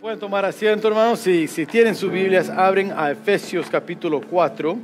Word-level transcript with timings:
Pueden 0.00 0.18
tomar 0.18 0.46
asiento, 0.46 0.88
hermanos. 0.88 1.18
Si, 1.18 1.46
si 1.46 1.66
tienen 1.66 1.94
sus 1.94 2.10
Biblias, 2.10 2.48
abren 2.48 2.90
a 2.90 3.10
Efesios 3.10 3.68
capítulo 3.68 4.22
4. 4.22 4.78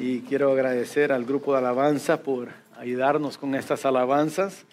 Y 0.00 0.22
quiero 0.22 0.50
agradecer 0.50 1.12
al 1.12 1.24
grupo 1.24 1.52
de 1.52 1.58
alabanza 1.58 2.20
por 2.20 2.48
ayudarnos 2.76 3.38
con 3.38 3.54
estas 3.54 3.86
alabanzas 3.86 4.64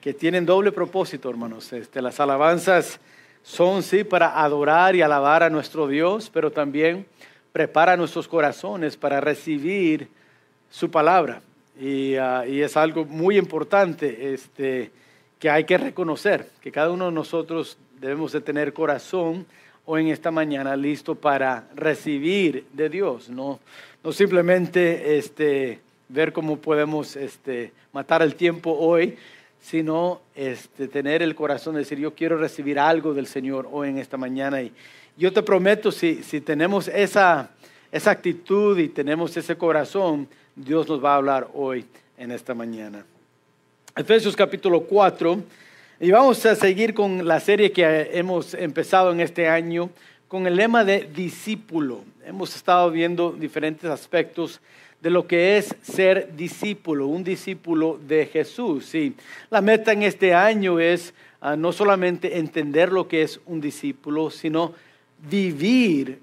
que 0.00 0.14
tienen 0.14 0.46
doble 0.46 0.70
propósito, 0.70 1.28
hermanos. 1.28 1.72
Este, 1.72 2.00
las 2.00 2.20
alabanzas 2.20 3.00
son, 3.42 3.82
sí, 3.82 4.04
para 4.04 4.40
adorar 4.40 4.94
y 4.94 5.02
alabar 5.02 5.42
a 5.42 5.50
nuestro 5.50 5.88
Dios, 5.88 6.30
pero 6.32 6.52
también 6.52 7.06
prepara 7.50 7.96
nuestros 7.96 8.28
corazones 8.28 8.96
para 8.96 9.20
recibir 9.20 10.06
su 10.70 10.92
palabra. 10.92 11.40
Y, 11.76 12.14
ah, 12.14 12.44
y 12.46 12.62
es 12.62 12.76
algo 12.76 13.04
muy 13.04 13.36
importante 13.36 14.32
este, 14.32 14.92
que 15.40 15.50
hay 15.50 15.64
que 15.64 15.76
reconocer, 15.76 16.48
que 16.60 16.70
cada 16.70 16.90
uno 16.90 17.06
de 17.06 17.12
nosotros 17.12 17.78
debemos 18.00 18.32
de 18.32 18.40
tener 18.40 18.72
corazón 18.72 19.46
hoy 19.84 20.02
en 20.02 20.08
esta 20.08 20.30
mañana 20.30 20.76
listo 20.76 21.14
para 21.14 21.68
recibir 21.74 22.66
de 22.72 22.88
Dios, 22.88 23.30
no, 23.30 23.60
no 24.02 24.12
simplemente 24.12 25.16
este, 25.16 25.80
ver 26.08 26.32
cómo 26.32 26.58
podemos 26.58 27.16
este, 27.16 27.72
matar 27.92 28.22
el 28.22 28.34
tiempo 28.34 28.72
hoy, 28.72 29.16
sino 29.60 30.20
este, 30.34 30.88
tener 30.88 31.22
el 31.22 31.34
corazón 31.34 31.74
de 31.74 31.80
decir, 31.80 31.98
yo 31.98 32.14
quiero 32.14 32.36
recibir 32.36 32.78
algo 32.78 33.14
del 33.14 33.26
Señor 33.26 33.68
hoy 33.72 33.88
en 33.88 33.98
esta 33.98 34.16
mañana. 34.16 34.62
Y 34.62 34.72
yo 35.16 35.32
te 35.32 35.42
prometo, 35.42 35.90
si, 35.90 36.22
si 36.22 36.40
tenemos 36.40 36.88
esa, 36.88 37.50
esa 37.90 38.10
actitud 38.10 38.78
y 38.78 38.88
tenemos 38.88 39.36
ese 39.36 39.56
corazón, 39.56 40.28
Dios 40.54 40.88
nos 40.88 41.04
va 41.04 41.14
a 41.14 41.16
hablar 41.16 41.48
hoy 41.54 41.84
en 42.16 42.30
esta 42.30 42.54
mañana. 42.54 43.04
Efesios 43.96 44.36
capítulo 44.36 44.82
4 44.82 45.42
y 45.98 46.10
vamos 46.10 46.44
a 46.44 46.54
seguir 46.54 46.92
con 46.92 47.26
la 47.26 47.40
serie 47.40 47.72
que 47.72 48.10
hemos 48.12 48.52
empezado 48.52 49.12
en 49.12 49.20
este 49.20 49.48
año 49.48 49.88
con 50.28 50.46
el 50.46 50.56
lema 50.56 50.84
de 50.84 51.08
discípulo. 51.14 52.04
Hemos 52.26 52.54
estado 52.54 52.90
viendo 52.90 53.32
diferentes 53.32 53.88
aspectos 53.88 54.60
de 55.00 55.08
lo 55.08 55.26
que 55.26 55.56
es 55.56 55.74
ser 55.80 56.36
discípulo, 56.36 57.06
un 57.06 57.24
discípulo 57.24 57.98
de 58.06 58.26
Jesús. 58.26 58.94
Y 58.94 59.14
la 59.48 59.62
meta 59.62 59.92
en 59.92 60.02
este 60.02 60.34
año 60.34 60.80
es 60.80 61.14
ah, 61.40 61.56
no 61.56 61.72
solamente 61.72 62.36
entender 62.36 62.92
lo 62.92 63.08
que 63.08 63.22
es 63.22 63.40
un 63.46 63.62
discípulo, 63.62 64.30
sino 64.30 64.74
vivir 65.30 66.20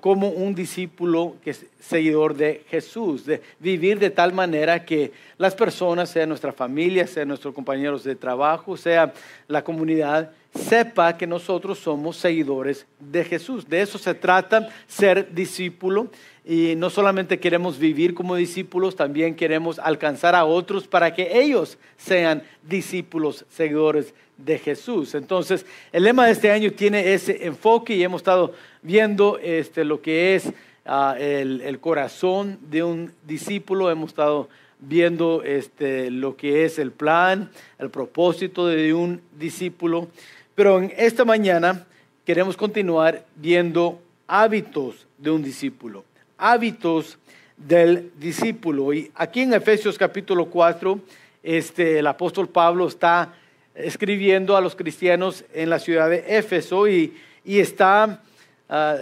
como 0.00 0.28
un 0.28 0.54
discípulo 0.54 1.36
que 1.42 1.50
es 1.50 1.66
seguidor 1.80 2.34
de 2.34 2.64
Jesús, 2.68 3.26
de 3.26 3.42
vivir 3.60 3.98
de 3.98 4.10
tal 4.10 4.32
manera 4.32 4.84
que 4.84 5.12
las 5.38 5.54
personas, 5.54 6.10
sea 6.10 6.26
nuestra 6.26 6.52
familia, 6.52 7.06
sea 7.06 7.24
nuestros 7.24 7.54
compañeros 7.54 8.04
de 8.04 8.16
trabajo, 8.16 8.76
sea 8.76 9.12
la 9.48 9.62
comunidad, 9.62 10.30
sepa 10.54 11.16
que 11.16 11.26
nosotros 11.26 11.78
somos 11.78 12.16
seguidores 12.16 12.86
de 12.98 13.24
Jesús. 13.24 13.68
De 13.68 13.80
eso 13.82 13.98
se 13.98 14.14
trata 14.14 14.68
ser 14.86 15.34
discípulo 15.34 16.10
y 16.44 16.74
no 16.76 16.90
solamente 16.90 17.40
queremos 17.40 17.78
vivir 17.78 18.14
como 18.14 18.36
discípulos, 18.36 18.96
también 18.96 19.34
queremos 19.34 19.78
alcanzar 19.78 20.34
a 20.34 20.44
otros 20.44 20.86
para 20.86 21.12
que 21.12 21.40
ellos 21.40 21.76
sean 21.96 22.42
discípulos, 22.62 23.44
seguidores 23.50 24.14
de 24.38 24.58
Jesús. 24.58 25.14
Entonces, 25.14 25.64
el 25.92 26.04
lema 26.04 26.26
de 26.26 26.32
este 26.32 26.50
año 26.50 26.72
tiene 26.72 27.14
ese 27.14 27.46
enfoque 27.46 27.94
y 27.94 28.02
hemos 28.02 28.20
estado 28.20 28.54
viendo 28.82 29.38
este, 29.38 29.84
lo 29.84 30.00
que 30.02 30.34
es 30.34 30.52
ah, 30.84 31.16
el, 31.18 31.78
corazón 31.80 32.58
de 32.70 32.82
un 32.82 33.12
discípulo, 33.26 33.90
hemos 33.90 34.10
estado 34.10 34.48
viendo 34.78 35.42
este, 35.42 36.10
lo 36.10 36.36
que 36.36 36.64
es 36.64 36.78
el 36.78 36.92
plan, 36.92 37.50
el 37.78 37.90
propósito 37.90 38.66
de 38.66 38.92
un 38.92 39.20
discípulo, 39.38 40.08
pero 40.54 40.78
en 40.78 40.92
esta 40.96 41.24
mañana 41.24 41.86
queremos 42.24 42.56
continuar 42.56 43.24
viendo 43.36 44.00
hábitos 44.26 45.06
de 45.18 45.30
un 45.30 45.42
discípulo, 45.42 46.04
hábitos 46.36 47.18
del 47.56 48.12
discípulo. 48.18 48.92
Y 48.92 49.10
aquí 49.14 49.40
en 49.42 49.54
Efesios 49.54 49.96
capítulo 49.96 50.46
4, 50.46 51.00
este, 51.42 52.00
el 52.00 52.06
apóstol 52.06 52.48
Pablo 52.48 52.86
está 52.88 53.32
escribiendo 53.76 54.56
a 54.56 54.60
los 54.60 54.74
cristianos 54.74 55.44
en 55.52 55.70
la 55.70 55.78
ciudad 55.78 56.10
de 56.10 56.24
Éfeso 56.38 56.88
y, 56.88 57.16
y 57.44 57.60
está 57.60 58.22
Ah, 58.68 58.98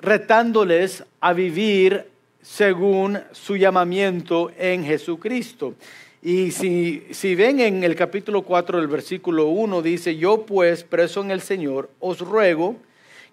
retándoles 0.00 1.04
a 1.20 1.32
vivir 1.32 2.06
según 2.42 3.20
su 3.32 3.56
llamamiento 3.56 4.50
en 4.58 4.84
Jesucristo. 4.84 5.74
Y 6.22 6.50
si, 6.50 7.06
si, 7.12 7.34
ven 7.34 7.60
en 7.60 7.84
el 7.84 7.94
capítulo 7.94 8.42
4 8.42 8.78
del 8.78 8.88
versículo 8.88 9.46
1, 9.46 9.82
dice, 9.82 10.16
yo 10.16 10.44
pues, 10.44 10.82
preso 10.82 11.20
en 11.20 11.30
el 11.30 11.40
Señor, 11.40 11.90
os 12.00 12.18
ruego 12.20 12.76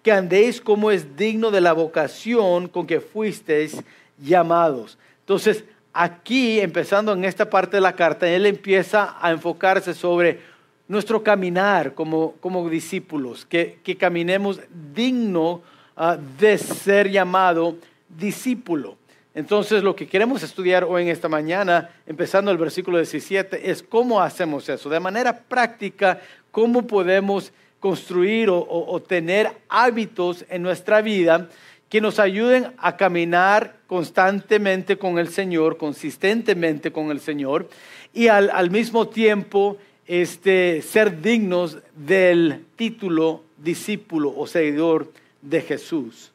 que 0.02 0.12
andéis 0.12 0.60
como 0.60 0.90
es 0.90 1.16
digno 1.16 1.50
de 1.50 1.60
la 1.60 1.72
vocación 1.72 2.68
con 2.68 2.86
que 2.86 3.00
fuisteis 3.00 3.82
llamados. 4.22 4.96
Entonces, 5.20 5.64
aquí, 5.98 6.60
empezando 6.60 7.12
en 7.12 7.24
esta 7.24 7.50
parte 7.50 7.76
de 7.76 7.80
la 7.80 7.94
carta, 7.94 8.28
él 8.28 8.46
empieza 8.46 9.16
a 9.20 9.32
enfocarse 9.32 9.94
sobre 9.94 10.40
nuestro 10.86 11.22
caminar 11.24 11.94
como, 11.94 12.34
como 12.40 12.68
discípulos, 12.70 13.44
que, 13.44 13.80
caminemos 13.98 14.60
digno 14.94 15.60
ah, 15.96 16.16
de 16.38 16.56
ser 16.56 17.10
llamado 17.10 17.76
discípulo. 18.08 18.96
Entonces 19.34 19.82
lo 19.82 19.96
que 19.96 20.06
queremos 20.06 20.42
estudiar 20.42 20.84
hoy 20.84 21.02
en 21.02 21.08
esta 21.08 21.28
mañana, 21.28 21.90
empezando 22.06 22.50
el 22.50 22.58
versículo 22.58 22.98
17, 22.98 23.70
es 23.70 23.82
cómo 23.82 24.20
hacemos 24.20 24.68
eso, 24.68 24.88
de 24.88 25.00
manera 25.00 25.36
práctica, 25.36 26.20
cómo 26.52 26.86
podemos 26.86 27.52
construir 27.80 28.48
o, 28.50 29.02
tener 29.06 29.52
hábitos 29.68 30.44
en 30.48 30.62
nuestra 30.62 31.00
vida 31.00 31.48
que 31.88 32.00
nos 32.00 32.18
ayuden 32.18 32.72
a 32.78 32.96
caminar 32.96 33.76
constantemente 33.86 34.98
con 34.98 35.18
el 35.18 35.28
Señor, 35.28 35.78
consistentemente 35.78 36.92
con 36.92 37.10
el 37.10 37.20
Señor, 37.20 37.68
y 38.12 38.28
al, 38.28 38.70
mismo 38.70 39.08
tiempo 39.08 39.78
este, 40.06 40.82
ser 40.82 41.20
dignos 41.20 41.78
del 41.94 42.64
título 42.76 43.44
discípulo 43.56 44.32
o 44.36 44.46
seguidor 44.46 45.12
de 45.42 45.62
Jesús. 45.62 46.32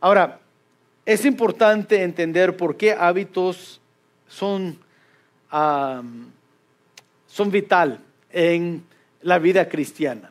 Ahora, 0.00 0.40
es 1.04 1.24
importante 1.24 2.02
entender 2.02 2.56
por 2.56 2.76
qué 2.76 2.92
hábitos 2.92 3.80
son, 4.28 4.78
son 5.50 7.50
vital 7.50 8.00
en 8.30 8.84
la 9.20 9.38
vida 9.38 9.68
cristiana. 9.68 10.30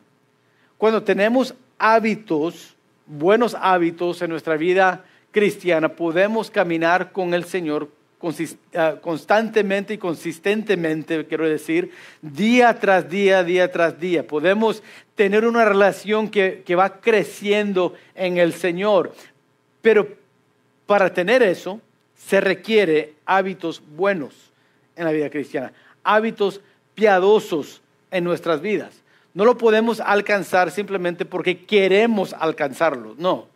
Cuando 0.78 1.02
tenemos 1.02 1.54
hábitos, 1.78 2.71
buenos 3.18 3.56
hábitos 3.60 4.22
en 4.22 4.30
nuestra 4.30 4.56
vida 4.56 5.04
cristiana, 5.30 5.90
podemos 5.90 6.50
caminar 6.50 7.12
con 7.12 7.34
el 7.34 7.44
Señor 7.44 7.88
Ah, 8.74 8.94
constantemente 9.00 9.94
y 9.94 9.98
consistentemente, 9.98 11.26
quiero 11.26 11.48
decir, 11.48 11.90
día 12.20 12.78
tras 12.78 13.10
día, 13.10 13.42
día 13.42 13.72
tras 13.72 13.98
día. 13.98 14.24
Podemos 14.24 14.80
tener 15.16 15.44
una 15.44 15.64
relación 15.64 16.30
que, 16.30 16.62
que 16.64 16.76
va 16.76 17.00
creciendo 17.00 17.94
en 18.14 18.38
el 18.38 18.52
Señor, 18.52 19.12
pero 19.80 20.06
para 20.86 21.12
tener 21.12 21.42
eso 21.42 21.80
se 22.16 22.40
requiere 22.40 23.14
hábitos 23.26 23.82
buenos 23.96 24.52
en 24.94 25.04
la 25.04 25.10
vida 25.10 25.28
cristiana, 25.28 25.72
hábitos 26.04 26.60
piadosos 26.94 27.82
en 28.12 28.22
nuestras 28.22 28.60
vidas. 28.60 29.01
No 29.34 29.44
lo 29.44 29.56
podemos 29.56 30.00
alcanzar 30.00 30.70
simplemente 30.70 31.24
porque 31.24 31.64
queremos 31.64 32.34
alcanzarlo, 32.38 33.14
no. 33.18 33.46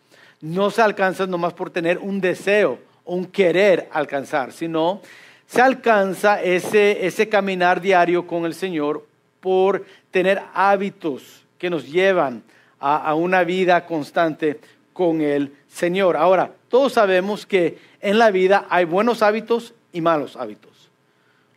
No 0.41 0.70
se 0.70 0.82
alcanza 0.82 1.26
nomás 1.26 1.53
por 1.53 1.70
tener 1.70 1.98
un 1.98 2.20
deseo 2.20 2.78
un 3.06 3.25
querer 3.25 3.88
alcanzar, 3.92 4.53
sino 4.53 5.00
se 5.47 5.62
alcanza 5.62 6.42
ese, 6.42 7.06
ese 7.06 7.28
caminar 7.28 7.81
diario 7.81 8.26
con 8.26 8.44
el 8.44 8.53
Señor 8.53 9.06
por 9.41 9.86
tener 10.10 10.42
hábitos 10.53 11.44
que 11.56 11.70
nos 11.70 11.91
llevan 11.91 12.42
a, 12.80 12.97
a 12.97 13.15
una 13.15 13.45
vida 13.45 13.86
constante 13.86 14.60
con 14.92 15.21
el 15.21 15.53
Señor. 15.68 16.16
Ahora, 16.16 16.53
todos 16.68 16.92
sabemos 16.92 17.47
que 17.47 17.78
en 18.01 18.18
la 18.18 18.30
vida 18.30 18.66
hay 18.68 18.84
buenos 18.84 19.22
hábitos 19.22 19.72
y 19.92 20.01
malos 20.01 20.36
hábitos. 20.36 20.91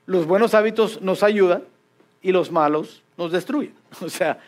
Los 0.06 0.28
buenos 0.28 0.54
hábitos 0.54 1.02
nos 1.02 1.24
ayudan 1.24 1.64
y 2.22 2.32
los 2.32 2.52
malos 2.52 3.02
nos 3.20 3.32
destruyen. 3.32 3.76
O 4.02 4.10
sea, 4.10 4.40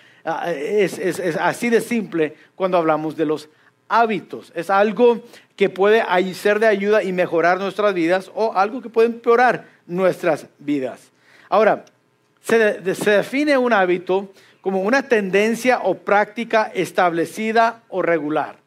es, 0.47 0.97
es 0.97 1.37
así 1.37 1.69
de 1.69 1.81
simple 1.81 2.35
cuando 2.55 2.77
hablamos 2.77 3.15
de 3.15 3.25
los 3.25 3.49
hábitos. 3.87 4.51
Es 4.55 4.69
algo 4.69 5.21
que 5.55 5.69
puede 5.69 6.03
ser 6.33 6.59
de 6.59 6.67
ayuda 6.67 7.03
y 7.03 7.11
mejorar 7.11 7.59
nuestras 7.59 7.93
vidas 7.93 8.31
o 8.33 8.53
algo 8.53 8.81
que 8.81 8.89
puede 8.89 9.09
empeorar 9.09 9.65
nuestras 9.85 10.47
vidas. 10.57 11.11
Ahora, 11.49 11.85
se, 12.41 12.57
define 12.79 13.57
un 13.57 13.73
hábito 13.73 14.31
como 14.61 14.81
una 14.81 15.03
tendencia 15.03 15.79
o 15.83 15.95
práctica 15.95 16.71
establecida 16.73 17.83
o 17.89 18.01
regular. 18.01 18.57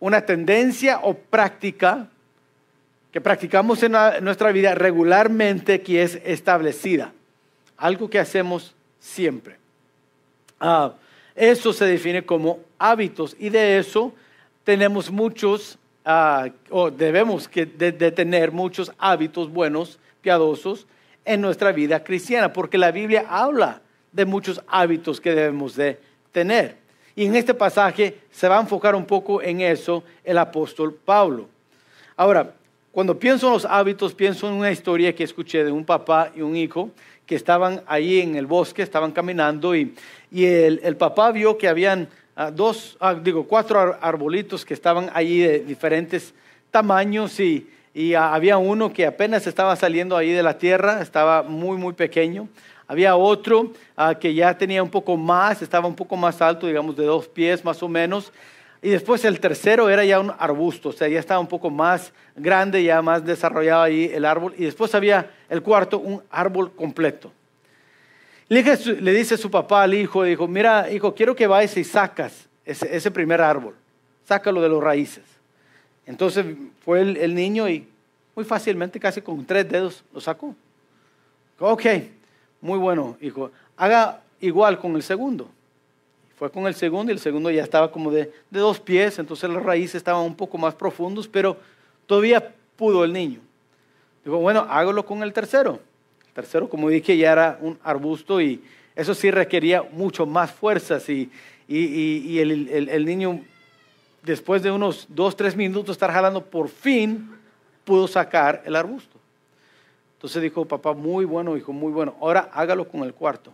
Una 0.00 0.22
tendencia 0.22 1.00
o 1.02 1.14
práctica 1.14 2.08
que 3.12 3.20
practicamos 3.20 3.82
en 3.82 3.92
nuestra 4.22 4.52
vida 4.52 4.74
regularmente 4.74 5.82
que 5.82 6.02
es 6.02 6.20
establecida. 6.24 7.12
Algo 7.76 8.08
que 8.08 8.18
hacemos 8.18 8.74
siempre. 9.00 9.56
Ah, 10.60 10.92
eso 11.34 11.72
se 11.72 11.86
define 11.86 12.22
como 12.22 12.60
hábitos 12.78 13.34
y 13.38 13.48
de 13.48 13.78
eso 13.78 14.12
tenemos 14.62 15.10
muchos, 15.10 15.78
ah, 16.04 16.48
o 16.68 16.90
debemos 16.90 17.48
que 17.48 17.66
de, 17.66 17.92
tener 18.12 18.52
muchos 18.52 18.92
hábitos 18.98 19.50
buenos, 19.50 19.98
piadosos 20.20 20.86
en 21.24 21.40
nuestra 21.40 21.72
vida 21.72 22.04
cristiana, 22.04 22.52
porque 22.52 22.78
la 22.78 22.90
Biblia 22.90 23.24
habla 23.28 23.80
de 24.12 24.26
muchos 24.26 24.60
hábitos 24.68 25.20
que 25.20 25.34
debemos 25.34 25.76
de 25.76 25.98
tener. 26.30 26.76
Y 27.16 27.24
en 27.24 27.34
este 27.36 27.54
pasaje 27.54 28.18
se 28.30 28.48
va 28.48 28.58
a 28.58 28.60
enfocar 28.60 28.94
un 28.94 29.06
poco 29.06 29.42
en 29.42 29.60
eso 29.60 30.04
el 30.24 30.38
apóstol 30.38 30.94
Pablo. 30.94 31.48
Ahora, 32.16 32.54
cuando 32.92 33.18
pienso 33.18 33.46
en 33.46 33.52
los 33.54 33.64
hábitos, 33.64 34.14
pienso 34.14 34.48
en 34.48 34.54
una 34.54 34.70
historia 34.70 35.14
que 35.14 35.24
escuché 35.24 35.64
de 35.64 35.70
un 35.72 35.84
papá 35.84 36.32
y 36.34 36.40
un 36.42 36.56
hijo 36.56 36.90
que 37.30 37.36
estaban 37.36 37.84
ahí 37.86 38.18
en 38.18 38.34
el 38.34 38.46
bosque, 38.46 38.82
estaban 38.82 39.12
caminando 39.12 39.76
y, 39.76 39.94
el, 40.32 40.96
papá 40.96 41.30
vio 41.30 41.56
que 41.56 41.68
habían 41.68 42.08
ah, 42.34 42.50
dos, 42.50 42.96
ah, 42.98 43.14
digo, 43.14 43.46
cuatro 43.46 43.96
arbolitos 44.00 44.64
que 44.64 44.74
estaban 44.74 45.08
ahí 45.14 45.38
de 45.38 45.60
diferentes 45.60 46.34
tamaños 46.72 47.38
y, 47.38 47.68
ah, 48.16 48.34
había 48.34 48.58
uno 48.58 48.92
que 48.92 49.06
apenas 49.06 49.46
estaba 49.46 49.76
saliendo 49.76 50.16
ahí 50.16 50.32
de 50.32 50.42
la 50.42 50.58
tierra, 50.58 51.00
estaba 51.02 51.44
muy, 51.44 51.76
muy 51.76 51.92
pequeño. 51.92 52.48
Había 52.88 53.14
otro 53.14 53.72
que 54.18 54.34
ya 54.34 54.58
tenía 54.58 54.82
un 54.82 54.90
poco 54.90 55.16
más, 55.16 55.62
estaba 55.62 55.86
un 55.86 55.94
poco 55.94 56.16
más 56.16 56.42
alto, 56.42 56.66
digamos 56.66 56.96
de 56.96 57.04
dos 57.04 57.28
pies 57.28 57.64
más 57.64 57.80
o 57.80 57.88
menos. 57.88 58.32
Y 58.82 58.88
después 58.88 59.24
el 59.24 59.40
tercero 59.40 59.90
era 59.90 60.04
ya 60.04 60.18
un 60.20 60.32
arbusto, 60.38 60.88
o 60.88 60.92
sea, 60.92 61.06
ya 61.06 61.20
estaba 61.20 61.38
un 61.38 61.46
poco 61.46 61.68
más 61.68 62.12
grande, 62.34 62.82
ya 62.82 63.02
más 63.02 63.24
desarrollado 63.24 63.82
ahí 63.82 64.10
el 64.12 64.24
árbol. 64.24 64.54
Y 64.56 64.64
después 64.64 64.94
había 64.94 65.30
el 65.50 65.62
cuarto, 65.62 65.98
un 65.98 66.22
árbol 66.30 66.72
completo. 66.72 67.30
Le, 68.48 68.62
dice 69.12 69.36
su 69.36 69.50
papá 69.50 69.82
al 69.82 69.94
hijo, 69.94 70.24
dijo, 70.24 70.48
mira, 70.48 70.90
hijo, 70.90 71.14
quiero 71.14 71.36
que 71.36 71.46
vayas 71.46 71.76
y 71.76 71.84
sacas 71.84 72.48
ese, 72.64 73.10
primer 73.10 73.40
árbol, 73.40 73.74
sácalo 74.26 74.62
de 74.62 74.68
los 74.68 74.82
raíces. 74.82 75.24
Entonces 76.06 76.46
fue 76.82 77.02
el, 77.02 77.16
el 77.18 77.34
niño 77.34 77.68
y 77.68 77.86
muy 78.34 78.44
fácilmente, 78.44 78.98
casi 78.98 79.20
con 79.20 79.44
tres 79.44 79.68
dedos, 79.68 80.02
lo 80.12 80.20
sacó. 80.20 80.54
Ok, 81.58 81.84
muy 82.62 82.78
bueno, 82.78 83.18
hijo. 83.20 83.52
Haga 83.76 84.22
igual 84.40 84.78
con 84.78 84.96
el 84.96 85.02
segundo. 85.02 85.50
Fue 86.40 86.50
con 86.50 86.66
el 86.66 86.74
segundo 86.74 87.12
y 87.12 87.14
el 87.14 87.20
segundo 87.20 87.50
ya 87.50 87.62
estaba 87.62 87.92
como 87.92 88.10
de, 88.10 88.32
dos 88.48 88.80
pies, 88.80 89.18
entonces 89.18 89.50
las 89.50 89.62
raíces 89.62 89.96
estaban 89.96 90.22
un 90.22 90.34
poco 90.34 90.56
más 90.56 90.74
profundos, 90.74 91.28
pero 91.28 91.58
todavía 92.06 92.54
pudo 92.76 93.04
el 93.04 93.12
niño. 93.12 93.40
Digo, 94.24 94.38
bueno, 94.38 94.66
hágalo 94.66 95.04
con 95.04 95.22
el 95.22 95.34
tercero. 95.34 95.80
El 96.28 96.32
tercero, 96.32 96.66
como 96.66 96.88
dije, 96.88 97.14
ya 97.14 97.32
era 97.32 97.58
un 97.60 97.78
arbusto 97.84 98.40
y 98.40 98.64
eso 98.96 99.14
sí 99.14 99.30
requería 99.30 99.82
mucho 99.82 100.24
más 100.24 100.50
fuerzas 100.50 101.06
y, 101.10 101.30
el, 101.68 102.88
el, 102.88 103.04
niño, 103.04 103.42
después 104.22 104.62
de 104.62 104.70
unos 104.70 105.08
dos, 105.10 105.36
tres 105.36 105.54
minutos 105.54 105.96
estar 105.96 106.10
jalando, 106.10 106.42
por 106.42 106.70
fin 106.70 107.32
pudo 107.84 108.08
sacar 108.08 108.62
el 108.64 108.76
arbusto. 108.76 109.18
Entonces 110.14 110.40
dijo, 110.40 110.64
papá, 110.64 110.94
muy 110.94 111.26
bueno, 111.26 111.54
hijo, 111.58 111.74
muy 111.74 111.92
bueno. 111.92 112.14
Ahora 112.18 112.48
hágalo 112.54 112.88
con 112.88 113.02
el 113.02 113.12
cuarto. 113.12 113.52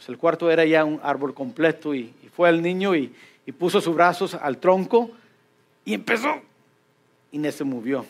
Pues 0.00 0.08
el 0.08 0.16
cuarto 0.16 0.50
era 0.50 0.64
ya 0.64 0.82
un 0.82 0.98
árbol 1.02 1.34
completo 1.34 1.94
y, 1.94 2.14
fue 2.34 2.48
el 2.48 2.62
niño 2.62 2.96
y, 2.96 3.14
puso 3.58 3.82
sus 3.82 3.94
brazos 3.94 4.32
al 4.34 4.56
tronco 4.56 5.10
y 5.84 5.92
empezó 5.92 6.40
y 7.30 7.36
no 7.36 7.52
se 7.52 7.64
movió. 7.64 8.06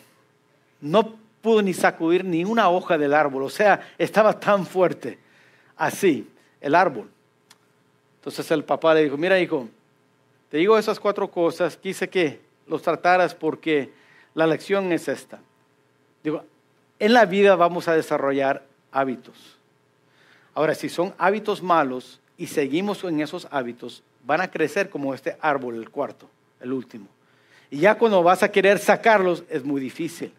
No 0.80 1.16
pudo 1.42 1.62
ni 1.62 1.74
sacudir 1.74 2.24
ni 2.24 2.44
una 2.44 2.70
hoja 2.70 2.96
del 2.96 3.12
árbol, 3.12 3.42
o 3.42 3.50
sea, 3.50 3.88
estaba 3.98 4.38
tan 4.38 4.64
fuerte 4.66 5.18
así 5.76 6.30
el 6.60 6.76
árbol. 6.76 7.10
Entonces 8.20 8.48
el 8.52 8.62
papá 8.62 8.94
le 8.94 9.02
dijo, 9.02 9.16
mira 9.16 9.40
hijo, 9.40 9.68
te 10.48 10.58
digo 10.58 10.78
esas 10.78 11.00
cuatro 11.00 11.28
cosas, 11.28 11.76
quise 11.76 12.08
que 12.08 12.38
los 12.68 12.82
trataras 12.82 13.34
porque 13.34 13.90
la 14.34 14.46
lección 14.46 14.92
es 14.92 15.08
esta. 15.08 15.40
Digo, 16.22 16.44
en 17.00 17.14
la 17.14 17.24
vida 17.24 17.56
vamos 17.56 17.88
a 17.88 17.96
desarrollar 17.96 18.62
hábitos. 18.92 19.59
Ahora, 20.60 20.74
si 20.74 20.90
son 20.90 21.14
hábitos 21.16 21.62
malos 21.62 22.20
y 22.36 22.46
seguimos 22.46 23.02
en 23.04 23.22
esos 23.22 23.48
hábitos, 23.50 24.02
van 24.26 24.42
a 24.42 24.50
crecer 24.50 24.90
como 24.90 25.14
este 25.14 25.38
árbol, 25.40 25.76
el 25.76 25.88
cuarto, 25.88 26.28
el 26.60 26.74
último. 26.74 27.06
Y 27.70 27.78
ya 27.78 27.94
cuando 27.94 28.22
vas 28.22 28.42
a 28.42 28.52
querer 28.52 28.78
sacarlos 28.78 29.42
es 29.48 29.64
muy 29.64 29.80
difícil. 29.80 30.34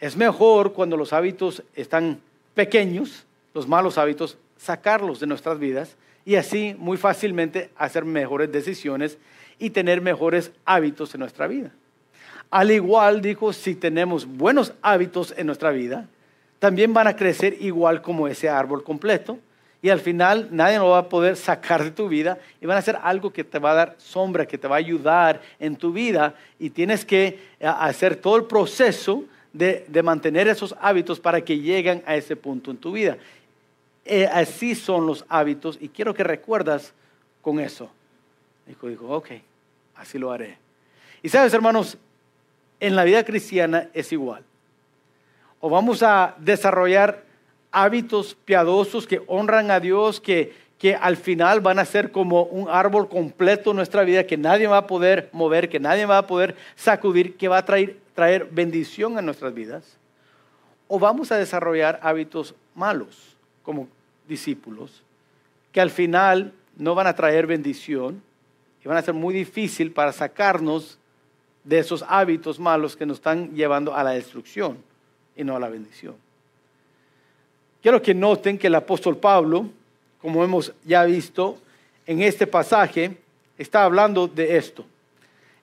Es 0.00 0.16
mejor 0.16 0.72
cuando 0.72 0.96
los 0.96 1.12
hábitos 1.12 1.62
están 1.76 2.20
pequeños, 2.54 3.24
los 3.54 3.68
malos 3.68 3.98
hábitos, 3.98 4.36
sacarlos 4.56 5.20
de 5.20 5.28
nuestras 5.28 5.60
vidas 5.60 5.94
y 6.24 6.34
así 6.34 6.74
muy 6.76 6.96
fácilmente 6.96 7.70
hacer 7.76 8.04
mejores 8.04 8.50
decisiones 8.50 9.16
y 9.60 9.70
tener 9.70 10.00
mejores 10.00 10.50
hábitos 10.64 11.14
en 11.14 11.20
nuestra 11.20 11.46
vida. 11.46 11.70
Al 12.50 12.72
igual, 12.72 13.22
dijo, 13.22 13.52
si 13.52 13.76
tenemos 13.76 14.26
buenos 14.26 14.72
hábitos 14.82 15.32
en 15.36 15.46
nuestra 15.46 15.70
vida, 15.70 16.08
también 16.60 16.92
van 16.92 17.08
a 17.08 17.16
crecer 17.16 17.56
igual 17.60 18.02
como 18.02 18.28
ese 18.28 18.48
árbol 18.48 18.84
completo. 18.84 19.38
Y 19.82 19.88
al 19.88 19.98
final 19.98 20.48
nadie 20.52 20.78
lo 20.78 20.90
va 20.90 20.98
a 20.98 21.08
poder 21.08 21.36
sacar 21.36 21.82
de 21.82 21.90
tu 21.90 22.06
vida 22.06 22.38
y 22.60 22.66
van 22.66 22.76
a 22.76 22.80
hacer 22.80 22.98
algo 23.02 23.32
que 23.32 23.44
te 23.44 23.58
va 23.58 23.70
a 23.70 23.74
dar 23.74 23.94
sombra, 23.96 24.46
que 24.46 24.58
te 24.58 24.68
va 24.68 24.76
a 24.76 24.78
ayudar 24.78 25.40
en 25.58 25.74
tu 25.74 25.90
vida. 25.90 26.34
Y 26.58 26.68
tienes 26.68 27.06
que 27.06 27.26
eh, 27.58 27.66
hacer 27.66 28.14
todo 28.14 28.36
el 28.36 28.44
proceso 28.44 29.24
de, 29.54 29.86
mantener 30.04 30.48
esos 30.48 30.76
hábitos 30.82 31.18
para 31.18 31.40
que 31.40 31.58
lleguen 31.58 32.02
a 32.06 32.14
ese 32.14 32.36
punto 32.36 32.70
en 32.70 32.76
tu 32.76 32.92
vida. 32.92 33.16
Eh, 34.04 34.26
así 34.30 34.74
son 34.74 35.06
los 35.06 35.24
hábitos 35.30 35.78
y 35.80 35.88
quiero 35.88 36.12
que 36.12 36.24
recuerdas 36.24 36.92
con 37.40 37.58
eso. 37.58 37.90
Dijo, 38.66 38.86
dijo, 38.86 39.08
ok, 39.08 39.30
así 39.96 40.18
lo 40.18 40.30
haré. 40.30 40.58
Y 41.22 41.30
sabes, 41.30 41.54
hermanos, 41.54 41.96
en 42.80 42.96
la 42.96 43.04
vida 43.04 43.24
cristiana 43.24 43.88
es 43.94 44.12
igual 44.12 44.44
o 45.60 45.68
vamos 45.68 46.02
a 46.02 46.34
desarrollar 46.38 47.24
hábitos 47.70 48.34
piadosos 48.44 49.06
que 49.06 49.22
honran 49.26 49.70
a 49.70 49.78
Dios, 49.78 50.20
que, 50.20 50.54
que 50.78 50.94
al 50.94 51.16
final 51.16 51.60
van 51.60 51.78
a 51.78 51.84
ser 51.84 52.10
como 52.10 52.44
un 52.44 52.68
árbol 52.68 53.08
completo 53.08 53.70
en 53.70 53.76
nuestra 53.76 54.02
vida, 54.02 54.26
que 54.26 54.36
nadie 54.36 54.66
va 54.66 54.78
a 54.78 54.86
poder 54.86 55.28
mover, 55.32 55.68
que 55.68 55.78
nadie 55.78 56.06
va 56.06 56.18
a 56.18 56.26
poder 56.26 56.56
sacudir, 56.74 57.36
que 57.36 57.48
va 57.48 57.58
a 57.58 57.64
traer, 57.64 57.98
traer 58.14 58.48
bendición 58.50 59.18
a 59.18 59.22
nuestras 59.22 59.54
vidas. 59.54 59.98
O 60.88 60.98
vamos 60.98 61.30
a 61.30 61.36
desarrollar 61.36 62.00
hábitos 62.02 62.54
malos 62.74 63.36
como 63.62 63.86
discípulos, 64.26 65.02
que 65.70 65.80
al 65.80 65.90
final 65.90 66.52
no 66.76 66.94
van 66.94 67.06
a 67.06 67.14
traer 67.14 67.46
bendición 67.46 68.22
y 68.82 68.88
van 68.88 68.96
a 68.96 69.02
ser 69.02 69.14
muy 69.14 69.34
difícil 69.34 69.92
para 69.92 70.12
sacarnos 70.12 70.98
de 71.62 71.78
esos 71.78 72.02
hábitos 72.08 72.58
malos 72.58 72.96
que 72.96 73.04
nos 73.04 73.18
están 73.18 73.54
llevando 73.54 73.94
a 73.94 74.02
la 74.02 74.12
destrucción 74.12 74.89
y 75.40 75.44
no 75.44 75.56
a 75.56 75.60
la 75.60 75.68
bendición. 75.68 76.14
Quiero 77.82 78.02
que 78.02 78.12
noten 78.12 78.58
que 78.58 78.66
el 78.66 78.74
apóstol 78.74 79.16
Pablo, 79.16 79.66
como 80.20 80.44
hemos 80.44 80.72
ya 80.84 81.04
visto 81.04 81.58
en 82.06 82.20
este 82.20 82.46
pasaje, 82.46 83.16
está 83.56 83.84
hablando 83.84 84.28
de 84.28 84.58
esto. 84.58 84.84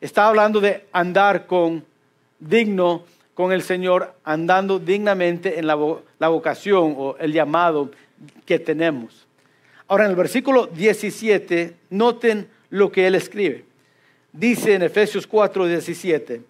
Está 0.01 0.27
hablando 0.27 0.59
de 0.59 0.85
andar 0.91 1.45
con 1.45 1.85
digno 2.39 3.03
con 3.35 3.51
el 3.51 3.61
Señor, 3.61 4.15
andando 4.23 4.79
dignamente 4.79 5.59
en 5.59 5.67
la, 5.67 5.77
la 6.17 6.27
vocación 6.29 6.95
o 6.97 7.15
el 7.19 7.31
llamado 7.31 7.91
que 8.47 8.57
tenemos. 8.57 9.27
Ahora 9.87 10.05
en 10.05 10.09
el 10.09 10.15
versículo 10.15 10.65
17, 10.65 11.75
noten 11.91 12.49
lo 12.71 12.91
que 12.91 13.05
él 13.05 13.13
escribe. 13.13 13.63
Dice 14.33 14.73
en 14.73 14.81
Efesios 14.81 15.27
4, 15.27 15.67
17, 15.67 16.41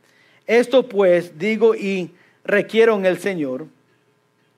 esto 0.46 0.88
pues 0.88 1.38
digo 1.38 1.75
y 1.75 2.10
requiero 2.48 2.96
en 2.96 3.06
el 3.06 3.20
Señor 3.20 3.68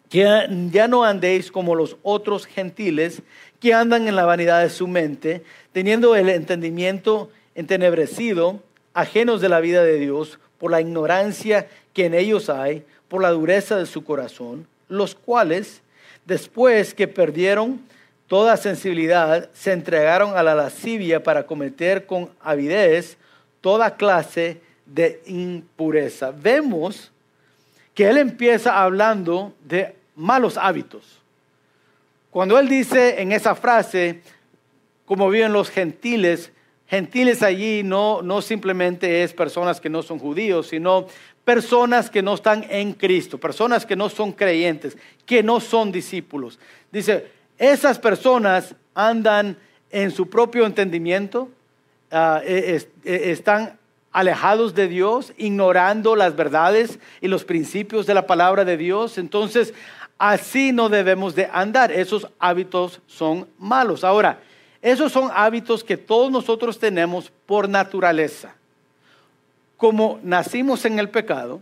que 0.09 0.23
ya 0.71 0.87
no 0.87 1.03
andéis 1.03 1.51
como 1.51 1.75
los 1.75 1.97
otros 2.01 2.45
gentiles 2.45 3.21
que 3.59 3.73
andan 3.73 4.07
en 4.07 4.15
la 4.15 4.25
vanidad 4.25 4.61
de 4.61 4.69
su 4.69 4.87
mente, 4.87 5.43
teniendo 5.71 6.15
el 6.15 6.29
entendimiento 6.29 7.29
entenebrecido, 7.53 8.59
ajenos 8.93 9.41
de 9.41 9.49
la 9.49 9.59
vida 9.59 9.83
de 9.83 9.99
Dios, 9.99 10.39
por 10.57 10.71
la 10.71 10.81
ignorancia 10.81 11.67
que 11.93 12.05
en 12.05 12.13
ellos 12.13 12.49
hay, 12.49 12.83
por 13.07 13.21
la 13.21 13.29
dureza 13.29 13.77
de 13.77 13.85
su 13.85 14.03
corazón, 14.03 14.67
los 14.87 15.13
cuales, 15.13 15.81
después 16.25 16.93
que 16.93 17.07
perdieron 17.07 17.79
toda 18.27 18.57
sensibilidad, 18.57 19.49
se 19.53 19.73
entregaron 19.73 20.35
a 20.35 20.43
la 20.43 20.55
lascivia 20.55 21.21
para 21.21 21.45
cometer 21.45 22.05
con 22.05 22.29
avidez 22.41 23.17
toda 23.61 23.95
clase 23.95 24.61
de 24.85 25.21
impureza. 25.27 26.31
Vemos 26.31 27.11
que 27.99 28.07
él 28.07 28.17
empieza 28.17 28.81
hablando 28.81 29.53
de 29.65 29.93
malos 30.15 30.55
hábitos. 30.57 31.19
Cuando 32.31 32.57
él 32.57 32.69
dice 32.69 33.21
en 33.21 33.33
esa 33.33 33.55
frase, 33.55 34.21
como 35.05 35.29
viven 35.29 35.51
los 35.51 35.69
gentiles, 35.69 36.53
gentiles 36.87 37.43
allí 37.43 37.83
no, 37.83 38.21
no 38.21 38.41
simplemente 38.41 39.21
es 39.21 39.33
personas 39.33 39.81
que 39.81 39.89
no 39.89 40.01
son 40.01 40.17
judíos, 40.17 40.67
sino 40.67 41.07
personas 41.43 42.09
que 42.09 42.21
no 42.21 42.35
están 42.35 42.65
en 42.69 42.93
Cristo, 42.93 43.37
personas 43.37 43.85
que 43.85 43.97
no 43.97 44.07
son 44.07 44.31
creyentes, 44.31 44.97
que 45.25 45.43
no 45.43 45.59
son 45.59 45.91
discípulos. 45.91 46.57
Dice, 46.93 47.27
esas 47.57 47.99
personas 47.99 48.75
andan 48.95 49.57
en 49.91 50.11
su 50.11 50.29
propio 50.29 50.65
entendimiento, 50.65 51.49
ah, 52.11 52.39
e, 52.45 52.79
e, 53.03 53.31
están 53.31 53.77
alejados 54.11 54.73
de 54.75 54.87
Dios, 54.87 55.33
ignorando 55.37 56.15
las 56.15 56.35
verdades 56.35 56.99
y 57.21 57.27
los 57.27 57.43
principios 57.43 58.05
de 58.05 58.13
la 58.13 58.27
palabra 58.27 58.65
de 58.65 58.77
Dios. 58.77 59.17
Entonces, 59.17 59.73
así 60.17 60.71
no 60.71 60.89
debemos 60.89 61.35
de 61.35 61.49
andar. 61.51 61.91
Esos 61.91 62.27
hábitos 62.39 63.01
son 63.07 63.47
malos. 63.57 64.03
Ahora, 64.03 64.39
esos 64.81 65.11
son 65.11 65.29
hábitos 65.33 65.83
que 65.83 65.97
todos 65.97 66.31
nosotros 66.31 66.79
tenemos 66.79 67.31
por 67.45 67.67
naturaleza. 67.67 68.55
Como 69.77 70.19
nacimos 70.23 70.85
en 70.85 70.99
el 70.99 71.09
pecado, 71.09 71.61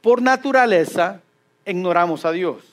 por 0.00 0.22
naturaleza 0.22 1.20
ignoramos 1.64 2.24
a 2.24 2.32
Dios. 2.32 2.64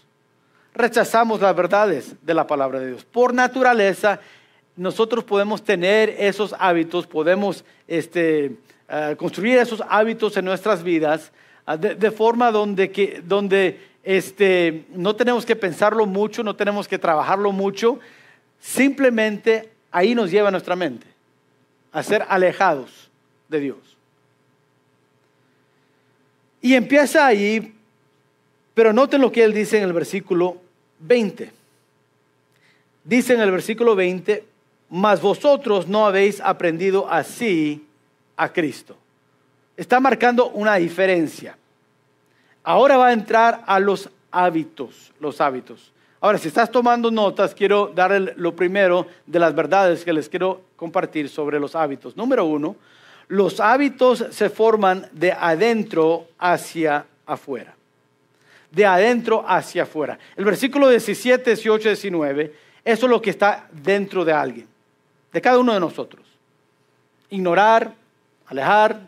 Rechazamos 0.74 1.42
las 1.42 1.56
verdades 1.56 2.16
de 2.22 2.34
la 2.34 2.46
palabra 2.46 2.80
de 2.80 2.88
Dios. 2.88 3.06
Por 3.06 3.34
naturaleza, 3.34 4.20
nosotros 4.76 5.24
podemos 5.24 5.64
tener 5.64 6.16
esos 6.20 6.56
hábitos, 6.60 7.08
podemos 7.08 7.66
este, 7.88 8.56
eh, 8.90 9.16
construir 9.18 9.58
esos 9.58 9.84
hábitos 9.90 10.38
en 10.38 10.46
nuestras 10.46 10.82
vidas 10.82 11.32
ah, 11.66 11.76
de, 11.76 12.12
forma 12.12 12.52
donde, 12.52 12.90
que, 12.90 13.22
donde 13.26 13.82
este, 14.04 14.86
no 14.92 15.16
tenemos 15.16 15.46
que 15.46 15.58
pensarlo 15.58 16.06
mucho, 16.06 16.42
no 16.42 16.56
tenemos 16.56 16.88
que 16.88 16.98
trabajarlo 16.98 17.52
mucho, 17.52 18.00
simplemente 18.62 19.70
ahí 19.92 20.16
nos 20.16 20.32
lleva 20.32 20.52
nuestra 20.52 20.76
mente 20.76 21.06
a 21.92 22.02
ser 22.04 22.26
alejados 22.30 23.10
de 23.50 23.60
Dios. 23.60 23.98
Y 26.62 26.74
empieza 26.74 27.26
ahí, 27.26 27.76
pero 28.74 28.94
noten 28.94 29.22
lo 29.22 29.32
que 29.32 29.44
él 29.44 29.54
dice 29.54 29.78
en 29.78 29.84
el 29.84 29.94
versículo 29.94 30.62
20. 31.00 31.52
Dice 33.04 33.34
en 33.34 33.42
el 33.42 33.52
versículo 33.52 33.96
20, 33.96 34.46
mas 34.90 35.22
vosotros 35.22 35.88
no 35.88 36.06
habéis 36.06 36.42
aprendido 36.42 37.10
así 37.10 37.87
a 38.38 38.54
Cristo. 38.54 38.96
Está 39.76 40.00
marcando 40.00 40.50
una 40.50 40.76
diferencia. 40.76 41.58
Ahora 42.64 42.98
va 42.98 43.08
a 43.08 43.14
entrar 43.14 43.64
a 43.66 43.80
los 43.80 44.10
hábitos, 44.32 45.12
los 45.20 45.42
hábitos. 45.42 45.92
Ahora, 46.20 46.38
si 46.38 46.48
estás 46.48 46.72
tomando 46.72 47.12
notas, 47.12 47.54
quiero 47.54 47.92
dar 47.94 48.34
lo 48.38 48.56
primero 48.56 49.06
de 49.26 49.40
las 49.40 49.54
verdades 49.54 50.04
que 50.04 50.14
les 50.14 50.28
quiero 50.28 50.62
compartir 50.76 51.30
sobre 51.30 51.60
los 51.60 51.76
hábitos. 51.76 52.18
Número 52.18 52.46
uno, 52.46 52.76
los 53.28 53.60
hábitos 53.60 54.26
se 54.32 54.50
forman 54.50 55.08
de 55.12 55.32
adentro 55.32 56.28
hacia 56.40 57.06
afuera. 57.26 57.76
De 58.72 58.86
adentro 58.86 59.46
hacia 59.48 59.84
afuera. 59.84 60.18
El 60.36 60.46
versículo 60.46 60.90
17, 60.90 61.52
18, 61.52 61.90
19, 61.90 62.54
eso 62.84 63.06
es 63.06 63.10
lo 63.10 63.22
que 63.22 63.30
está 63.30 63.68
dentro 63.72 64.26
de 64.26 64.34
alguien, 64.34 64.68
de 65.32 65.42
cada 65.42 65.60
uno 65.60 65.74
de 65.74 65.80
nosotros. 65.80 66.26
Ignorar, 67.30 67.94
alejar, 68.48 69.02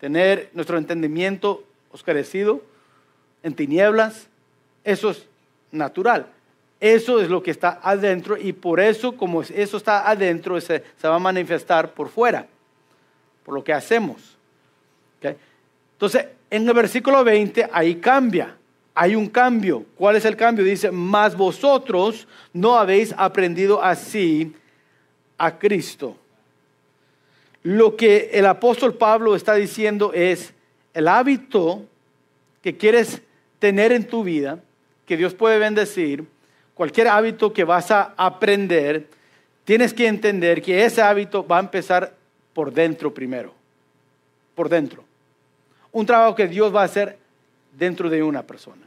tener 0.00 0.50
nuestro 0.52 0.76
entendimiento 0.78 1.64
oscurecido 1.92 2.62
en 3.42 3.54
tinieblas, 3.54 4.26
eso 4.82 5.10
es 5.10 5.26
natural. 5.70 6.26
Eso 6.80 7.20
es 7.20 7.30
lo 7.30 7.42
que 7.42 7.50
está 7.50 7.80
adentro 7.82 8.36
y 8.36 8.52
por 8.52 8.80
eso, 8.80 9.16
como 9.16 9.42
eso 9.42 9.76
está 9.76 10.08
adentro, 10.08 10.60
se, 10.60 10.82
va 11.02 11.14
a 11.14 11.18
manifestar 11.18 11.92
por 11.92 12.08
fuera, 12.08 12.46
por 13.44 13.54
lo 13.54 13.64
que 13.64 13.72
hacemos. 13.72 14.36
Entonces, 15.92 16.26
en 16.50 16.68
el 16.68 16.74
versículo 16.74 17.24
20, 17.24 17.70
ahí 17.72 17.94
cambia. 17.96 18.56
Hay 18.94 19.16
un 19.16 19.28
cambio. 19.28 19.86
¿Cuál 19.96 20.16
es 20.16 20.24
el 20.24 20.36
cambio? 20.36 20.64
Dice, 20.64 20.90
mas 20.90 21.36
vosotros 21.36 22.28
no 22.52 22.76
habéis 22.76 23.14
aprendido 23.16 23.82
así 23.82 24.54
a 25.38 25.58
Cristo 25.58 26.16
lo 27.64 27.96
que 27.96 28.30
el 28.34 28.46
apóstol 28.46 28.94
Pablo 28.94 29.34
está 29.34 29.54
diciendo 29.54 30.12
es 30.12 30.52
el 30.92 31.08
hábito 31.08 31.82
que 32.62 32.76
quieres 32.76 33.22
tener 33.58 33.90
en 33.90 34.06
tu 34.06 34.22
vida, 34.22 34.60
que 35.06 35.16
Dios 35.16 35.34
puede 35.34 35.58
bendecir, 35.58 36.24
cualquier 36.74 37.08
hábito 37.08 37.52
que 37.54 37.64
vas 37.64 37.90
a 37.90 38.14
aprender, 38.18 39.08
tienes 39.64 39.94
que 39.94 40.06
entender 40.06 40.60
que 40.60 40.84
ese 40.84 41.00
hábito 41.00 41.46
va 41.46 41.56
a 41.56 41.60
empezar 41.60 42.14
por 42.52 42.70
dentro 42.70 43.14
primero, 43.14 43.54
por 44.54 44.68
dentro. 44.68 45.02
Un 45.90 46.04
trabajo 46.04 46.34
que 46.34 46.46
Dios 46.46 46.74
va 46.74 46.82
a 46.82 46.84
hacer 46.84 47.16
dentro 47.72 48.10
de 48.10 48.22
una 48.22 48.42
persona. 48.42 48.82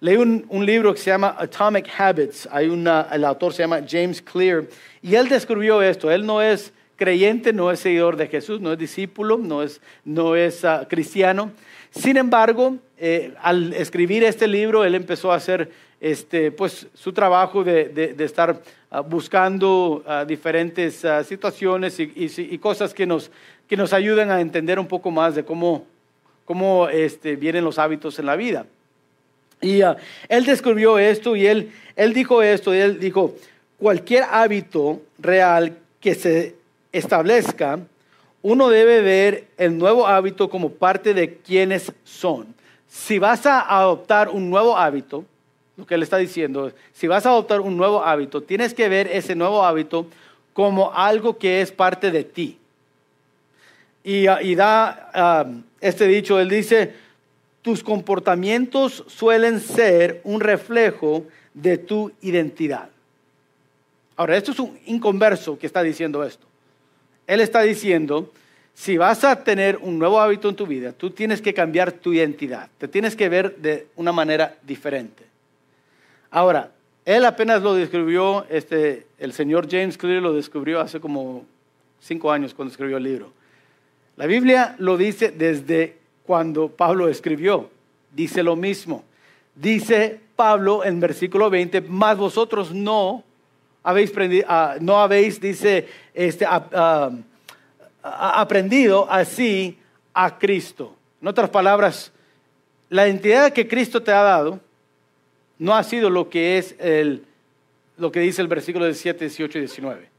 Leí 0.00 0.16
un, 0.16 0.66
libro 0.66 0.94
que 0.94 1.00
se 1.00 1.10
llama 1.10 1.36
Atomic 1.38 1.88
Habits, 1.98 2.48
Hay 2.50 2.68
una, 2.68 3.08
el 3.12 3.24
autor 3.24 3.52
se 3.52 3.62
llama 3.62 3.82
James 3.86 4.22
Clear, 4.22 4.64
y 5.02 5.14
él 5.14 5.28
descubrió 5.28 5.82
esto, 5.82 6.10
él 6.10 6.24
no 6.24 6.40
es 6.40 6.72
creyente, 6.96 7.52
no 7.52 7.70
es 7.70 7.80
seguidor 7.80 8.16
de 8.16 8.28
Jesús, 8.28 8.60
no 8.60 8.72
es 8.72 8.78
discípulo, 8.78 9.38
no 9.38 9.62
es, 9.62 9.80
no 10.04 10.36
es 10.36 10.64
ah, 10.64 10.86
cristiano. 10.88 11.50
Sin 11.90 12.16
embargo, 12.16 12.76
eh, 12.98 13.34
al 13.40 13.72
escribir 13.72 14.24
este 14.24 14.46
libro, 14.46 14.84
él 14.84 14.94
empezó 14.94 15.32
a 15.32 15.36
hacer 15.36 15.70
este, 16.00 16.50
pues, 16.50 16.86
su 16.94 17.12
trabajo 17.12 17.64
de, 17.64 18.14
estar 18.18 18.60
ah, 18.90 19.00
buscando 19.00 20.02
ah, 20.06 20.24
diferentes 20.24 21.04
situaciones 21.26 21.98
y, 21.98 22.58
cosas 22.58 22.94
que 22.94 23.06
nos, 23.06 23.30
que 23.68 23.76
nos 23.76 23.92
ayudan 23.92 24.30
a 24.30 24.40
entender 24.40 24.78
un 24.78 24.86
poco 24.86 25.10
más 25.10 25.34
de 25.34 25.44
cómo, 25.44 25.86
cómo 26.44 26.88
este, 26.88 27.36
vienen 27.36 27.64
los 27.64 27.78
hábitos 27.78 28.18
en 28.18 28.26
la 28.26 28.36
vida. 28.36 28.66
Y 29.60 29.80
él 30.28 30.44
descubrió 30.44 30.98
esto 30.98 31.36
y 31.36 31.46
él, 31.46 31.72
él 31.96 32.12
dijo 32.12 32.42
esto, 32.42 32.74
y 32.74 32.78
él 32.78 33.00
dijo, 33.00 33.34
cualquier 33.78 34.24
hábito 34.30 35.00
real 35.18 35.78
que 36.00 36.14
se 36.14 36.54
establezca, 36.94 37.80
uno 38.40 38.68
debe 38.68 39.00
ver 39.00 39.48
el 39.56 39.76
nuevo 39.76 40.06
hábito 40.06 40.48
como 40.48 40.70
parte 40.70 41.14
de 41.14 41.36
quienes 41.38 41.92
son. 42.04 42.54
Si 42.88 43.18
vas 43.18 43.44
a 43.46 43.60
adoptar 43.60 44.28
un 44.28 44.48
nuevo 44.48 44.76
hábito, 44.76 45.24
lo 45.76 45.86
que 45.86 45.94
él 45.94 46.02
está 46.02 46.18
diciendo, 46.18 46.72
si 46.92 47.06
vas 47.06 47.26
a 47.26 47.30
adoptar 47.30 47.60
un 47.60 47.76
nuevo 47.76 48.04
hábito, 48.04 48.42
tienes 48.42 48.74
que 48.74 48.88
ver 48.88 49.08
ese 49.08 49.34
nuevo 49.34 49.64
hábito 49.64 50.06
como 50.52 50.92
algo 50.92 51.36
que 51.36 51.60
es 51.60 51.72
parte 51.72 52.10
de 52.10 52.22
ti. 52.22 52.58
Y, 54.04 54.26
ah, 54.26 54.38
da 54.56 55.10
ah, 55.14 55.46
este 55.80 56.06
dicho, 56.06 56.38
él 56.38 56.48
dice, 56.48 56.94
tus 57.62 57.82
comportamientos 57.82 59.04
suelen 59.06 59.58
ser 59.58 60.20
un 60.22 60.40
reflejo 60.40 61.24
de 61.54 61.78
tu 61.78 62.12
identidad. 62.20 62.90
Ahora, 64.16 64.36
esto 64.36 64.52
es 64.52 64.60
un 64.60 64.78
inconverso 64.84 65.58
que 65.58 65.66
está 65.66 65.82
diciendo 65.82 66.22
esto. 66.22 66.46
Él 67.26 67.40
está 67.40 67.62
diciendo, 67.62 68.32
si 68.74 68.96
vas 68.96 69.24
a 69.24 69.44
tener 69.44 69.78
un 69.80 69.98
nuevo 69.98 70.20
hábito 70.20 70.48
en 70.48 70.56
tu 70.56 70.66
vida, 70.66 70.92
tú 70.92 71.10
tienes 71.10 71.40
que 71.40 71.54
cambiar 71.54 71.92
tu 71.92 72.12
identidad, 72.12 72.68
te 72.78 72.88
tienes 72.88 73.16
que 73.16 73.28
ver 73.28 73.56
de 73.56 73.86
una 73.96 74.12
manera 74.12 74.56
diferente. 74.62 75.24
Ahora, 76.30 76.72
él 77.04 77.24
apenas 77.24 77.62
lo 77.62 77.74
describió, 77.74 78.46
este, 78.48 79.06
el 79.18 79.32
señor 79.32 79.68
James 79.70 79.96
Clear 79.96 80.22
lo 80.22 80.32
descubrió 80.32 80.80
hace 80.80 81.00
como 81.00 81.44
cinco 82.00 82.32
años 82.32 82.54
cuando 82.54 82.72
escribió 82.72 82.96
el 82.96 83.04
libro. 83.04 83.32
La 84.16 84.26
Biblia 84.26 84.74
lo 84.78 84.96
dice 84.96 85.30
desde 85.30 85.96
cuando 86.24 86.68
Pablo 86.68 87.08
escribió, 87.08 87.70
dice 88.12 88.42
lo 88.42 88.56
mismo. 88.56 89.04
Dice 89.54 90.18
Pablo 90.34 90.84
en 90.84 90.98
versículo 90.98 91.50
20, 91.50 91.82
más 91.82 92.16
vosotros 92.16 92.72
no 92.72 93.22
ah, 93.84 94.76
no 94.80 94.98
habéis, 94.98 95.40
dice, 95.40 95.86
este, 96.14 96.46
aprendido 98.02 99.06
así 99.10 99.78
a 100.12 100.38
Cristo. 100.38 100.96
En 101.20 101.28
otras 101.28 101.50
palabras, 101.50 102.12
la 102.88 103.06
identidad 103.06 103.52
que 103.52 103.68
Cristo 103.68 104.02
te 104.02 104.12
ha 104.12 104.22
dado 104.22 104.60
no 105.58 105.74
ha 105.74 105.82
sido 105.82 106.10
lo 106.10 106.28
que 106.28 106.58
es 106.58 106.74
el, 106.78 107.24
lo 107.96 108.10
que 108.10 108.20
dice 108.20 108.42
el 108.42 108.48
versículo 108.48 108.84
17, 108.86 109.24
18 109.24 109.58
y 109.58 109.60
19. 109.60 110.14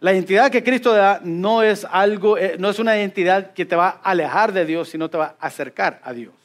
La 0.00 0.12
identidad 0.12 0.50
que 0.50 0.62
Cristo 0.62 0.92
da 0.92 1.20
no 1.24 1.62
es 1.62 1.84
algo, 1.90 2.38
eh, 2.38 2.56
no 2.58 2.70
es 2.70 2.78
una 2.78 2.96
identidad 2.96 3.52
que 3.54 3.64
te 3.64 3.74
va 3.74 4.00
a 4.02 4.10
alejar 4.10 4.52
de 4.52 4.64
Dios, 4.64 4.88
sino 4.88 5.10
te 5.10 5.18
va 5.18 5.36
a 5.40 5.46
acercar 5.46 6.00
a 6.04 6.12
Dios. 6.12 6.43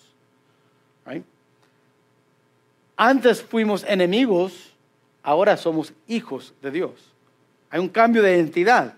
Antes 3.01 3.41
fuimos 3.41 3.85
enemigos, 3.85 4.73
ahora 5.23 5.55
somos 5.55 5.93
hijos 6.05 6.53
de 6.61 6.69
Dios. 6.69 6.91
Hay 7.69 7.79
un 7.79 7.87
cambio 7.87 8.21
de 8.21 8.35
identidad. 8.35 8.93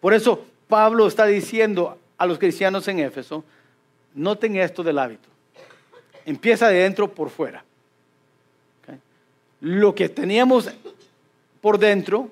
Por 0.00 0.12
eso 0.12 0.44
Pablo 0.66 1.06
está 1.06 1.24
diciendo 1.24 1.96
a 2.16 2.26
los 2.26 2.36
cristianos 2.40 2.88
en 2.88 2.98
Éfeso, 2.98 3.44
noten 4.12 4.56
esto 4.56 4.82
del 4.82 4.98
hábito. 4.98 5.28
Empieza 6.26 6.66
de 6.66 6.80
dentro 6.80 7.14
por 7.14 7.30
fuera. 7.30 7.62
Lo 9.60 9.94
que 9.94 10.08
teníamos 10.08 10.68
por 11.60 11.78
dentro, 11.78 12.28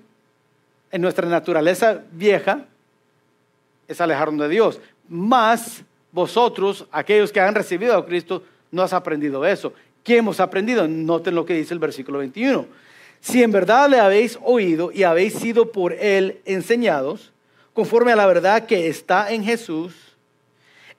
en 0.90 1.02
nuestra 1.02 1.28
naturaleza 1.28 2.02
vieja, 2.10 2.64
es 3.86 4.00
alejarnos 4.00 4.48
de 4.48 4.52
Dios. 4.52 4.80
Más 5.08 5.84
vosotros, 6.10 6.88
aquellos 6.90 7.30
que 7.30 7.40
han 7.40 7.54
recibido 7.54 7.96
a 7.96 8.04
Cristo, 8.04 8.42
no 8.72 8.82
has 8.82 8.92
aprendido 8.92 9.46
eso. 9.46 9.72
¿Qué 10.06 10.18
hemos 10.18 10.38
aprendido? 10.38 10.86
Noten 10.86 11.34
lo 11.34 11.44
que 11.44 11.54
dice 11.54 11.74
el 11.74 11.80
versículo 11.80 12.18
21. 12.18 12.64
Si 13.20 13.42
en 13.42 13.50
verdad 13.50 13.90
le 13.90 13.98
habéis 13.98 14.38
oído 14.44 14.92
y 14.92 15.02
habéis 15.02 15.34
sido 15.34 15.72
por 15.72 15.92
él 15.94 16.40
enseñados, 16.44 17.32
conforme 17.72 18.12
a 18.12 18.16
la 18.16 18.26
verdad 18.26 18.66
que 18.66 18.86
está 18.86 19.32
en 19.32 19.42
Jesús, 19.42 19.94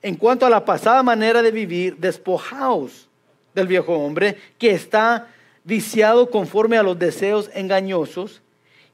en 0.02 0.16
cuanto 0.16 0.46
a 0.46 0.50
la 0.50 0.66
pasada 0.66 1.04
manera 1.04 1.42
de 1.42 1.52
vivir, 1.52 1.96
despojaos 1.96 3.08
del 3.56 3.68
viejo 3.68 3.94
hombre 3.94 4.36
que 4.58 4.72
está 4.72 5.30
viciado 5.64 6.30
conforme 6.30 6.78
a 6.78 6.84
los 6.84 7.00
deseos 7.00 7.50
engañosos 7.54 8.42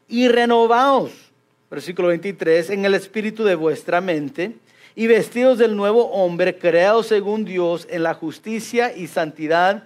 y 0.07 0.27
renovaos, 0.27 1.09
versículo 1.71 2.09
23, 2.09 2.69
en 2.69 2.85
el 2.85 2.93
espíritu 2.93 3.43
de 3.43 3.55
vuestra 3.55 3.99
mente 3.99 4.51
y 4.93 5.07
vestidos 5.07 5.57
del 5.57 5.75
nuevo 5.75 6.11
hombre 6.11 6.59
creado 6.59 7.01
según 7.01 7.45
Dios 7.45 7.87
en 7.89 8.03
la 8.03 8.13
justicia 8.13 8.95
y 8.95 9.07
santidad 9.07 9.85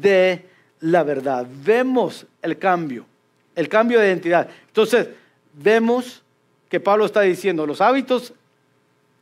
de 0.00 0.44
la 0.80 1.02
verdad. 1.02 1.46
Vemos 1.64 2.26
el 2.42 2.58
cambio, 2.58 3.06
el 3.54 3.68
cambio 3.68 4.00
de 4.00 4.08
identidad. 4.08 4.48
Entonces, 4.66 5.08
vemos 5.52 6.22
que 6.68 6.80
Pablo 6.80 7.06
está 7.06 7.20
diciendo, 7.22 7.66
los 7.66 7.80
hábitos 7.80 8.34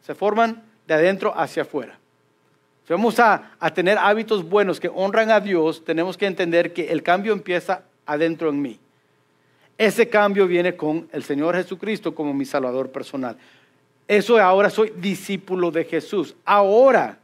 se 0.04 0.14
forman 0.14 0.62
de 0.86 0.94
adentro 0.94 1.32
hacia 1.36 1.62
afuera. 1.62 1.98
Si 2.86 2.92
vamos 2.92 3.20
a, 3.20 3.52
a 3.60 3.72
tener 3.72 3.96
hábitos 3.98 4.48
buenos 4.48 4.80
que 4.80 4.88
honran 4.88 5.30
a 5.30 5.40
Dios, 5.40 5.84
tenemos 5.84 6.16
que 6.16 6.26
entender 6.26 6.72
que 6.72 6.90
el 6.90 7.02
cambio 7.02 7.32
empieza 7.32 7.82
adentro 8.06 8.48
en 8.48 8.60
mí. 8.60 8.78
Ese 9.78 10.08
cambio 10.08 10.46
viene 10.46 10.76
con 10.76 11.08
el 11.12 11.22
Señor 11.22 11.54
Jesucristo 11.56 12.14
como 12.14 12.34
mi 12.34 12.44
Salvador 12.44 12.90
personal. 12.90 13.36
Eso 14.08 14.38
ahora 14.38 14.68
soy 14.68 14.92
discípulo 14.96 15.70
de 15.70 15.84
Jesús. 15.84 16.34
Ahora, 16.44 17.18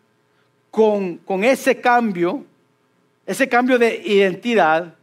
con, 0.71 1.19
con 1.19 1.45
ese 1.45 1.81
cambio, 1.81 2.45
ese 3.29 3.47
cambio 3.47 3.79
de 3.79 3.95
identidad, 4.07 4.95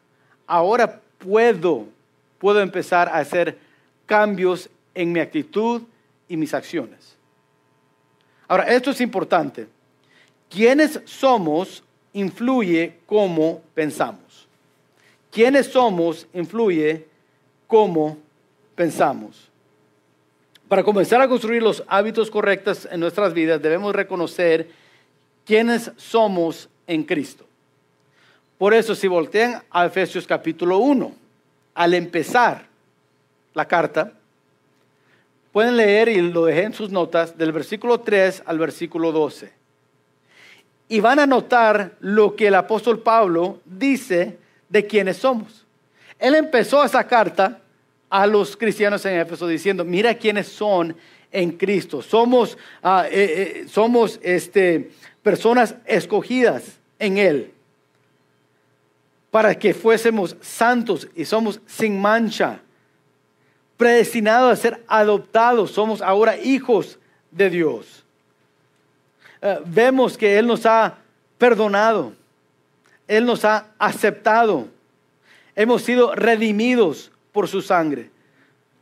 ahora 0.47 0.99
puedo, 1.19 1.85
puedo 2.39 2.59
empezar 2.59 3.07
a 3.07 3.19
hacer 3.19 3.55
cambios 4.07 4.67
en 4.95 5.11
mi 5.11 5.19
actitud 5.19 5.83
y 6.27 6.35
mis 6.35 6.51
acciones. 6.55 7.15
Ahora, 8.47 8.63
esto 8.63 8.89
es 8.89 8.99
importante. 8.99 9.67
Quiénes 10.49 10.99
somos 11.05 11.83
influye 12.13 12.95
cómo 13.05 13.61
pensamos. 13.75 14.47
Quiénes 15.31 15.67
somos 15.67 16.25
influye 16.33 17.05
cómo 17.67 18.17
pensamos. 18.73 19.51
Para 20.67 20.83
comenzar 20.83 21.21
a 21.21 21.27
construir 21.27 21.61
los 21.61 21.83
hábitos 21.87 22.31
correctos 22.31 22.87
en 22.91 23.01
nuestras 23.01 23.35
vidas, 23.35 23.61
debemos 23.61 23.93
reconocer 23.93 24.67
quiénes 25.45 25.91
somos 25.95 26.67
en 26.87 27.03
Cristo. 27.03 27.45
Por 28.57 28.73
eso, 28.73 28.95
si 28.95 29.07
voltean 29.07 29.63
a 29.69 29.85
Efesios 29.85 30.25
capítulo 30.25 30.77
1, 30.77 31.13
al 31.73 31.93
empezar 31.93 32.65
la 33.53 33.67
carta, 33.67 34.13
pueden 35.51 35.75
leer, 35.75 36.07
y 36.07 36.21
lo 36.21 36.45
dejé 36.45 36.63
en 36.63 36.73
sus 36.73 36.89
notas, 36.89 37.37
del 37.37 37.51
versículo 37.51 37.99
3 37.99 38.43
al 38.45 38.57
versículo 38.57 39.11
12. 39.11 39.51
Y 40.87 40.99
van 41.01 41.19
a 41.19 41.25
notar 41.25 41.95
lo 41.99 42.35
que 42.35 42.47
el 42.47 42.55
apóstol 42.55 42.99
Pablo 42.99 43.59
dice 43.65 44.37
de 44.69 44.87
quiénes 44.87 45.17
somos. 45.17 45.65
Él 46.17 46.35
empezó 46.35 46.83
esa 46.83 47.05
carta 47.05 47.59
a 48.09 48.25
los 48.25 48.55
cristianos 48.55 49.05
en 49.05 49.19
Éfeso 49.19 49.47
diciendo, 49.47 49.83
mira 49.83 50.13
quiénes 50.13 50.47
son 50.47 50.95
en 51.29 51.51
Cristo. 51.51 52.01
Somos, 52.01 52.57
ah, 52.81 53.05
eh, 53.11 53.63
eh, 53.63 53.67
somos 53.67 54.17
este, 54.23 54.91
personas 55.21 55.75
escogidas 55.85 56.79
en 56.99 57.17
Él 57.17 57.54
para 59.35 59.53
que 59.53 59.73
fuésemos 59.73 60.37
santos 60.39 61.09
y 61.13 61.25
somos 61.25 61.59
sin 61.65 61.99
mancha, 61.99 62.61
predestinados 63.75 64.53
a 64.53 64.55
ser 64.55 64.81
adoptados, 64.87 65.71
somos 65.71 66.01
ahora 66.01 66.37
hijos 66.37 66.97
de 67.31 67.49
Dios. 67.49 68.05
Eh, 69.41 69.59
vemos 69.65 70.17
que 70.17 70.39
Él 70.39 70.47
nos 70.47 70.65
ha 70.65 70.99
perdonado, 71.37 72.13
Él 73.09 73.25
nos 73.25 73.43
ha 73.43 73.65
aceptado, 73.77 74.69
hemos 75.53 75.81
sido 75.81 76.15
redimidos 76.15 77.11
por 77.33 77.49
su 77.49 77.61
sangre. 77.61 78.09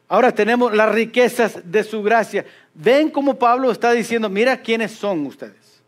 Ahora 0.07 0.35
tenemos 0.35 0.71
las 0.71 0.91
riquezas 0.91 1.61
de 1.63 1.83
su 1.83 2.03
gracia. 2.03 2.45
Ven 2.75 3.09
cómo 3.09 3.39
Pablo 3.39 3.71
está 3.71 3.91
diciendo, 3.91 4.29
mira 4.29 4.61
quiénes 4.61 4.91
son 4.91 5.25
ustedes. 5.25 5.81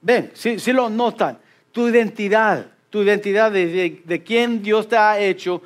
Ven, 0.00 0.30
si, 0.32 0.72
lo 0.72 0.88
notan, 0.88 1.36
tu 1.72 1.88
identidad, 1.88 2.68
tu 2.94 3.02
identidad 3.02 3.50
de, 3.50 4.00
de, 4.04 4.22
quién 4.22 4.62
Dios 4.62 4.86
te 4.86 4.96
ha 4.96 5.18
hecho 5.18 5.60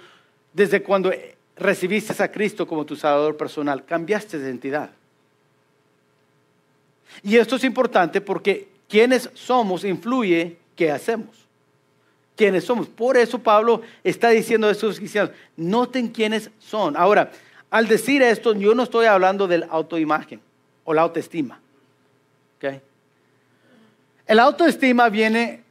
desde 0.51 0.83
cuando 0.83 1.13
recibiste 1.57 2.23
a 2.23 2.33
Cristo 2.33 2.67
como 2.67 2.87
tu 2.87 2.97
Salvador 2.97 3.37
personal. 3.37 3.85
Cambiaste 3.85 4.39
de 4.39 4.47
identidad. 4.47 4.89
Y 7.23 7.37
esto 7.37 7.57
es 7.57 7.65
importante 7.65 8.23
porque 8.23 8.69
quiénes 8.89 9.29
somos 9.35 9.85
influye 9.85 10.57
qué 10.75 10.91
hacemos 10.91 11.47
quiénes 12.35 12.65
somos. 12.65 12.87
Por 12.87 13.19
eso 13.19 13.39
Pablo 13.41 13.83
está 14.03 14.31
diciendo 14.31 14.69
a 14.69 14.71
estos 14.71 14.97
cristianos, 14.97 15.33
noten 15.55 16.09
quiénes 16.09 16.51
son. 16.59 16.97
Ahora, 16.97 17.31
al 17.69 17.89
decir 17.89 18.23
esto, 18.23 18.55
yo 18.55 18.75
no 18.75 18.85
estoy 18.85 19.05
hablando 19.05 19.47
del 19.47 19.67
autoimagen 19.69 20.41
o 20.85 20.95
la 20.95 21.03
autoestima. 21.03 21.61
El 24.27 24.39
autoestima 24.39 25.11
viene 25.11 25.65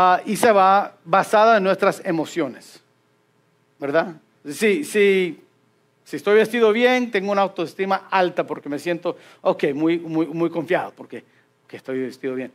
ah, 0.00 0.22
y 0.24 0.36
se 0.36 0.52
va 0.52 0.94
basada 1.04 1.58
en 1.58 1.64
nuestras 1.64 2.02
emociones, 2.04 2.80
¿verdad? 3.78 4.14
Si, 4.44 4.84
si, 4.84 5.42
si 6.04 6.16
estoy 6.16 6.36
vestido 6.36 6.72
bien, 6.72 7.10
tengo 7.10 7.32
una 7.32 7.42
autoestima 7.42 8.08
alta 8.10 8.46
porque 8.46 8.68
me 8.68 8.78
siento, 8.78 9.16
ok, 9.42 9.64
muy, 9.74 9.98
muy, 9.98 10.26
muy 10.26 10.50
confiado 10.50 10.92
porque, 10.96 11.24
porque 11.62 11.76
estoy 11.76 12.00
vestido 12.00 12.34
bien. 12.34 12.52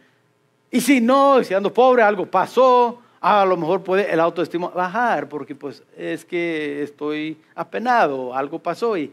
Y 0.71 0.81
si 0.81 1.01
no, 1.01 1.43
si 1.43 1.53
ando 1.53 1.71
pobre, 1.73 2.01
algo 2.01 2.25
pasó, 2.25 3.01
Ah, 3.27 3.41
a 3.41 3.45
lo 3.45 3.58
mejor 3.58 3.81
puede 3.81 4.13
el 4.13 4.19
autoestima 4.19 4.67
bajar 4.67 5.27
porque 5.27 5.55
pues 5.55 5.81
es 5.97 6.23
que 6.23 6.84
estoy 6.84 7.41
apenado, 7.55 8.36
algo 8.36 8.60
pasó 8.60 8.95
y 8.95 9.12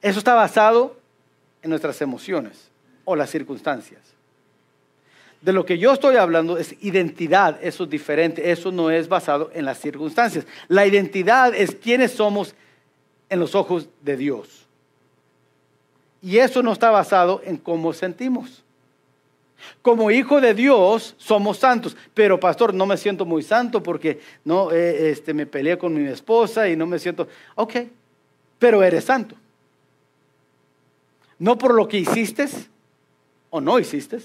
eso 0.00 0.20
está 0.20 0.36
basado 0.36 0.96
en 1.62 1.70
nuestras 1.70 2.00
emociones 2.00 2.70
o 3.04 3.16
las 3.16 3.28
circunstancias. 3.28 4.09
De 5.40 5.52
lo 5.52 5.64
que 5.64 5.78
yo 5.78 5.92
estoy 5.92 6.16
hablando 6.16 6.58
es 6.58 6.74
identidad, 6.82 7.58
eso 7.62 7.84
es 7.84 7.90
diferente, 7.90 8.50
eso 8.50 8.70
no 8.70 8.90
es 8.90 9.08
basado 9.08 9.50
en 9.54 9.64
las 9.64 9.78
circunstancias. 9.78 10.46
La 10.68 10.86
identidad 10.86 11.54
es 11.54 11.74
quiénes 11.74 12.12
somos 12.12 12.54
en 13.30 13.40
los 13.40 13.54
ojos 13.54 13.88
de 14.02 14.16
Dios. 14.18 14.66
Y 16.20 16.36
eso 16.36 16.62
no 16.62 16.72
está 16.72 16.90
basado 16.90 17.40
en 17.44 17.56
cómo 17.56 17.94
sentimos. 17.94 18.62
Como 19.82 20.10
hijo 20.10 20.40
de 20.40 20.54
Dios 20.54 21.14
somos 21.18 21.58
santos, 21.58 21.96
pero 22.12 22.38
pastor, 22.38 22.74
no 22.74 22.84
me 22.86 22.96
siento 22.96 23.24
muy 23.24 23.42
santo 23.42 23.82
porque 23.82 24.20
no 24.44 24.70
eh, 24.72 25.10
este, 25.10 25.32
me 25.32 25.46
peleé 25.46 25.78
con 25.78 25.94
mi 25.94 26.06
esposa 26.08 26.68
y 26.68 26.76
no 26.76 26.86
me 26.86 26.98
siento, 26.98 27.28
ok, 27.54 27.74
pero 28.58 28.82
eres 28.82 29.04
santo. 29.04 29.36
No 31.38 31.56
por 31.56 31.74
lo 31.74 31.88
que 31.88 31.98
hiciste 31.98 32.46
o 33.48 33.60
no 33.60 33.78
hiciste. 33.78 34.18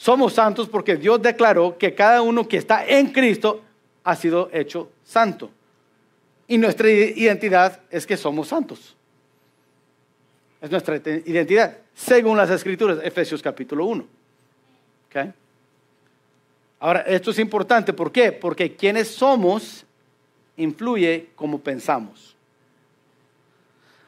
Somos 0.00 0.32
santos 0.32 0.66
porque 0.66 0.96
Dios 0.96 1.20
declaró 1.20 1.76
que 1.76 1.94
cada 1.94 2.22
uno 2.22 2.48
que 2.48 2.56
está 2.56 2.86
en 2.86 3.12
Cristo 3.12 3.60
ha 4.02 4.16
sido 4.16 4.48
hecho 4.50 4.90
santo. 5.04 5.50
Y 6.48 6.56
nuestra 6.56 6.88
identidad 6.88 7.82
es 7.90 8.06
que 8.06 8.16
somos 8.16 8.48
santos. 8.48 8.96
Es 10.62 10.70
nuestra 10.70 10.96
identidad, 10.96 11.76
según 11.92 12.38
las 12.38 12.48
escrituras, 12.48 13.00
Efesios 13.04 13.42
capítulo 13.42 13.84
1. 13.84 14.06
Ahora, 16.78 17.00
esto 17.00 17.30
es 17.30 17.38
importante, 17.38 17.92
¿por 17.92 18.10
qué? 18.10 18.32
Porque 18.32 18.74
quienes 18.74 19.08
somos 19.08 19.84
influye 20.56 21.28
como 21.36 21.60
pensamos. 21.60 22.34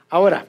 Ahora, 0.09 0.47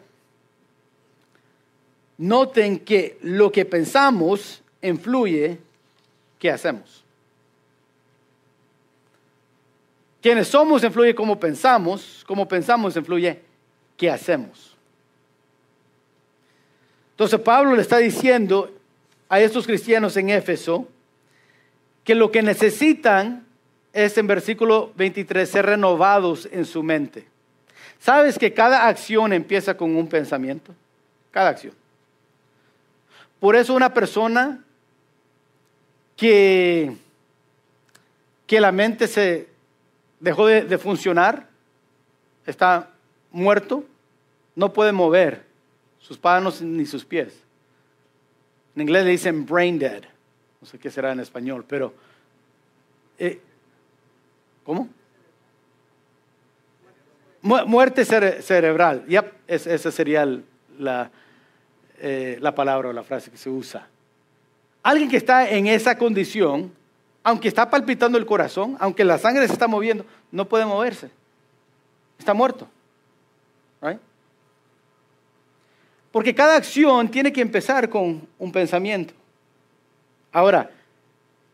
noten 2.17 2.79
que 2.79 3.17
lo 3.23 3.51
que 3.51 3.65
pensamos 3.65 4.62
influye 4.83 5.57
qué 6.37 6.51
hacemos. 6.51 7.03
Quienes 10.21 10.47
somos 10.47 10.83
influye 10.83 11.15
como 11.15 11.39
pensamos, 11.39 12.23
como 12.27 12.47
pensamos 12.47 12.95
influye 12.95 13.41
qué 13.97 14.09
hacemos. 14.09 14.77
Entonces 17.11 17.39
Pablo 17.39 17.75
le 17.75 17.81
está 17.81 17.97
diciendo 17.97 18.71
a 19.29 19.39
estos 19.39 19.65
cristianos 19.65 20.15
en 20.17 20.29
Éfeso 20.29 20.87
que 22.03 22.15
lo 22.15 22.31
que 22.31 22.41
necesitan 22.41 23.45
es 23.93 24.17
en 24.17 24.27
versículo 24.27 24.91
23 24.95 25.49
ser 25.49 25.65
renovados 25.65 26.47
en 26.51 26.65
su 26.65 26.83
mente. 26.83 27.27
¿Sabes 27.99 28.37
que 28.37 28.53
cada 28.53 28.87
acción 28.87 29.31
empieza 29.31 29.77
con 29.77 29.95
un 29.95 30.07
pensamiento? 30.07 30.73
Cada 31.31 31.49
acción. 31.49 31.73
Por 33.39 33.55
eso 33.55 33.73
una 33.73 33.93
persona 33.93 34.63
que, 36.15 36.95
que 38.47 38.61
la 38.61 38.71
mente 38.71 39.07
se, 39.07 39.53
dejó 40.23 40.47
de, 40.47 40.77
funcionar, 40.77 41.49
está 42.45 42.89
muerto, 43.29 43.83
no 44.55 44.71
puede 44.71 44.93
mover 44.93 45.45
sus 45.99 46.21
manos 46.23 46.61
ni 46.61 46.85
sus 46.85 47.03
pies. 47.03 47.37
En 48.73 48.83
inglés 48.83 49.03
le 49.03 49.11
dicen 49.11 49.45
brain 49.45 49.77
dead, 49.77 50.03
no 50.61 50.67
sé 50.67 50.79
qué 50.79 50.89
será 50.89 51.11
en 51.11 51.19
español, 51.19 51.65
pero... 51.67 51.93
Eh, 53.19 53.41
¿Cómo? 54.63 54.87
Muerte 57.41 58.05
cerebral, 58.05 59.05
yep, 59.05 59.33
esa 59.45 59.91
sería 59.91 60.25
la, 60.79 61.11
eh, 61.97 62.37
la 62.39 62.55
palabra 62.55 62.89
o 62.89 62.93
la 62.93 63.03
frase 63.03 63.29
que 63.29 63.35
se 63.35 63.49
usa. 63.49 63.89
Alguien 64.83 65.09
que 65.09 65.17
está 65.17 65.49
en 65.49 65.67
esa 65.67 65.97
condición, 65.97 66.71
aunque 67.23 67.47
está 67.47 67.69
palpitando 67.69 68.17
el 68.17 68.25
corazón, 68.25 68.75
aunque 68.79 69.05
la 69.05 69.17
sangre 69.17 69.47
se 69.47 69.53
está 69.53 69.67
moviendo, 69.67 70.05
no 70.29 70.47
puede 70.47 70.65
moverse. 70.65 71.09
Está 72.19 72.33
muerto. 72.33 72.67
Porque 76.11 76.35
cada 76.35 76.57
acción 76.57 77.09
tiene 77.09 77.33
que 77.33 77.41
empezar 77.41 77.89
con 77.89 78.27
un 78.37 78.51
pensamiento. 78.51 79.15
Ahora, 80.31 80.69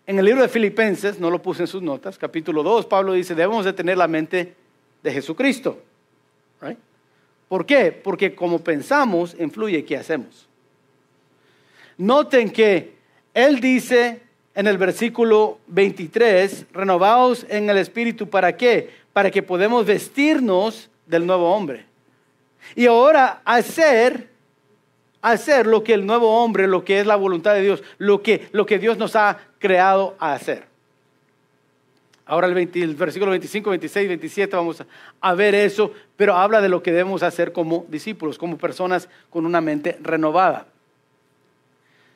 en 0.05 0.19
el 0.19 0.25
libro 0.25 0.41
de 0.41 0.49
Filipenses, 0.49 1.17
no 1.17 1.31
lo 1.31 1.41
puse 1.41 1.63
en 1.63 1.67
sus 1.67 1.81
notas, 1.81 2.17
capítulo 2.17 2.61
2, 2.61 2.87
Pablo 2.87 3.13
dice, 3.13 3.35
debemos 3.35 3.63
de 3.63 3.71
tener 3.71 3.97
la 3.97 4.09
mente 4.09 4.55
de 5.01 5.13
Jesucristo. 5.13 5.81
¿Por 7.47 7.65
qué? 7.65 7.91
Porque 7.91 8.35
como 8.35 8.59
pensamos, 8.59 9.33
influye 9.39 9.85
qué 9.85 9.95
hacemos. 9.95 10.47
Noten 11.97 12.51
que 12.51 12.98
él 13.45 13.59
dice 13.59 14.21
en 14.55 14.67
el 14.67 14.77
versículo 14.77 15.59
23, 15.67 16.65
renovados 16.73 17.45
en 17.49 17.69
el 17.69 17.77
Espíritu, 17.77 18.29
¿para 18.29 18.57
qué? 18.57 18.89
Para 19.13 19.31
que 19.31 19.43
podamos 19.43 19.85
vestirnos 19.85 20.89
del 21.05 21.25
nuevo 21.25 21.53
hombre. 21.53 21.85
Y 22.75 22.85
ahora 22.85 23.41
hacer, 23.45 24.27
hacer 25.21 25.65
lo 25.65 25.83
que 25.83 25.93
el 25.93 26.05
nuevo 26.05 26.43
hombre, 26.43 26.67
lo 26.67 26.83
que 26.83 26.99
es 26.99 27.07
la 27.07 27.15
voluntad 27.15 27.53
de 27.53 27.61
Dios, 27.61 27.83
lo 27.97 28.21
que, 28.21 28.47
lo 28.51 28.65
que 28.65 28.79
Dios 28.79 28.97
nos 28.97 29.15
ha 29.15 29.39
creado 29.59 30.15
a 30.19 30.33
hacer. 30.33 30.69
Ahora 32.29 32.45
el, 32.45 32.95
versículo 32.95 33.31
25, 33.31 33.71
26, 33.71 34.07
27 34.07 34.55
vamos 34.55 34.83
a, 35.19 35.33
ver 35.33 35.55
eso, 35.55 35.91
pero 36.15 36.35
habla 36.35 36.61
de 36.61 36.69
lo 36.69 36.83
que 36.83 36.91
debemos 36.91 37.23
hacer 37.23 37.51
como 37.51 37.85
discípulos, 37.89 38.37
como 38.37 38.55
personas 38.55 39.09
con 39.31 39.47
una 39.47 39.61
mente 39.61 39.97
renovada. 39.99 40.67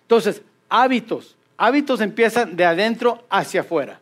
Entonces, 0.03 0.43
hábitos. 0.73 1.35
Hábitos 1.55 2.01
empiezan 2.01 2.55
de 2.55 2.65
adentro 2.65 3.23
hacia 3.29 3.61
afuera. 3.61 3.99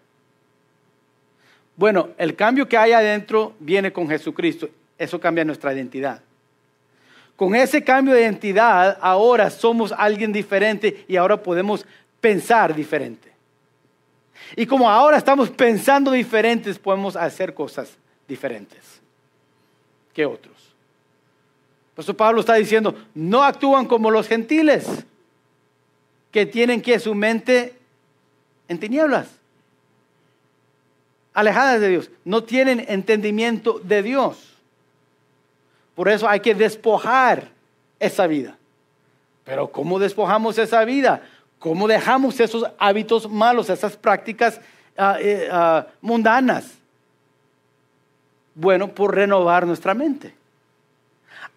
Bueno, 1.76 2.10
el 2.18 2.36
cambio 2.36 2.68
que 2.68 2.78
hay 2.78 2.94
adentro 2.94 3.54
viene 3.60 3.92
con 3.92 4.08
Jesucristo. 4.08 4.70
Eso 4.98 5.20
cambia 5.20 5.44
nuestra 5.44 5.74
identidad. 5.74 6.22
Con 7.36 7.56
ese 7.56 7.84
cambio 7.84 8.14
de 8.14 8.22
identidad, 8.22 8.98
ahora 9.02 9.50
somos 9.50 9.92
alguien 9.92 10.32
diferente 10.32 11.04
y 11.10 11.18
ahora 11.18 11.42
podemos 11.44 11.86
pensar 12.22 12.74
diferente. 12.74 13.32
Y 14.56 14.66
como 14.66 14.90
ahora 14.90 15.18
estamos 15.18 15.50
pensando 15.50 16.12
diferentes, 16.12 16.80
podemos 16.80 17.18
hacer 17.18 17.54
cosas 17.54 17.98
diferentes 18.28 19.02
que 20.14 20.26
otros. 20.26 20.56
Por 21.96 22.04
eso 22.04 22.16
Pablo 22.16 22.40
está 22.40 22.54
diciendo, 22.54 22.96
no 23.14 23.44
actúan 23.44 23.86
como 23.86 24.10
los 24.10 24.28
gentiles, 24.28 25.06
que 26.32 26.46
tienen 26.46 26.82
que 26.82 27.00
su 27.00 27.13
mente 27.13 27.76
en 28.67 28.80
tinieblas, 28.80 29.28
alejadas 31.34 31.82
de 31.82 31.89
Dios, 31.89 32.10
no 32.24 32.44
tienen 32.44 32.86
entendimiento 32.88 33.80
de 33.80 34.02
Dios. 34.02 34.58
Por 35.96 36.10
eso 36.10 36.28
hay 36.28 36.39
que 36.39 36.56
despojar 36.56 37.50
esa 38.00 38.28
vida. 38.28 38.58
Pero 39.44 39.72
¿cómo 39.72 40.00
despojamos 40.00 40.58
esa 40.58 40.86
vida? 40.86 41.22
¿Cómo 41.60 41.88
dejamos 41.88 42.39
esos 42.39 42.65
hábitos 42.78 43.30
malos, 43.30 43.70
esas 43.70 43.98
prácticas 43.98 44.62
ah, 44.98 45.17
eh, 45.20 45.50
ah, 45.52 45.88
mundanas? 46.00 46.72
Bueno, 48.56 48.88
por 48.88 49.15
renovar 49.15 49.67
nuestra 49.67 49.94
mente. 49.94 50.34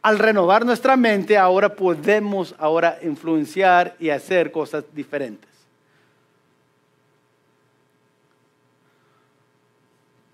Al 0.04 0.18
renovar 0.18 0.66
nuestra 0.66 0.98
mente, 0.98 1.38
ahora 1.38 1.74
podemos 1.74 2.54
ahora 2.58 2.98
influenciar 3.00 3.96
y 3.98 4.10
hacer 4.10 4.52
cosas 4.52 4.84
diferentes. 4.92 5.48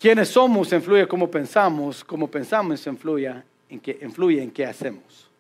Quienes 0.01 0.29
somos 0.29 0.73
influye 0.73 1.07
cómo 1.07 1.31
pensamos, 1.31 2.03
cómo 2.03 2.29
pensamos 2.29 2.85
influye 2.85 3.33
en 3.69 3.79
qué, 3.79 3.97
influye 4.03 4.43
en 4.43 4.51
qué 4.51 4.67
hacemos. 4.67 5.31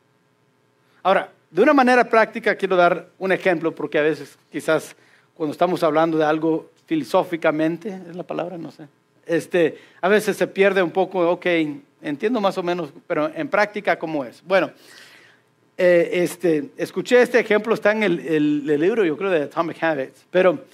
Ahora, 1.02 1.32
de 1.50 1.62
una 1.62 1.74
manera 1.74 2.08
práctica 2.08 2.54
quiero 2.54 2.76
dar 2.76 3.08
un 3.18 3.32
ejemplo 3.32 3.74
porque 3.74 3.98
a 3.98 4.02
veces 4.02 4.38
quizás 4.52 4.94
cuando 5.34 5.50
estamos 5.50 5.82
hablando 5.82 6.16
de 6.16 6.24
algo 6.24 6.70
filosóficamente, 6.86 8.00
es 8.08 8.14
la 8.14 8.22
palabra, 8.22 8.56
no 8.58 8.70
sé, 8.70 8.86
este, 9.26 9.76
a 10.00 10.06
veces 10.06 10.36
se 10.36 10.46
pierde 10.46 10.84
un 10.84 10.92
poco, 10.92 11.28
ok, 11.28 11.46
entiendo 12.02 12.40
más 12.40 12.56
o 12.58 12.62
menos, 12.62 12.90
pero 13.06 13.30
en 13.34 13.48
práctica 13.48 13.98
cómo 13.98 14.24
es. 14.24 14.42
Bueno, 14.44 14.70
eh, 15.76 16.22
este, 16.22 16.70
escuché 16.76 17.22
este 17.22 17.38
ejemplo, 17.38 17.74
está 17.74 17.92
en 17.92 18.02
el, 18.02 18.66
libro, 18.66 19.04
yo 19.04 19.16
creo, 19.16 19.30
de 19.30 19.44
Atomic 19.44 19.82
Habits, 19.82 20.26
pero 20.30 20.64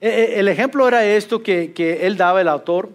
eh, 0.00 0.08
eh, 0.08 0.34
el 0.40 0.48
ejemplo 0.48 0.86
era 0.86 1.04
esto 1.04 1.42
que, 1.42 1.72
que 1.72 2.06
él 2.06 2.16
daba, 2.16 2.40
el 2.40 2.48
autor. 2.48 2.90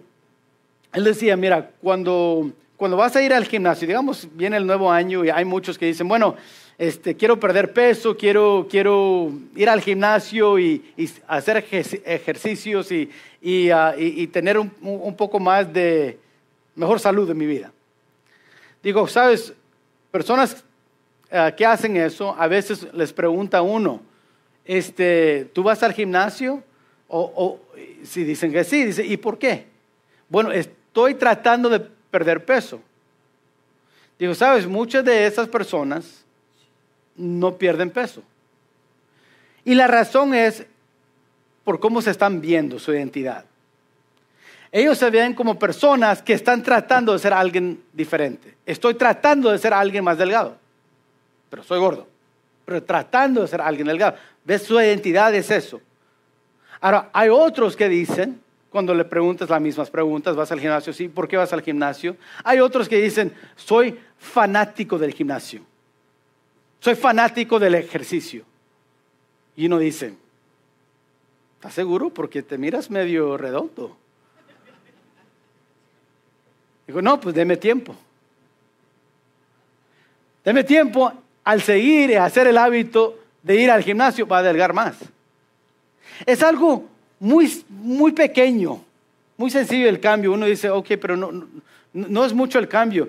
Él 0.92 1.04
decía, 1.04 1.36
mira, 1.36 1.70
cuando, 1.80 2.52
cuando 2.76 2.96
vas 2.96 3.16
a 3.16 3.22
ir 3.22 3.32
al 3.32 3.44
gimnasio, 3.46 3.88
digamos, 3.88 4.28
viene 4.34 4.56
el 4.56 4.66
nuevo 4.66 4.90
año 4.90 5.24
y 5.24 5.30
hay 5.30 5.44
muchos 5.44 5.78
que 5.78 5.86
dicen, 5.86 6.06
bueno, 6.06 6.36
este, 6.78 7.16
quiero 7.16 7.38
perder 7.38 7.72
peso, 7.72 8.16
quiero, 8.16 8.66
quiero 8.70 9.32
ir 9.54 9.68
al 9.68 9.80
gimnasio 9.80 10.58
y, 10.58 10.82
hacer 11.28 11.64
ejercicios 12.04 12.90
y, 12.90 13.70
ah, 13.70 13.94
tener 14.32 14.58
un, 14.58 15.14
poco 15.16 15.38
más 15.38 15.72
de 15.72 16.18
mejor 16.74 17.00
salud 17.00 17.30
en 17.30 17.38
mi 17.38 17.46
vida. 17.46 17.72
Digo, 18.82 19.06
sabes, 19.06 19.52
personas 20.10 20.64
ah, 21.30 21.52
que 21.56 21.64
hacen 21.64 21.96
eso, 21.96 22.34
a 22.38 22.46
veces 22.48 22.86
les 22.92 23.12
pregunta 23.12 23.62
uno, 23.62 24.00
este, 24.64 25.50
¿tú 25.52 25.62
vas 25.62 25.82
al 25.82 25.92
gimnasio? 25.92 26.62
O, 27.08 27.60
si 28.04 28.24
dicen 28.24 28.52
que 28.52 28.64
sí, 28.64 28.84
dice, 28.84 29.04
¿y 29.04 29.18
por 29.18 29.38
qué? 29.38 29.66
Bueno, 30.30 30.50
estoy 30.50 31.14
tratando 31.14 31.68
de 31.68 31.80
perder 31.80 32.44
peso. 32.44 32.80
Digo, 34.18 34.34
sabes, 34.34 34.66
muchas 34.66 35.04
de 35.04 35.26
esas 35.26 35.46
personas 35.48 36.24
no 37.16 37.58
pierden 37.58 37.90
peso. 37.90 38.22
Y 39.64 39.74
la 39.74 39.88
razón 39.88 40.34
es 40.34 40.64
por 41.64 41.80
cómo 41.80 42.00
se 42.00 42.10
están 42.10 42.40
viendo 42.40 42.78
su 42.78 42.92
identidad. 42.92 43.44
Ellos 44.74 44.96
se 44.96 45.10
ven 45.10 45.34
como 45.34 45.58
personas 45.58 46.22
que 46.22 46.32
están 46.32 46.62
tratando 46.62 47.12
de 47.12 47.18
ser 47.18 47.34
alguien 47.34 47.84
diferente. 47.92 48.56
Estoy 48.64 48.94
tratando 48.94 49.50
de 49.50 49.58
ser 49.58 49.74
alguien 49.74 50.02
más 50.02 50.16
delgado, 50.16 50.56
pero 51.50 51.62
soy 51.62 51.78
gordo. 51.78 52.08
Pero 52.64 52.82
tratando 52.82 53.42
de 53.42 53.48
ser 53.48 53.60
alguien 53.60 53.86
delgado. 53.86 54.16
¿Ves? 54.44 54.62
Su 54.62 54.80
identidad 54.80 55.34
es 55.34 55.50
eso. 55.50 55.80
Ahora, 56.80 57.10
hay 57.12 57.28
otros 57.28 57.76
que 57.76 57.88
dicen, 57.88 58.40
cuando 58.70 58.94
le 58.94 59.04
preguntas 59.04 59.50
las 59.50 59.60
mismas 59.60 59.90
preguntas, 59.90 60.34
¿vas 60.34 60.50
al 60.50 60.60
gimnasio? 60.60 60.94
Sí, 60.94 61.08
¿por 61.08 61.28
qué 61.28 61.36
vas 61.36 61.52
al 61.52 61.60
gimnasio? 61.60 62.16
Hay 62.42 62.58
otros 62.60 62.88
que 62.88 62.96
dicen, 62.96 63.34
soy 63.54 63.98
fanático 64.16 64.98
del 64.98 65.12
gimnasio. 65.12 65.60
Soy 66.80 66.94
fanático 66.94 67.58
del 67.58 67.74
ejercicio. 67.74 68.44
Y 69.54 69.66
uno 69.66 69.78
dice, 69.78 70.14
¿estás 71.56 71.74
seguro? 71.74 72.08
Porque 72.08 72.42
te 72.42 72.56
miras 72.56 72.90
medio 72.90 73.36
redondo. 73.36 73.98
Digo, 76.86 77.00
no, 77.00 77.20
pues 77.20 77.34
deme 77.34 77.56
tiempo. 77.56 77.94
Deme 80.44 80.64
tiempo 80.64 81.12
al 81.44 81.62
seguir 81.62 82.10
y 82.10 82.14
hacer 82.14 82.46
el 82.46 82.58
hábito 82.58 83.18
de 83.42 83.56
ir 83.56 83.70
al 83.70 83.82
gimnasio 83.82 84.26
para 84.26 84.40
adelgar 84.40 84.72
más. 84.72 84.96
Es 86.26 86.42
algo 86.42 86.88
muy, 87.18 87.64
muy 87.68 88.12
pequeño, 88.12 88.84
muy 89.36 89.50
sencillo 89.50 89.88
el 89.88 90.00
cambio. 90.00 90.32
Uno 90.32 90.46
dice, 90.46 90.70
ok, 90.70 90.88
pero 91.00 91.16
no, 91.16 91.32
no, 91.32 91.46
no 91.92 92.24
es 92.24 92.32
mucho 92.32 92.58
el 92.58 92.68
cambio, 92.68 93.08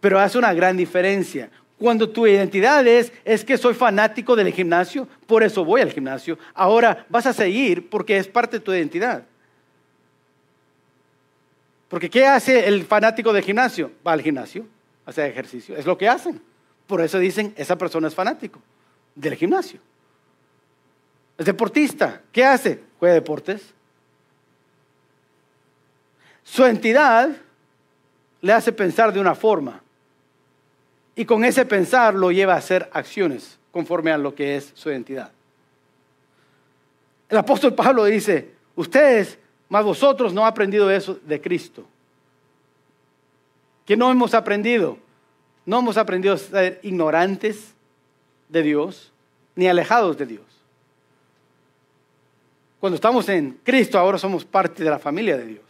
pero 0.00 0.18
hace 0.18 0.38
una 0.38 0.54
gran 0.54 0.76
diferencia. 0.76 1.50
Cuando 1.78 2.08
tu 2.08 2.26
identidad 2.26 2.86
es, 2.86 3.12
es 3.24 3.44
que 3.44 3.58
soy 3.58 3.74
fanático 3.74 4.34
del 4.34 4.52
gimnasio, 4.52 5.06
por 5.26 5.42
eso 5.42 5.64
voy 5.64 5.82
al 5.82 5.92
gimnasio, 5.92 6.38
ahora 6.54 7.04
vas 7.08 7.26
a 7.26 7.32
seguir 7.32 7.90
porque 7.90 8.16
es 8.16 8.26
parte 8.28 8.58
de 8.58 8.64
tu 8.64 8.72
identidad. 8.72 9.24
Porque 11.88 12.10
¿qué 12.10 12.26
hace 12.26 12.66
el 12.66 12.84
fanático 12.84 13.32
del 13.32 13.44
gimnasio? 13.44 13.92
Va 14.06 14.12
al 14.12 14.22
gimnasio, 14.22 14.66
hace 15.04 15.26
ejercicio, 15.26 15.76
es 15.76 15.86
lo 15.86 15.96
que 15.96 16.08
hacen. 16.08 16.40
Por 16.86 17.00
eso 17.00 17.18
dicen, 17.18 17.54
esa 17.56 17.76
persona 17.76 18.08
es 18.08 18.14
fanático 18.14 18.60
del 19.14 19.34
gimnasio. 19.34 19.80
Es 21.38 21.46
deportista, 21.46 22.22
¿qué 22.32 22.44
hace? 22.44 22.82
Juega 22.98 23.14
deportes. 23.14 23.74
Su 26.42 26.64
entidad 26.64 27.30
le 28.40 28.52
hace 28.52 28.72
pensar 28.72 29.12
de 29.12 29.20
una 29.20 29.34
forma 29.34 29.82
y 31.16 31.24
con 31.24 31.44
ese 31.44 31.64
pensar 31.64 32.14
lo 32.14 32.30
lleva 32.30 32.54
a 32.54 32.58
hacer 32.58 32.88
acciones 32.92 33.58
conforme 33.72 34.12
a 34.12 34.18
lo 34.18 34.34
que 34.34 34.56
es 34.56 34.70
su 34.74 34.90
identidad. 34.90 35.32
El 37.28 37.38
apóstol 37.38 37.74
Pablo 37.74 38.04
dice, 38.04 38.54
ustedes, 38.76 39.38
más 39.68 39.84
vosotros, 39.84 40.32
no 40.32 40.42
han 40.42 40.48
aprendido 40.48 40.90
eso 40.90 41.18
de 41.24 41.40
Cristo. 41.40 41.84
Que 43.84 43.96
no 43.96 44.10
hemos 44.10 44.34
aprendido. 44.34 44.98
No 45.64 45.80
hemos 45.80 45.96
aprendido 45.96 46.34
a 46.34 46.38
ser 46.38 46.78
ignorantes 46.82 47.74
de 48.48 48.62
Dios, 48.62 49.12
ni 49.56 49.66
alejados 49.66 50.16
de 50.16 50.26
Dios. 50.26 50.44
Cuando 52.78 52.94
estamos 52.94 53.28
en 53.28 53.58
Cristo, 53.64 53.98
ahora 53.98 54.18
somos 54.18 54.44
parte 54.44 54.84
de 54.84 54.90
la 54.90 54.98
familia 54.98 55.36
de 55.36 55.46
Dios. 55.46 55.64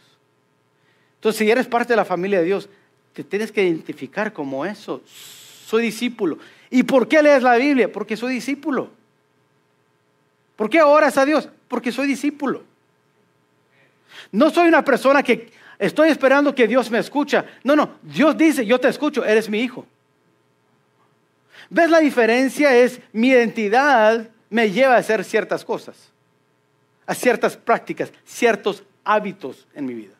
Entonces, 1.15 1.39
si 1.39 1.49
eres 1.49 1.67
parte 1.67 1.93
de 1.93 1.97
la 1.97 2.05
familia 2.05 2.39
de 2.39 2.45
Dios, 2.45 2.69
te 3.13 3.23
tienes 3.23 3.51
que 3.51 3.63
identificar 3.63 4.31
como 4.31 4.63
eso. 4.65 5.01
Soy 5.65 5.83
discípulo. 5.83 6.37
¿Y 6.69 6.83
por 6.83 7.07
qué 7.07 7.23
lees 7.23 7.41
la 7.41 7.55
Biblia? 7.55 7.91
Porque 7.91 8.15
soy 8.15 8.35
discípulo. 8.35 8.91
¿Por 10.55 10.69
qué 10.69 10.83
oras 10.83 11.17
a 11.17 11.25
Dios? 11.25 11.49
Porque 11.67 11.91
soy 11.91 12.07
discípulo. 12.07 12.63
No 14.31 14.49
soy 14.49 14.67
una 14.67 14.83
persona 14.83 15.23
que 15.23 15.51
estoy 15.79 16.09
esperando 16.09 16.53
que 16.53 16.67
Dios 16.67 16.89
me 16.91 16.99
escucha. 16.99 17.45
No, 17.63 17.75
no, 17.75 17.91
Dios 18.01 18.37
dice, 18.37 18.65
yo 18.65 18.79
te 18.79 18.87
escucho, 18.87 19.25
eres 19.25 19.49
mi 19.49 19.61
hijo. 19.61 19.85
¿Ves 21.69 21.89
la 21.89 21.99
diferencia? 21.99 22.75
Es 22.75 22.99
mi 23.11 23.29
identidad 23.29 24.29
me 24.49 24.71
lleva 24.71 24.95
a 24.95 24.99
hacer 24.99 25.23
ciertas 25.23 25.65
cosas, 25.65 25.95
a 27.05 27.13
ciertas 27.13 27.57
prácticas, 27.57 28.11
ciertos 28.25 28.83
hábitos 29.03 29.67
en 29.73 29.85
mi 29.85 29.93
vida. 29.93 30.13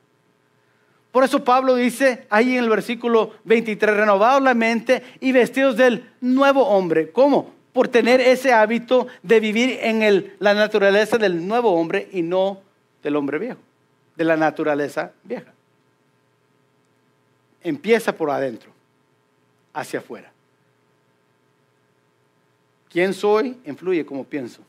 Por 1.12 1.24
eso 1.24 1.44
Pablo 1.44 1.76
dice 1.76 2.28
ahí 2.30 2.58
en 2.58 2.64
el 2.64 2.70
versículo 2.70 3.34
23, 3.46 3.96
renovados 3.96 4.42
la 4.42 4.54
mente 4.54 5.02
y 5.20 5.32
vestidos 5.32 5.78
del 5.78 6.10
nuevo 6.22 6.68
hombre. 6.68 7.12
¿Cómo? 7.12 7.54
Por 7.74 7.88
tener 7.88 8.22
ese 8.22 8.54
hábito 8.54 9.08
de 9.24 9.40
vivir 9.40 9.80
en 9.82 10.34
la 10.40 10.54
naturaleza 10.54 11.18
del 11.18 11.48
nuevo 11.48 11.74
hombre 11.74 12.10
y 12.12 12.22
no 12.22 12.62
del 13.02 13.16
hombre 13.16 13.40
viejo, 13.40 13.60
de 14.18 14.24
la 14.24 14.36
naturaleza 14.36 15.14
vieja. 15.24 15.54
Empieza 17.62 18.12
por 18.16 18.30
adentro, 18.32 18.72
hacia 19.74 20.00
afuera. 20.00 20.32
¿Quién 22.90 23.14
soy? 23.14 23.58
Influye 23.66 24.06
como 24.06 24.24
pienso. 24.24 24.62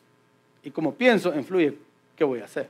Y 0.63 0.71
como 0.71 0.95
pienso, 0.95 1.35
influye 1.35 1.79
qué 2.15 2.25
voy 2.25 2.41
a 2.41 2.45
hacer. 2.45 2.69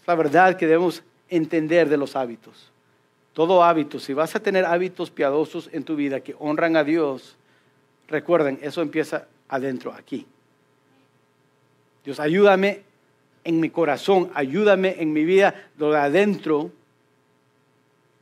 Es 0.00 0.08
la 0.08 0.14
verdad 0.16 0.56
que 0.56 0.66
debemos 0.66 1.02
entender 1.28 1.88
de 1.88 1.96
los 1.96 2.16
hábitos. 2.16 2.70
Todo 3.34 3.62
hábito, 3.62 3.98
si 3.98 4.14
vas 4.14 4.34
a 4.34 4.40
tener 4.40 4.64
hábitos 4.64 5.10
piadosos 5.10 5.68
en 5.72 5.84
tu 5.84 5.96
vida 5.96 6.20
que 6.20 6.34
honran 6.38 6.76
a 6.76 6.84
Dios, 6.84 7.36
recuerden, 8.08 8.58
eso 8.62 8.82
empieza 8.82 9.26
adentro, 9.48 9.92
aquí. 9.92 10.26
Dios, 12.04 12.20
ayúdame 12.20 12.82
en 13.44 13.60
mi 13.60 13.70
corazón, 13.70 14.30
ayúdame 14.34 14.96
en 15.00 15.12
mi 15.12 15.24
vida, 15.24 15.54
de 15.76 15.96
adentro, 15.96 16.72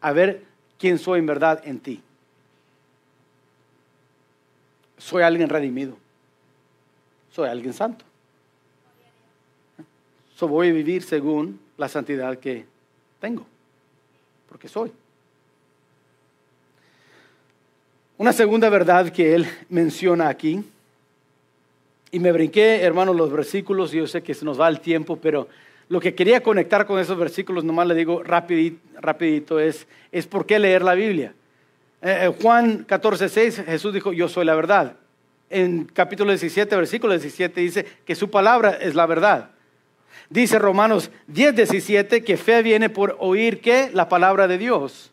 a 0.01 0.13
ver 0.13 0.43
quién 0.79 0.99
soy 0.99 1.21
en 1.21 1.27
verdad 1.27 1.63
en 1.65 1.79
ti. 1.79 2.03
Soy 4.99 5.23
alguien 5.23 5.49
redimido. 5.49 5.97
Soy 7.31 7.49
alguien 7.49 7.73
santo. 7.73 8.05
So 10.37 10.49
voy 10.49 10.69
a 10.69 10.73
vivir 10.73 11.03
según 11.03 11.61
la 11.77 11.89
santidad 11.89 12.39
que 12.39 12.67
tengo, 13.21 13.47
porque 14.49 14.69
soy. 14.69 14.93
Una 18.19 18.33
segunda 18.33 18.69
verdad 18.69 19.11
que 19.11 19.35
él 19.35 19.47
menciona 19.69 20.29
aquí, 20.29 20.65
y 22.15 22.21
me 22.21 22.31
brinqué, 22.31 22.83
hermanos, 22.83 23.17
los 23.17 23.33
versículos, 23.33 23.91
yo 23.91 24.07
sé 24.07 24.23
que 24.23 24.35
se 24.35 24.45
nos 24.45 24.61
va 24.61 24.69
el 24.69 24.81
tiempo, 24.81 25.17
pero 25.17 25.49
lo 25.89 25.99
que 25.99 26.15
quería 26.15 26.43
conectar 26.43 26.87
con 26.87 27.01
esos 27.01 27.17
versículos, 27.19 27.65
nomás 27.65 27.89
le 27.89 27.95
digo 27.95 28.23
rapidito, 28.23 28.79
rapidito 29.01 29.59
es, 29.59 29.87
es 30.13 30.27
por 30.27 30.45
qué 30.45 30.59
leer 30.59 30.83
la 30.83 30.93
Biblia. 30.93 31.35
Eh, 32.03 32.27
eh, 32.27 32.35
Juan 32.43 32.85
14, 32.85 33.31
6, 33.31 33.63
Jesús 33.65 33.95
dijo, 33.95 34.13
yo 34.13 34.29
soy 34.29 34.45
la 34.45 34.55
verdad. 34.55 34.97
En 35.49 35.85
capítulo 35.85 36.31
17, 36.31 36.77
versículo 36.77 37.15
17 37.15 37.61
dice 37.63 37.87
que 38.05 38.15
su 38.15 38.31
palabra 38.31 38.77
es 38.79 38.95
la 38.95 39.07
verdad. 39.07 39.49
Dice 40.29 40.59
Romanos 40.59 41.11
10, 41.29 41.57
17 41.57 42.23
que 42.23 42.37
fe 42.37 42.63
viene 42.63 42.91
por 42.91 43.17
oír 43.21 43.63
que 43.63 43.91
la 43.91 44.11
palabra 44.11 44.47
de 44.49 44.59
Dios. 44.59 45.13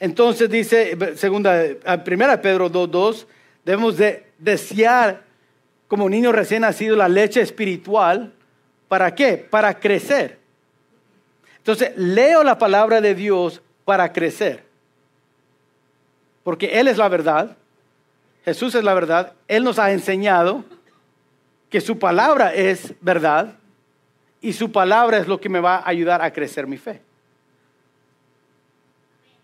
Entonces 0.00 0.48
dice, 0.48 0.96
segunda, 1.16 1.62
primera 2.04 2.40
Pedro 2.40 2.70
2, 2.70 2.90
2, 2.90 3.26
debemos 3.66 3.98
de 3.98 4.24
desear 4.38 5.25
como 5.88 6.08
niño 6.08 6.32
recién 6.32 6.62
nacido 6.62 6.96
la 6.96 7.08
leche 7.08 7.40
espiritual. 7.40 8.32
¿Para 8.88 9.14
qué? 9.14 9.36
Para 9.36 9.78
crecer. 9.78 10.38
Entonces, 11.58 11.92
leo 11.96 12.44
la 12.44 12.58
palabra 12.58 13.00
de 13.00 13.14
Dios 13.14 13.62
para 13.84 14.12
crecer. 14.12 14.64
Porque 16.42 16.78
Él 16.78 16.88
es 16.88 16.96
la 16.96 17.08
verdad. 17.08 17.56
Jesús 18.44 18.74
es 18.74 18.84
la 18.84 18.94
verdad. 18.94 19.32
Él 19.48 19.64
nos 19.64 19.78
ha 19.78 19.90
enseñado 19.92 20.64
que 21.70 21.80
su 21.80 21.98
palabra 21.98 22.54
es 22.54 22.94
verdad 23.00 23.54
y 24.40 24.52
su 24.52 24.70
palabra 24.70 25.18
es 25.18 25.26
lo 25.26 25.40
que 25.40 25.48
me 25.48 25.58
va 25.58 25.76
a 25.76 25.88
ayudar 25.88 26.22
a 26.22 26.32
crecer 26.32 26.66
mi 26.66 26.78
fe. 26.78 27.00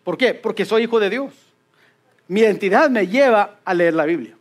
¿Por 0.05 0.17
qué? 0.17 0.35
Porque 0.35 0.65
soy 0.65 0.85
hijo 0.85 1.01
de 1.01 1.11
Dios. 1.11 1.33
Mi 2.29 2.41
identidad 2.41 2.89
me 2.91 3.07
lleva 3.07 3.59
a 3.65 3.75
leer 3.75 3.95
la 3.95 4.05
Biblia 4.05 4.37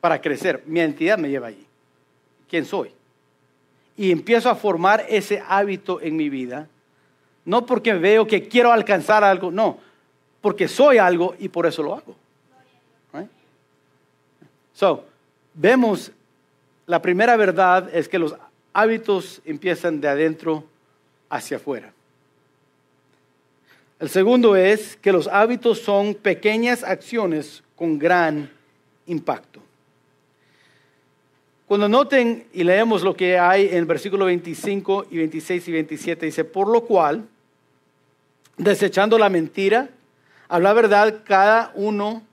para 0.00 0.20
crecer. 0.20 0.62
Mi 0.66 0.80
identidad 0.80 1.18
me 1.18 1.28
lleva 1.28 1.48
allí. 1.48 1.66
¿Quién 2.48 2.64
soy? 2.64 2.90
Y 3.96 4.10
empiezo 4.10 4.50
a 4.50 4.54
formar 4.54 5.04
ese 5.08 5.42
hábito 5.46 6.00
en 6.00 6.16
mi 6.16 6.28
vida, 6.28 6.68
no 7.44 7.66
porque 7.66 7.94
veo 7.94 8.26
que 8.26 8.48
quiero 8.48 8.72
alcanzar 8.72 9.24
algo, 9.24 9.50
no, 9.50 9.78
porque 10.40 10.68
soy 10.68 10.98
algo 10.98 11.34
y 11.38 11.48
por 11.48 11.66
eso 11.66 11.82
lo 11.82 11.94
hago. 11.94 12.16
So, 14.72 15.04
vemos 15.52 16.10
la 16.86 17.02
primera 17.02 17.36
verdad 17.36 17.88
es 17.92 18.08
que 18.08 18.18
los 18.18 18.34
hábitos 18.72 19.42
empiezan 19.44 20.00
de 20.00 20.08
adentro 20.08 20.64
hacia 21.28 21.58
afuera. 21.58 21.92
El 24.00 24.08
segundo 24.08 24.56
es 24.56 24.96
que 24.96 25.12
los 25.12 25.28
hábitos 25.28 25.80
son 25.80 26.14
pequeñas 26.14 26.82
acciones 26.82 27.62
con 27.76 27.98
gran 27.98 28.50
impacto. 29.06 29.60
Cuando 31.70 31.88
noten 31.88 32.48
y 32.52 32.64
leemos 32.64 33.02
lo 33.02 33.14
que 33.14 33.38
hay 33.38 33.68
en 33.70 33.86
versículo 33.86 34.24
25 34.24 35.06
y 35.08 35.18
26 35.18 35.68
y 35.68 35.70
27, 35.70 36.26
dice, 36.26 36.44
por 36.44 36.66
lo 36.66 36.80
cual, 36.80 37.28
desechando 38.56 39.16
la 39.16 39.28
mentira, 39.28 39.88
habla 40.48 40.72
verdad 40.72 41.22
cada 41.24 41.70
uno 41.76 42.24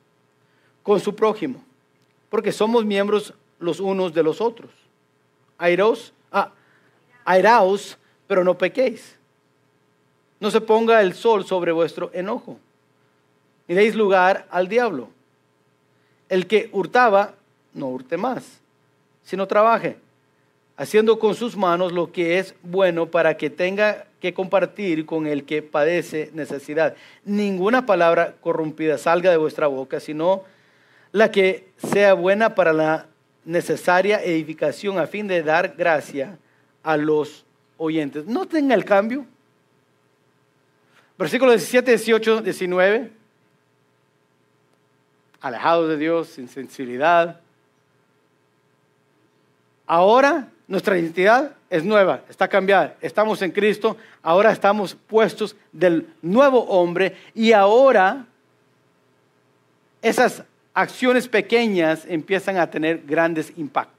con 0.82 1.00
su 1.00 1.16
prójimo, 1.16 1.64
porque 2.32 2.52
somos 2.52 2.84
miembros 2.84 3.36
los 3.60 3.80
unos 3.80 4.12
de 4.16 4.24
los 4.24 4.42
otros. 4.42 4.72
Airos 5.60 6.14
Ah, 6.32 6.50
airaos, 7.24 7.96
pero 8.26 8.44
no 8.44 8.58
pequéis. 8.58 9.20
No 10.40 10.50
se 10.50 10.62
ponga 10.62 11.00
el 11.00 11.14
sol 11.14 11.46
sobre 11.46 11.72
vuestro 11.72 12.10
enojo, 12.12 12.58
ni 13.68 13.76
deis 13.76 13.94
lugar 13.94 14.48
al 14.50 14.68
diablo. 14.68 15.10
El 16.28 16.48
que 16.48 16.72
hurtaba, 16.74 17.36
no 17.76 17.86
hurte 17.90 18.18
más, 18.18 18.62
sino 19.28 19.46
trabaje, 19.46 19.98
haciendo 20.78 21.20
con 21.20 21.36
sus 21.36 21.58
manos 21.58 21.92
lo 21.92 22.14
que 22.14 22.40
es 22.40 22.56
bueno 22.64 23.08
para 23.08 23.36
que 23.36 23.50
tenga 23.50 24.06
que 24.22 24.34
compartir 24.34 25.06
con 25.06 25.28
el 25.28 25.44
que 25.44 25.62
padece 25.62 26.32
necesidad. 26.34 26.96
Ninguna 27.26 27.86
palabra 27.86 28.36
corrompida 28.40 28.98
salga 28.98 29.30
de 29.30 29.36
vuestra 29.36 29.68
boca, 29.68 30.00
sino 30.00 30.44
la 31.12 31.30
que 31.30 31.68
sea 31.76 32.14
buena 32.14 32.56
para 32.56 32.72
la 32.72 33.08
necesaria 33.44 34.24
edificación 34.24 34.98
a 34.98 35.08
fin 35.08 35.28
de 35.28 35.44
dar 35.44 35.76
gracia 35.76 36.40
a 36.82 36.96
los 36.96 37.46
oyentes. 37.76 38.28
No 38.28 38.46
tenga 38.46 38.76
el 38.76 38.86
cambio. 38.86 39.26
Versículos 41.18 41.56
17, 41.56 41.92
18, 41.92 42.42
19. 42.44 43.12
Alejados 45.42 45.90
de 45.90 45.98
Dios, 45.98 46.30
sin 46.30 46.48
sensibilidad. 46.48 47.42
Ahora 49.88 50.50
nuestra 50.68 51.00
identidad 51.00 51.56
es 51.70 51.84
nueva, 51.84 52.22
está 52.30 52.48
cambiada. 52.48 52.96
Estamos 53.02 53.42
en 53.42 53.52
Cristo, 53.52 53.98
ahora 54.22 54.52
estamos 54.52 54.96
puestos 54.96 55.56
del 55.72 56.08
nuevo 56.22 56.60
hombre 56.66 57.16
y 57.34 57.54
ahora 57.54 58.26
esas 60.02 60.44
acciones 60.74 61.28
pequeñas 61.28 62.06
empiezan 62.08 62.58
a 62.58 62.70
tener 62.70 63.02
grandes 63.06 63.54
impactos. 63.58 63.98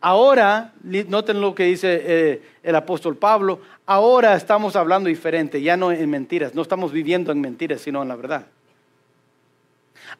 Ahora, 0.00 0.72
noten 0.82 1.40
lo 1.40 1.54
que 1.54 1.64
dice 1.64 2.02
eh, 2.04 2.42
el 2.62 2.74
apóstol 2.74 3.16
Pablo, 3.16 3.60
ahora 3.86 4.34
estamos 4.34 4.74
hablando 4.74 5.08
diferente, 5.08 5.62
ya 5.62 5.76
no 5.76 5.92
en 5.92 6.10
mentiras, 6.10 6.54
no 6.54 6.62
estamos 6.62 6.92
viviendo 6.92 7.30
en 7.30 7.40
mentiras, 7.40 7.80
sino 7.80 8.02
en 8.02 8.08
la 8.08 8.16
verdad. 8.16 8.46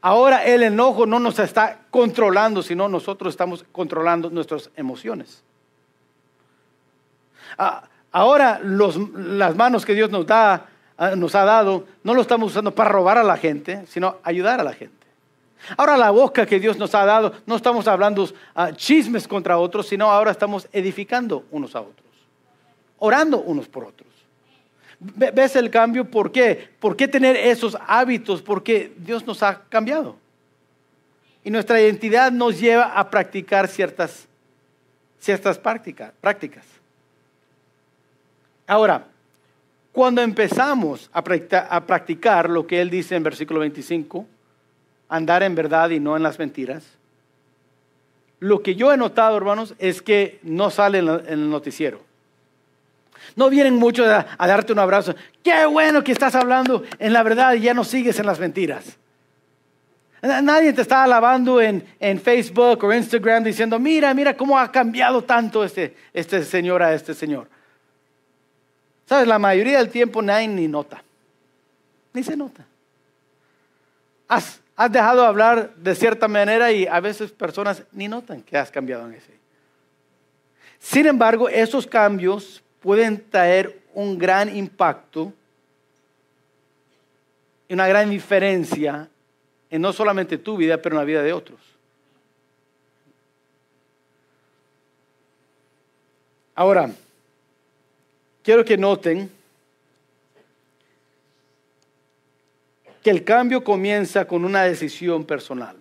Ahora 0.01 0.45
el 0.45 0.63
enojo 0.63 1.07
no 1.07 1.19
nos 1.19 1.39
está 1.39 1.81
controlando, 1.91 2.63
sino 2.63 2.89
nosotros 2.89 3.33
estamos 3.33 3.65
controlando 3.73 4.31
nuestras 4.31 4.71
emociones. 4.77 5.43
Ah, 7.59 7.85
ahora 8.11 8.61
las 8.63 9.55
manos 9.57 9.85
que 9.85 9.95
Dios 9.95 10.11
nos, 10.11 10.27
da, 10.27 10.67
ah, 10.97 11.15
nos 11.17 11.35
ha 11.35 11.45
dado 11.45 11.87
no 12.03 12.15
lo 12.15 12.23
estamos 12.23 12.51
usando 12.51 12.75
para 12.75 12.91
robar 12.91 13.19
a 13.19 13.23
la 13.23 13.37
gente, 13.37 13.85
sino 13.87 14.17
ayudar 14.23 14.61
a 14.61 14.65
la 14.65 14.73
gente. 14.73 15.03
Ahora 15.77 15.97
la 15.97 16.11
boca 16.11 16.47
que 16.47 16.59
Dios 16.59 16.77
nos 16.77 16.95
ha 16.95 17.05
dado, 17.05 17.33
no 17.47 17.57
estamos 17.57 17.87
hablando 17.87 18.25
uh, 18.25 18.73
chismes 18.75 19.29
contra 19.29 19.59
otros, 19.59 19.87
sino 19.87 20.11
ahora 20.11 20.33
estamos 20.33 20.69
edificando 20.73 21.45
unos 21.51 21.77
a 21.77 21.81
otros, 21.81 22.09
orando 22.99 23.41
unos 23.41 23.69
por 23.69 23.85
otros. 23.85 24.12
¿Ves 25.05 25.57
el 25.57 25.69
cambio? 25.69 26.05
¿Por 26.05 26.31
qué? 26.31 26.69
¿Por 26.79 26.97
qué 26.97 27.09
tener 27.09 27.35
esos 27.35 27.77
hábitos? 27.89 28.41
Porque 28.41 28.93
Dios 28.99 29.27
nos 29.27 29.43
ha 29.43 29.63
cambiado. 29.69 30.17
Y 31.43 31.51
nuestra 31.51 31.81
identidad 31.81 32.31
nos 32.31 32.61
lleva 32.61 32.85
a 32.85 33.11
practicar 33.11 33.67
ciertas, 33.67 34.29
ciertas 35.19 35.59
prácticas, 35.59 36.13
prácticas. 36.21 36.65
Ahora, 38.65 39.07
cuando 39.91 40.23
empezamos 40.23 41.11
a 41.13 41.25
practicar, 41.25 41.67
a 41.69 41.85
practicar 41.85 42.49
lo 42.49 42.65
que 42.65 42.81
Él 42.81 42.89
dice 42.89 43.17
en 43.17 43.25
versículo 43.25 43.59
25, 43.59 44.25
andar 45.09 45.43
en 45.43 45.57
verdad 45.57 45.91
y 45.91 45.99
no 45.99 46.17
en 46.17 46.23
las 46.23 46.39
mentiras. 46.39 46.85
Lo 48.39 48.63
que 48.63 48.77
yo 48.77 48.93
he 48.93 48.97
notado, 48.97 49.37
hermanos, 49.37 49.75
es 49.79 50.01
que 50.01 50.39
no 50.45 50.71
sale 50.71 51.01
en 51.01 51.09
el 51.09 51.51
noticiero. 51.51 52.12
No 53.37 53.51
vienen 53.51 53.75
muchos 53.77 54.07
a, 54.07 54.47
darte 54.47 54.73
un 54.73 54.79
abrazo. 54.79 55.15
Qué 55.43 55.67
bueno 55.67 56.03
que 56.03 56.13
estás 56.13 56.35
hablando 56.35 56.83
en 56.99 57.13
la 57.13 57.23
verdad 57.23 57.55
y 57.55 57.61
ya 57.61 57.75
no 57.75 57.85
sigues 57.85 58.19
en 58.19 58.27
las 58.27 58.39
mentiras. 58.39 58.97
Nadie 60.21 60.73
te 60.73 60.83
está 60.83 61.03
alabando 61.03 61.61
en, 61.61 61.85
Facebook 62.23 62.85
o 62.85 62.93
Instagram 62.93 63.43
diciendo, 63.43 63.79
mira, 63.79 64.15
mira 64.15 64.37
cómo 64.37 64.59
ha 64.59 64.71
cambiado 64.71 65.23
tanto 65.23 65.65
este, 65.65 65.97
este 66.13 66.45
señor 66.45 66.83
a 66.83 66.95
este 66.95 67.13
señor. 67.15 67.49
Sabes, 69.07 69.27
la 69.27 69.39
mayoría 69.39 69.79
del 69.79 69.89
tiempo 69.89 70.23
nadie 70.23 70.49
ni 70.49 70.69
nota. 70.69 71.03
Ni 72.13 72.23
se 72.23 72.37
nota. 72.37 72.65
Has, 74.29 74.63
Has 74.77 74.91
dejado 74.91 75.23
de 75.23 75.29
hablar 75.29 75.75
de 75.77 75.95
cierta 75.95 76.29
manera 76.29 76.73
y 76.73 76.87
a 76.87 76.99
veces 77.01 77.31
personas 77.31 77.83
ni 77.93 78.09
notan 78.09 78.43
que 78.43 78.57
has 78.57 78.71
cambiado 78.71 79.07
en 79.07 79.15
ese. 79.15 79.33
Sin 80.79 81.07
embargo, 81.07 81.49
esos 81.49 81.87
cambios 81.87 82.62
pueden 82.83 83.31
traer 83.31 83.81
un 83.95 84.19
gran 84.19 84.55
impacto 84.55 85.33
y 87.69 87.75
una 87.75 87.87
gran 87.87 88.11
diferencia 88.11 89.09
en 89.71 89.81
no 89.81 89.93
solamente 89.93 90.37
tu 90.37 90.57
vida, 90.57 90.77
pero 90.83 90.97
en 90.97 90.99
la 90.99 91.05
vida 91.05 91.23
de 91.23 91.33
otros. 91.33 91.59
Ahora, 96.55 96.91
quiero 98.43 98.65
que 98.65 98.77
noten 98.77 99.31
que 103.03 103.11
el 103.11 103.25
cambio 103.25 103.65
comienza 103.65 104.27
con 104.27 104.45
una 104.45 104.65
decisión 104.65 105.25
personal. 105.25 105.77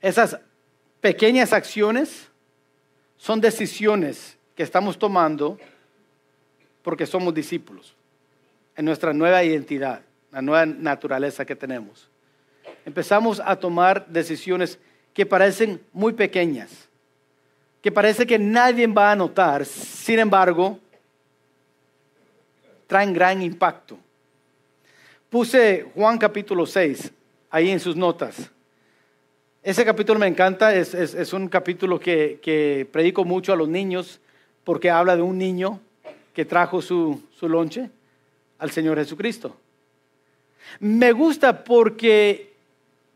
Esas 0.00 0.38
pequeñas 1.00 1.52
acciones 1.52 2.28
son 3.18 3.40
decisiones 3.40 4.37
que 4.58 4.64
estamos 4.64 4.98
tomando 4.98 5.56
porque 6.82 7.06
somos 7.06 7.32
discípulos 7.32 7.94
en 8.74 8.86
nuestra 8.86 9.12
nueva 9.12 9.44
identidad, 9.44 10.00
la 10.32 10.42
nueva 10.42 10.66
naturaleza 10.66 11.44
que 11.44 11.54
tenemos. 11.54 12.10
Empezamos 12.84 13.40
a 13.44 13.54
tomar 13.54 14.08
decisiones 14.08 14.76
que 15.14 15.24
parecen 15.24 15.80
muy 15.92 16.12
pequeñas, 16.12 16.88
que 17.80 17.92
parece 17.92 18.26
que 18.26 18.36
nadie 18.36 18.88
va 18.88 19.12
a 19.12 19.14
notar, 19.14 19.64
sin 19.64 20.18
embargo, 20.18 20.80
traen 22.88 23.12
gran 23.12 23.40
impacto. 23.40 23.96
Puse 25.30 25.86
Juan 25.94 26.18
capítulo 26.18 26.66
6 26.66 27.12
ahí 27.48 27.70
en 27.70 27.78
sus 27.78 27.94
notas. 27.94 28.50
Ese 29.62 29.84
capítulo 29.84 30.18
me 30.18 30.26
encanta, 30.26 30.74
es, 30.74 31.32
un 31.32 31.46
capítulo 31.46 32.00
que, 32.00 32.88
predico 32.90 33.24
mucho 33.24 33.52
a 33.52 33.56
los 33.56 33.68
niños 33.68 34.20
porque 34.68 34.90
habla 34.90 35.16
de 35.16 35.22
un 35.22 35.38
niño 35.38 35.80
que 36.34 36.44
trajo 36.44 36.82
su, 36.82 37.22
su 37.34 37.48
lonche 37.48 37.88
al 38.58 38.70
Señor 38.70 38.98
Jesucristo. 38.98 39.56
Me 40.78 41.12
gusta 41.12 41.64
porque 41.64 42.52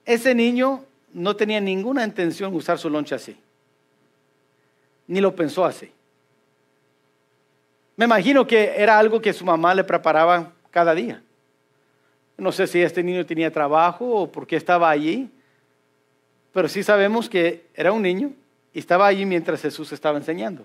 ese 0.07 0.35
niño 0.35 0.83
no 1.12 1.37
tenía 1.37 1.61
ninguna 1.61 2.05
intención 2.05 2.53
de 2.53 2.57
usar 2.57 2.79
su 2.79 2.88
lonche 2.88 3.15
así, 3.15 3.37
ni 5.07 5.21
lo 5.21 5.37
pensó 5.37 5.67
así. 5.67 5.93
Me 7.97 8.07
imagino 8.07 8.47
que 8.47 8.73
era 8.75 8.99
algo 8.99 9.21
que 9.21 9.35
su 9.35 9.45
mamá 9.45 9.75
le 9.75 9.85
preparaba 9.85 10.53
cada 10.71 10.95
día. 10.95 11.23
No 12.38 12.51
sé 12.51 12.67
si 12.67 12.81
este 12.81 13.03
niño 13.03 13.27
tenía 13.27 13.53
trabajo 13.53 14.07
o 14.07 14.33
por 14.33 14.47
qué 14.47 14.57
estaba 14.57 14.88
allí, 14.88 15.29
pero 16.51 16.67
sí 16.67 16.83
sabemos 16.83 17.29
que 17.29 17.67
era 17.75 17.93
un 17.93 18.01
niño 18.01 18.33
y 18.73 18.79
estaba 18.79 19.07
allí 19.07 19.27
mientras 19.27 19.61
Jesús 19.61 19.93
estaba 19.93 20.17
enseñando. 20.17 20.65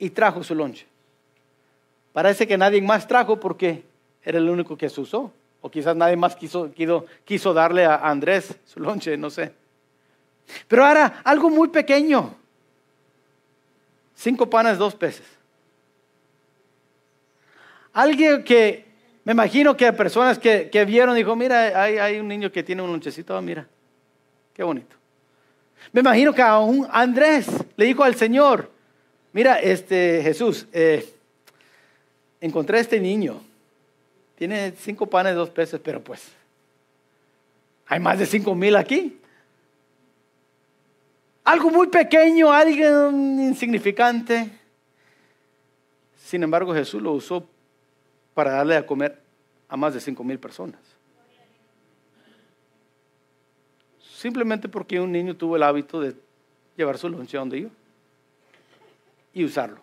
Y 0.00 0.10
trajo 0.10 0.42
su 0.42 0.56
lonche. 0.56 0.86
Parece 2.12 2.48
que 2.48 2.58
nadie 2.58 2.82
más 2.82 3.06
trajo 3.06 3.38
porque 3.38 3.84
era 4.24 4.38
el 4.38 4.50
único 4.50 4.76
que 4.76 4.88
se 4.88 5.00
usó. 5.00 5.32
O 5.60 5.70
quizás 5.70 5.94
nadie 5.94 6.16
más 6.16 6.34
quiso, 6.36 7.54
darle 7.54 7.84
a 7.84 7.96
Andrés 7.96 8.56
su 8.64 8.80
lonche, 8.80 9.16
no 9.16 9.30
sé. 9.30 9.52
Pero 10.66 10.84
era 10.84 11.20
algo 11.22 11.48
muy 11.48 11.68
pequeño. 11.68 12.34
Cinco 14.16 14.50
panes, 14.50 14.78
dos 14.78 14.94
peces. 14.94 15.26
Alguien 17.92 18.42
que 18.42 18.90
me 19.24 19.32
imagino 19.32 19.76
que 19.76 19.92
personas 19.92 20.38
que, 20.38 20.84
vieron, 20.86 21.14
dijo, 21.14 21.36
mira, 21.36 21.82
hay, 21.82 22.18
un 22.18 22.28
niño 22.28 22.50
que 22.50 22.62
tiene 22.62 22.82
un 22.82 22.90
lonchecito, 22.90 23.40
mira, 23.42 23.66
qué 24.54 24.62
bonito. 24.62 24.96
Me 25.92 26.00
imagino 26.00 26.32
que 26.32 26.42
a 26.42 26.58
un 26.58 26.86
Andrés 26.90 27.46
le 27.76 27.84
dijo 27.84 28.02
al 28.02 28.14
Señor, 28.14 28.70
mira, 29.32 29.60
este 29.60 30.22
Jesús, 30.22 30.66
eh, 30.72 31.08
encontré 32.40 32.78
a 32.78 32.80
este 32.80 33.00
niño, 33.00 33.40
tiene 34.36 34.72
cinco 34.72 35.06
panes, 35.06 35.34
dos 35.34 35.50
peces, 35.50 35.80
pero 35.82 36.02
pues, 36.02 36.32
hay 37.86 38.00
más 38.00 38.18
de 38.18 38.26
cinco 38.26 38.54
mil 38.54 38.76
aquí. 38.76 39.18
Algo 41.44 41.70
muy 41.70 41.88
pequeño, 41.88 42.52
alguien 42.52 43.40
insignificante. 43.40 44.50
Sin 46.16 46.42
embargo, 46.42 46.72
Jesús 46.74 47.02
lo 47.02 47.12
usó 47.12 47.46
para 48.34 48.52
darle 48.52 48.76
a 48.76 48.86
comer 48.86 49.20
a 49.68 49.76
más 49.76 49.94
de 49.94 50.00
cinco 50.00 50.22
mil 50.22 50.38
personas. 50.38 50.80
Simplemente 54.00 54.68
porque 54.68 55.00
un 55.00 55.10
niño 55.10 55.34
tuvo 55.34 55.56
el 55.56 55.62
hábito 55.62 56.00
de 56.00 56.14
llevar 56.76 56.98
su 56.98 57.08
lonche 57.08 57.38
donde 57.38 57.58
iba 57.58 57.70
y 59.32 59.44
usarlo. 59.44 59.82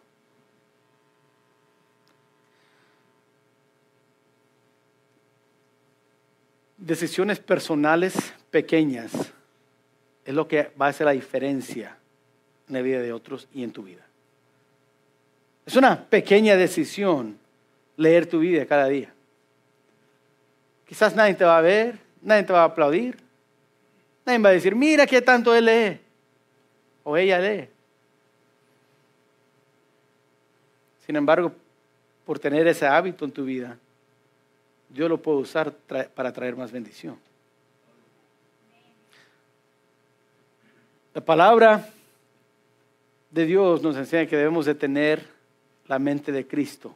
Decisiones 6.77 7.39
personales 7.39 8.33
pequeñas 8.51 9.11
es 10.23 10.33
lo 10.33 10.47
que 10.47 10.71
va 10.79 10.87
a 10.87 10.89
hacer 10.89 11.05
la 11.05 11.11
diferencia 11.11 11.97
en 12.67 12.73
la 12.73 12.81
vida 12.81 13.01
de 13.01 13.13
otros 13.13 13.47
y 13.53 13.63
en 13.63 13.71
tu 13.71 13.83
vida. 13.83 14.05
Es 15.65 15.75
una 15.75 16.01
pequeña 16.05 16.55
decisión 16.55 17.37
leer 17.97 18.25
tu 18.25 18.39
vida 18.39 18.65
cada 18.65 18.87
día. 18.87 19.13
Quizás 20.85 21.15
nadie 21.15 21.33
te 21.33 21.43
va 21.43 21.57
a 21.57 21.61
ver, 21.61 21.99
nadie 22.21 22.43
te 22.43 22.53
va 22.53 22.61
a 22.61 22.65
aplaudir, 22.65 23.17
nadie 24.25 24.39
va 24.39 24.49
a 24.49 24.53
decir, 24.53 24.75
mira 24.75 25.05
qué 25.05 25.21
tanto 25.21 25.53
él 25.53 25.65
lee 25.65 25.99
o 27.03 27.17
ella 27.17 27.39
lee. 27.39 27.67
Sin 31.07 31.15
embargo, 31.15 31.51
por 32.23 32.37
tener 32.37 32.67
ese 32.67 32.85
hábito 32.85 33.25
en 33.25 33.31
tu 33.31 33.43
vida, 33.43 33.79
Dios 34.89 35.09
lo 35.09 35.19
puede 35.19 35.39
usar 35.39 35.71
para 36.13 36.31
traer 36.31 36.55
más 36.55 36.71
bendición. 36.71 37.17
La 41.15 41.21
palabra 41.21 41.89
de 43.31 43.45
Dios 43.47 43.81
nos 43.81 43.97
enseña 43.97 44.27
que 44.27 44.37
debemos 44.37 44.67
de 44.67 44.75
tener 44.75 45.25
la 45.87 45.97
mente 45.97 46.31
de 46.31 46.45
Cristo 46.45 46.93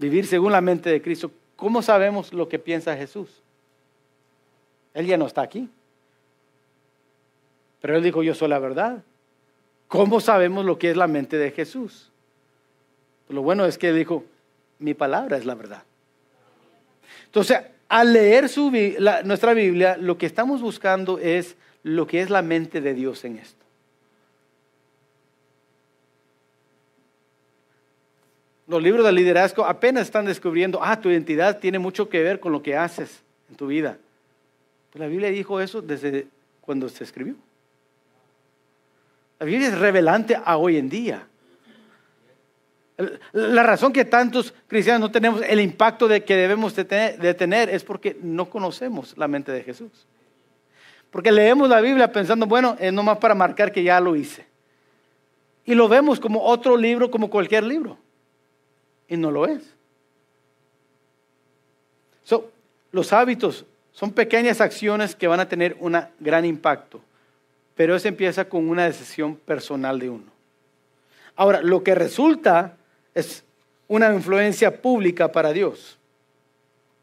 vivir 0.00 0.26
según 0.26 0.52
la 0.52 0.62
mente 0.62 0.88
de 0.88 1.02
Cristo, 1.02 1.30
¿cómo 1.54 1.82
sabemos 1.82 2.32
lo 2.32 2.48
que 2.48 2.58
piensa 2.58 2.96
Jesús? 2.96 3.28
Él 4.94 5.06
ya 5.06 5.18
no 5.18 5.26
está 5.26 5.42
aquí. 5.42 5.68
Pero 7.82 7.96
él 7.96 8.02
dijo, 8.02 8.22
yo 8.22 8.34
soy 8.34 8.48
la 8.48 8.58
verdad. 8.58 9.04
¿Cómo 9.88 10.20
sabemos 10.20 10.64
lo 10.64 10.78
que 10.78 10.90
es 10.90 10.96
la 10.96 11.06
mente 11.06 11.36
de 11.36 11.50
Jesús? 11.50 12.09
Lo 13.30 13.42
bueno 13.42 13.64
es 13.64 13.78
que 13.78 13.92
dijo, 13.92 14.24
mi 14.78 14.94
palabra 14.94 15.36
es 15.36 15.46
la 15.46 15.54
verdad. 15.54 15.82
Entonces, 17.26 17.58
al 17.88 18.12
leer 18.12 18.50
nuestra 19.24 19.54
Biblia, 19.54 19.96
lo 19.96 20.18
que 20.18 20.26
estamos 20.26 20.60
buscando 20.60 21.18
es 21.18 21.56
lo 21.82 22.06
que 22.06 22.20
es 22.20 22.30
la 22.30 22.42
mente 22.42 22.80
de 22.80 22.92
Dios 22.94 23.24
en 23.24 23.38
esto. 23.38 23.60
Los 28.66 28.82
libros 28.82 29.04
de 29.04 29.12
liderazgo 29.12 29.64
apenas 29.64 30.02
están 30.02 30.26
descubriendo, 30.26 30.80
ah, 30.82 31.00
tu 31.00 31.08
identidad 31.08 31.58
tiene 31.58 31.78
mucho 31.78 32.08
que 32.08 32.22
ver 32.22 32.38
con 32.38 32.52
lo 32.52 32.62
que 32.62 32.76
haces 32.76 33.22
en 33.48 33.56
tu 33.56 33.66
vida. 33.66 33.98
Pues 34.92 35.00
la 35.00 35.08
Biblia 35.08 35.28
dijo 35.30 35.60
eso 35.60 35.82
desde 35.82 36.28
cuando 36.60 36.88
se 36.88 37.02
escribió. 37.02 37.34
La 39.40 39.46
Biblia 39.46 39.68
es 39.68 39.78
revelante 39.78 40.36
a 40.36 40.56
hoy 40.56 40.76
en 40.76 40.88
día. 40.88 41.26
La 43.32 43.62
razón 43.62 43.92
que 43.92 44.04
tantos 44.04 44.54
cristianos 44.66 45.00
no 45.00 45.10
tenemos 45.10 45.42
el 45.42 45.60
impacto 45.60 46.08
de 46.08 46.24
que 46.24 46.36
debemos 46.36 46.74
de 46.74 46.84
tener, 47.34 47.68
es 47.70 47.84
porque 47.84 48.16
no 48.22 48.48
conocemos 48.48 49.16
la 49.16 49.28
mente 49.28 49.52
de 49.52 49.62
Jesús. 49.62 49.90
Porque 51.10 51.32
leemos 51.32 51.68
la 51.68 51.80
Biblia 51.80 52.12
pensando, 52.12 52.46
bueno, 52.46 52.76
es 52.78 52.92
nomás 52.92 53.18
para 53.18 53.34
marcar 53.34 53.72
que 53.72 53.82
ya 53.82 54.00
lo 54.00 54.14
hice. 54.16 54.46
Y 55.64 55.74
lo 55.74 55.88
vemos 55.88 56.20
como 56.20 56.42
otro 56.42 56.76
libro, 56.76 57.10
como 57.10 57.30
cualquier 57.30 57.64
libro. 57.64 57.98
Y 59.08 59.16
no 59.16 59.30
lo 59.30 59.46
es. 59.46 59.62
los 62.92 63.12
hábitos 63.12 63.64
son 63.92 64.10
pequeñas 64.10 64.60
acciones 64.60 65.14
que 65.14 65.28
van 65.28 65.40
a 65.40 65.48
tener 65.48 65.76
un 65.78 65.96
gran 66.18 66.44
impacto. 66.44 67.00
Pero 67.74 67.94
eso 67.94 68.08
empieza 68.08 68.44
con 68.44 68.68
una 68.68 68.84
decisión 68.84 69.36
personal 69.36 69.98
de 69.98 70.10
uno. 70.10 70.30
Ahora, 71.36 71.62
lo 71.62 71.82
que 71.82 71.94
resulta 71.94 72.76
es 73.14 73.44
una 73.88 74.12
influencia 74.12 74.80
pública 74.80 75.30
para 75.30 75.52
Dios. 75.52 75.98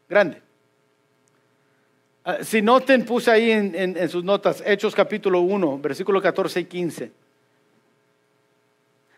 Grande. 0.08 0.40
Ah, 2.24 2.38
si 2.42 2.62
noten, 2.62 3.04
puse 3.04 3.30
ahí 3.30 3.50
en, 3.50 4.08
sus 4.08 4.24
notas, 4.24 4.62
Hechos 4.64 4.94
capítulo 4.94 5.40
1, 5.40 5.78
versículo 5.78 6.20
14 6.20 6.60
y 6.60 6.64
15. 6.64 7.12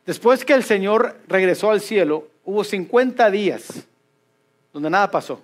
Después 0.07 0.45
que 0.45 0.53
el 0.53 0.65
Señor 0.65 1.17
regresó 1.29 1.71
al 1.71 1.81
cielo, 1.81 2.29
hubo 2.45 2.65
50 2.65 3.31
días 3.31 3.87
donde 4.73 4.91
nada 4.91 5.11
pasó. 5.11 5.41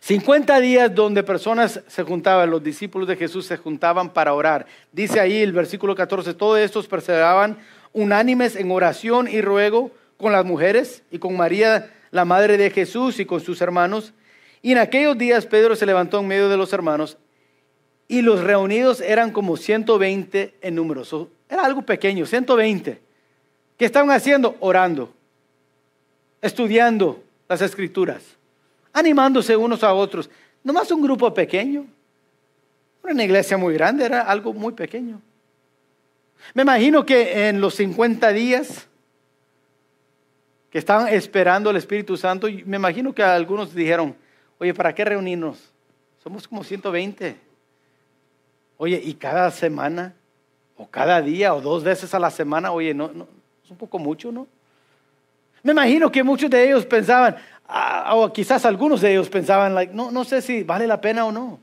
50 0.00 0.60
días 0.60 0.94
donde 0.94 1.22
personas 1.22 1.80
se 1.86 2.02
juntaban, 2.02 2.50
los 2.50 2.62
discípulos 2.62 3.06
de 3.08 3.16
Jesús 3.16 3.46
se 3.46 3.56
juntaban 3.56 4.10
para 4.10 4.34
orar. 4.34 4.66
Dice 4.90 5.20
ahí 5.20 5.42
el 5.42 5.52
versículo 5.52 5.94
14, 5.94 6.34
todos 6.34 6.58
estos 6.58 6.88
perseveraban 6.88 7.58
unánimes 7.92 8.56
en 8.56 8.70
oración 8.70 9.28
y 9.28 9.40
ruego 9.40 9.92
con 10.22 10.30
las 10.32 10.44
mujeres 10.44 11.02
y 11.10 11.18
con 11.18 11.36
María, 11.36 11.92
la 12.12 12.24
madre 12.24 12.56
de 12.56 12.70
Jesús 12.70 13.18
y 13.18 13.26
con 13.26 13.40
sus 13.40 13.60
hermanos. 13.60 14.14
Y 14.62 14.70
en 14.70 14.78
aquellos 14.78 15.18
días 15.18 15.46
Pedro 15.46 15.74
se 15.74 15.84
levantó 15.84 16.20
en 16.20 16.28
medio 16.28 16.48
de 16.48 16.56
los 16.56 16.72
hermanos 16.72 17.18
y 18.06 18.22
los 18.22 18.40
reunidos 18.40 19.00
eran 19.00 19.32
como 19.32 19.56
120 19.56 20.54
en 20.62 20.74
número. 20.76 21.02
era 21.48 21.64
algo 21.64 21.82
pequeño, 21.82 22.24
120. 22.24 23.02
¿Qué 23.76 23.84
estaban 23.84 24.12
haciendo? 24.12 24.54
Orando, 24.60 25.12
estudiando 26.40 27.20
las 27.48 27.60
escrituras 27.60 28.22
animándose 28.92 29.56
unos 29.56 29.82
a 29.82 29.92
otros. 29.92 30.30
Nomás 30.62 30.88
un 30.92 31.02
grupo 31.02 31.34
pequeño. 31.34 31.84
Una 33.02 33.24
iglesia 33.24 33.56
muy 33.56 33.74
grande, 33.74 34.04
era 34.04 34.20
algo 34.20 34.52
muy 34.52 34.72
pequeño. 34.72 35.20
Me 36.54 36.62
imagino 36.62 37.04
que 37.04 37.48
en 37.48 37.60
los 37.60 37.74
50 37.74 38.32
días 38.32 38.86
que 40.72 40.78
estaban 40.78 41.06
esperando 41.08 41.70
el 41.70 41.76
Espíritu 41.76 42.16
Santo, 42.16 42.48
me 42.66 42.76
imagino 42.76 43.14
que 43.14 43.22
algunos 43.22 43.72
dijeron, 43.72 44.16
oye, 44.58 44.74
¿para 44.74 44.92
qué 44.92 45.04
reunirnos? 45.04 45.72
Somos 46.24 46.48
como 46.48 46.64
120. 46.64 47.36
Oye, 48.78 49.00
y 49.04 49.14
cada 49.14 49.48
semana, 49.52 50.14
o 50.76 50.88
cada 50.88 51.22
día, 51.22 51.54
o 51.54 51.60
dos 51.60 51.84
veces 51.84 52.12
a 52.14 52.18
la 52.18 52.30
semana, 52.30 52.72
oye, 52.72 52.92
no, 52.92 53.12
no, 53.12 53.28
es 53.62 53.70
un 53.70 53.76
poco 53.76 54.00
mucho, 54.00 54.32
¿no? 54.32 54.48
Me 55.62 55.70
imagino 55.70 56.10
que 56.10 56.24
muchos 56.24 56.50
de 56.50 56.64
ellos 56.64 56.84
pensaban, 56.84 57.36
Ah, 57.74 58.16
o 58.16 58.30
quizás 58.30 58.66
algunos 58.66 59.00
de 59.00 59.12
ellos 59.12 59.30
pensaban, 59.30 59.74
like, 59.74 59.94
no, 59.94 60.10
no 60.10 60.24
sé 60.24 60.42
si 60.42 60.62
vale 60.62 60.86
la 60.86 61.00
pena 61.00 61.24
o 61.24 61.32
no. 61.32 61.58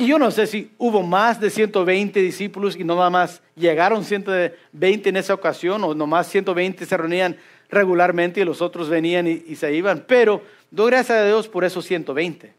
Y 0.00 0.06
yo 0.06 0.18
no 0.18 0.30
sé 0.30 0.46
si 0.46 0.70
hubo 0.78 1.02
más 1.02 1.38
de 1.38 1.50
120 1.50 2.20
discípulos 2.20 2.74
y 2.74 2.84
no 2.84 2.96
nada 2.96 3.10
más 3.10 3.42
llegaron 3.54 4.02
120 4.02 5.08
en 5.10 5.16
esa 5.18 5.34
ocasión 5.34 5.84
o 5.84 5.94
nomás 5.94 6.26
120 6.28 6.86
se 6.86 6.96
reunían 6.96 7.36
regularmente 7.68 8.40
y 8.40 8.44
los 8.46 8.62
otros 8.62 8.88
venían 8.88 9.26
y, 9.26 9.54
se 9.56 9.74
iban. 9.74 10.02
Pero 10.08 10.42
doy 10.70 10.92
gracias 10.92 11.18
a 11.18 11.26
Dios 11.26 11.48
por 11.48 11.64
esos 11.64 11.84
120. 11.84 12.50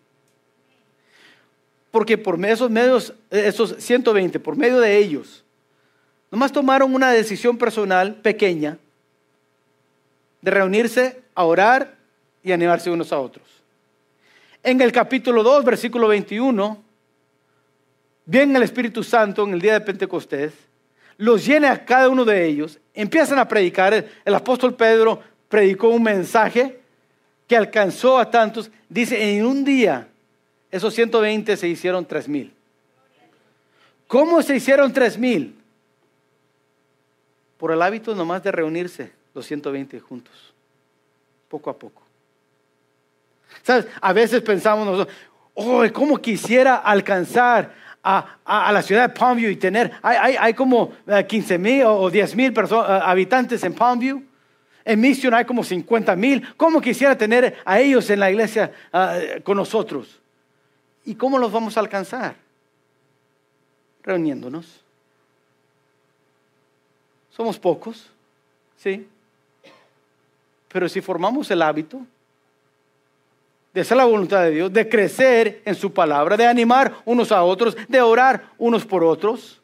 Porque 1.89 2.15
por 2.15 2.45
esos 2.45 2.69
medios, 2.69 3.11
esos 3.31 3.75
120, 3.75 4.39
por 4.39 4.55
medio 4.55 4.79
de 4.79 4.95
ellos, 4.99 5.43
nomás 6.29 6.51
tomaron 6.51 6.93
una 6.93 7.09
decisión 7.09 7.57
personal 7.57 8.17
pequeña 8.17 8.77
de 10.41 10.51
reunirse 10.51 11.23
a 11.33 11.43
orar 11.43 11.95
y 12.43 12.51
animarse 12.51 12.91
unos 12.91 13.11
a 13.11 13.19
otros. 13.19 13.47
En 14.61 14.79
el 14.79 14.91
capítulo 14.91 15.41
2, 15.41 15.65
versículo 15.65 16.07
21, 16.07 16.90
viene 18.25 18.57
el 18.57 18.63
Espíritu 18.63 19.03
Santo 19.03 19.43
en 19.43 19.53
el 19.53 19.61
día 19.61 19.73
de 19.73 19.81
Pentecostés, 19.81 20.53
los 21.17 21.45
llena 21.45 21.71
a 21.71 21.85
cada 21.85 22.09
uno 22.09 22.25
de 22.25 22.45
ellos, 22.45 22.79
empiezan 22.93 23.37
a 23.37 23.47
predicar. 23.47 23.93
El 24.25 24.35
apóstol 24.35 24.75
Pedro 24.75 25.21
predicó 25.47 25.89
un 25.89 26.01
mensaje 26.01 26.79
que 27.47 27.55
alcanzó 27.55 28.17
a 28.17 28.31
tantos. 28.31 28.71
Dice, 28.89 29.37
en 29.37 29.45
un 29.45 29.63
día, 29.63 30.07
esos 30.71 30.93
120 30.93 31.57
se 31.57 31.67
hicieron 31.67 32.05
3 32.05 32.27
mil. 32.27 32.53
¿Cómo 34.07 34.41
se 34.41 34.55
hicieron 34.55 34.91
3 34.91 35.17
mil? 35.17 35.55
Por 37.57 37.71
el 37.71 37.81
hábito 37.81 38.15
nomás 38.15 38.41
de 38.41 38.51
reunirse 38.51 39.11
los 39.33 39.45
120 39.45 39.99
juntos, 39.99 40.33
poco 41.47 41.69
a 41.69 41.77
poco. 41.77 42.01
¿Sabes? 43.61 43.85
A 44.01 44.11
veces 44.11 44.41
pensamos 44.41 44.85
nosotros, 44.85 45.15
oh, 45.53 45.83
¿cómo 45.93 46.17
quisiera 46.17 46.77
alcanzar 46.77 47.80
a, 48.03 48.71
la 48.71 48.81
ciudad 48.81 49.07
de 49.07 49.13
Palmview 49.13 49.49
y 49.49 49.55
tener, 49.55 49.91
hay, 50.01 50.53
como 50.53 50.93
15 51.27 51.53
eh, 51.53 51.57
mil 51.57 51.83
o 51.83 52.09
10 52.09 52.35
mil 52.35 52.51
eh, 52.51 52.99
habitantes 53.03 53.63
en 53.63 53.73
Palmview? 53.73 54.23
En 54.83 54.99
Mission 54.99 55.33
hay 55.33 55.45
como 55.45 55.63
50 55.63 56.15
mil. 56.15 56.55
¿Cómo 56.57 56.81
quisiera 56.81 57.15
tener 57.15 57.57
a 57.63 57.79
ellos 57.79 58.09
en 58.09 58.19
la 58.19 58.31
iglesia 58.31 58.71
ah, 58.91 59.19
con 59.43 59.57
nosotros? 59.57 60.19
¿Y 61.05 61.15
cómo 61.15 61.37
los 61.37 61.51
vamos 61.51 61.77
a 61.77 61.81
alcanzar? 61.81 62.35
Reuniéndonos. 64.01 64.83
Somos 67.29 67.59
pocos, 67.59 68.09
¿sí? 68.77 69.07
Pero 70.67 70.89
si 70.89 71.01
formamos 71.01 71.49
el 71.51 71.61
hábito 71.61 72.01
de 73.73 73.81
hacer 73.81 73.97
la 73.97 74.05
voluntad 74.05 74.43
de 74.43 74.51
Dios, 74.51 74.73
de 74.73 74.87
crecer 74.87 75.61
en 75.65 75.75
su 75.75 75.93
palabra, 75.93 76.35
de 76.35 76.45
animar 76.45 76.93
unos 77.05 77.31
a 77.31 77.43
otros, 77.43 77.77
de 77.87 78.01
orar 78.01 78.51
unos 78.57 78.85
por 78.85 79.03
otros, 79.03 79.61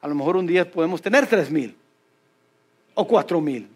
a 0.00 0.08
lo 0.08 0.14
mejor 0.14 0.36
un 0.36 0.46
día 0.46 0.70
podemos 0.70 1.02
tener 1.02 1.26
tres 1.26 1.50
mil, 1.50 1.74
o 2.94 3.06
cuatro 3.06 3.40
mil, 3.40 3.68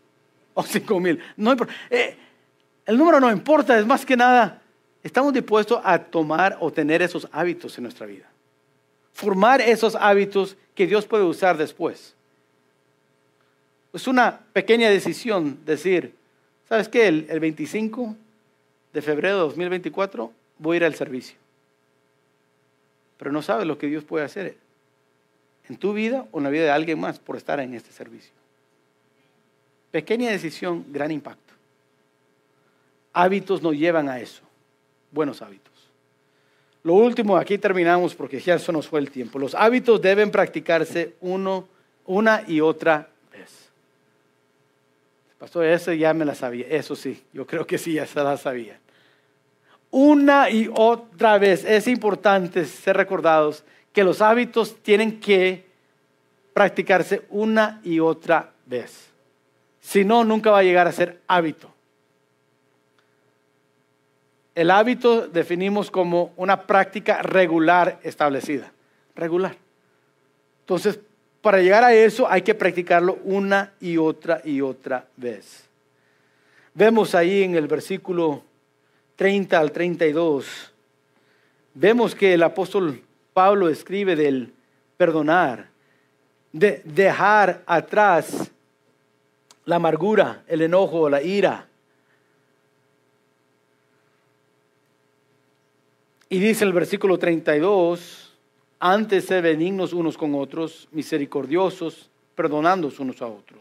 o 0.55 0.63
cinco 0.63 1.01
mil. 1.01 1.21
No, 1.37 1.57
eh, 1.91 2.17
el 2.87 2.97
número 2.97 3.21
no 3.21 3.31
importa, 3.31 3.79
es 3.79 3.87
más 3.87 4.05
que 4.05 4.17
nada, 4.17 4.61
estamos 5.03 5.33
dispuestos 5.33 5.81
a 5.83 5.99
tomar 5.99 6.57
o 6.61 6.71
tener 6.71 7.03
esos 7.03 7.27
hábitos 7.33 7.77
en 7.79 7.85
nuestra 7.85 8.07
vida. 8.07 8.27
Formar 9.13 9.61
esos 9.61 9.95
hábitos 9.95 10.57
que 10.75 10.87
Dios 10.87 11.07
puede 11.07 11.25
usar 11.25 11.57
después. 11.57 12.15
Es 13.93 14.07
una 14.07 14.41
pequeña 14.53 14.89
decisión 14.89 15.59
decir, 15.65 16.15
¿sabes 16.69 16.89
qué? 16.89 17.09
El, 17.09 17.41
25 17.41 18.15
de 18.93 19.03
febrero 19.03 19.36
de 19.36 19.41
2024 19.43 20.32
voy 20.59 20.74
a 20.74 20.78
ir 20.78 20.84
al 20.84 20.95
servicio. 20.95 21.36
Pero 23.16 23.32
no 23.32 23.43
sabes 23.43 23.66
lo 23.66 23.78
que 23.78 23.86
Dios 23.86 24.05
puede 24.05 24.24
hacer 24.24 24.57
en 25.68 25.76
tu 25.76 25.93
vida 25.93 26.26
o 26.32 26.38
en 26.38 26.45
la 26.45 26.51
vida 26.51 26.64
de 26.64 26.70
alguien 26.70 26.99
más 26.99 27.18
por 27.18 27.36
estar 27.36 27.61
en 27.61 27.74
este 27.74 27.93
servicio. 27.93 28.32
Pequeña 29.91 30.30
decisión, 30.30 30.84
gran 30.88 31.11
impacto. 31.11 31.55
Hábitos 33.12 33.62
nos 33.62 33.74
llevan 33.74 34.09
a 34.09 34.20
eso, 34.20 34.43
buenos 35.11 35.43
hábitos. 35.43 35.70
Lo 36.82 36.95
último, 36.95 37.36
aquí 37.36 37.59
terminamos 37.59 38.14
porque 38.14 38.41
ya 38.41 38.55
eso 38.55 38.72
nos 38.72 38.88
fue 38.88 39.01
el 39.01 39.11
tiempo. 39.11 39.38
Los 39.38 39.55
hábitos 39.55 40.01
deben 40.01 40.30
practicarse 40.30 41.14
uno, 41.20 41.68
una 42.07 42.43
y 42.47 42.61
otra 42.61 43.10
Pastor, 45.41 45.64
eso 45.64 45.91
ya 45.95 46.12
me 46.12 46.26
la 46.26 46.34
sabía. 46.34 46.66
Eso 46.68 46.95
sí, 46.95 47.24
yo 47.32 47.47
creo 47.47 47.66
que 47.66 47.78
sí, 47.78 47.95
ya 47.95 48.05
se 48.05 48.22
la 48.22 48.36
sabía. 48.36 48.78
una 49.91 50.51
y 50.51 50.70
otra 50.72 51.38
vez. 51.38 51.64
Es 51.64 51.88
importante 51.88 52.66
ser 52.66 52.99
recordados 52.99 53.64
que 53.95 54.05
los 54.05 54.20
hábitos 54.20 54.76
tienen 54.82 55.18
que 55.18 55.64
practicarse 56.53 57.22
una 57.30 57.80
y 57.82 58.01
otra 58.01 58.53
vez. 58.66 59.09
Si 59.80 60.05
no, 60.05 60.24
nunca 60.24 60.51
va 60.51 60.59
a 60.59 60.62
llegar 60.62 60.86
a 60.86 60.93
ser 60.93 61.22
hábito. 61.26 61.72
El 64.55 64.70
hábito 64.70 65.26
definimos 65.26 65.91
como 65.91 66.34
una 66.36 66.66
práctica 66.66 67.22
regular 67.22 67.99
establecida. 68.03 68.72
Regular. 69.14 69.57
Entonces, 70.61 71.01
para 71.43 71.59
llegar 71.59 71.84
a 71.84 71.95
eso 71.95 72.30
hay 72.30 72.43
que 72.43 72.55
practicarlo 72.55 73.18
una 73.24 73.72
y 73.80 73.97
otra 73.97 74.43
y 74.45 74.61
otra 74.61 75.07
vez. 75.16 75.64
Vemos 76.74 77.14
ahí 77.14 77.43
en 77.43 77.57
el 77.57 77.66
versículo 77.66 78.43
30 79.16 79.59
al 79.59 79.72
32, 79.72 80.72
vemos 81.74 82.14
que 82.14 82.34
el 82.34 82.43
apóstol 82.43 83.03
Pablo 83.34 83.68
escribe 83.68 84.16
del 84.16 84.53
perdonar, 84.97 85.68
de 86.53 86.82
dejar 86.84 87.62
atrás 87.66 88.51
la 89.64 89.76
amargura, 89.76 90.43
el 90.47 90.62
enojo, 90.62 91.09
la 91.09 91.22
ira. 91.22 91.66
Y 96.28 96.38
dice 96.38 96.64
el 96.64 96.72
versículo 96.72 97.18
32, 97.18 98.30
antes 98.81 99.28
de 99.28 99.43
benignos 99.43 99.93
unos 99.93 100.16
con 100.16 100.35
otros, 100.35 100.89
misericordiosos, 100.91 102.09
perdonándonos 102.35 102.99
unos 102.99 103.20
a 103.20 103.26
otros. 103.26 103.61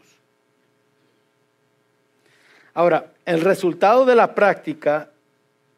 Ahora, 2.72 3.12
el 3.26 3.42
resultado 3.42 4.06
de 4.06 4.16
la 4.16 4.34
práctica 4.34 5.10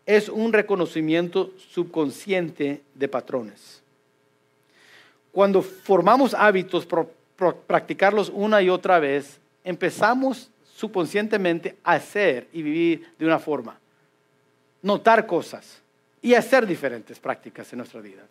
es 0.06 0.28
un 0.28 0.52
reconocimiento 0.52 1.50
subconsciente 1.56 2.82
de 2.94 3.08
patrones. 3.08 3.82
Cuando 5.32 5.62
formamos 5.62 6.34
hábitos 6.34 6.86
por, 6.86 7.10
practicarlos 7.66 8.30
una 8.32 8.62
y 8.62 8.68
otra 8.68 9.00
vez, 9.00 9.40
empezamos 9.64 10.50
subconscientemente 10.76 11.76
a 11.82 11.94
hacer 11.94 12.46
y 12.52 12.62
vivir 12.62 13.08
de 13.18 13.26
una 13.26 13.40
forma, 13.40 13.78
notar 14.82 15.26
cosas 15.26 15.80
y 16.20 16.34
hacer 16.34 16.66
diferentes 16.66 17.18
prácticas 17.18 17.72
en 17.72 17.78
nuestra 17.78 18.00
vida. 18.00 18.22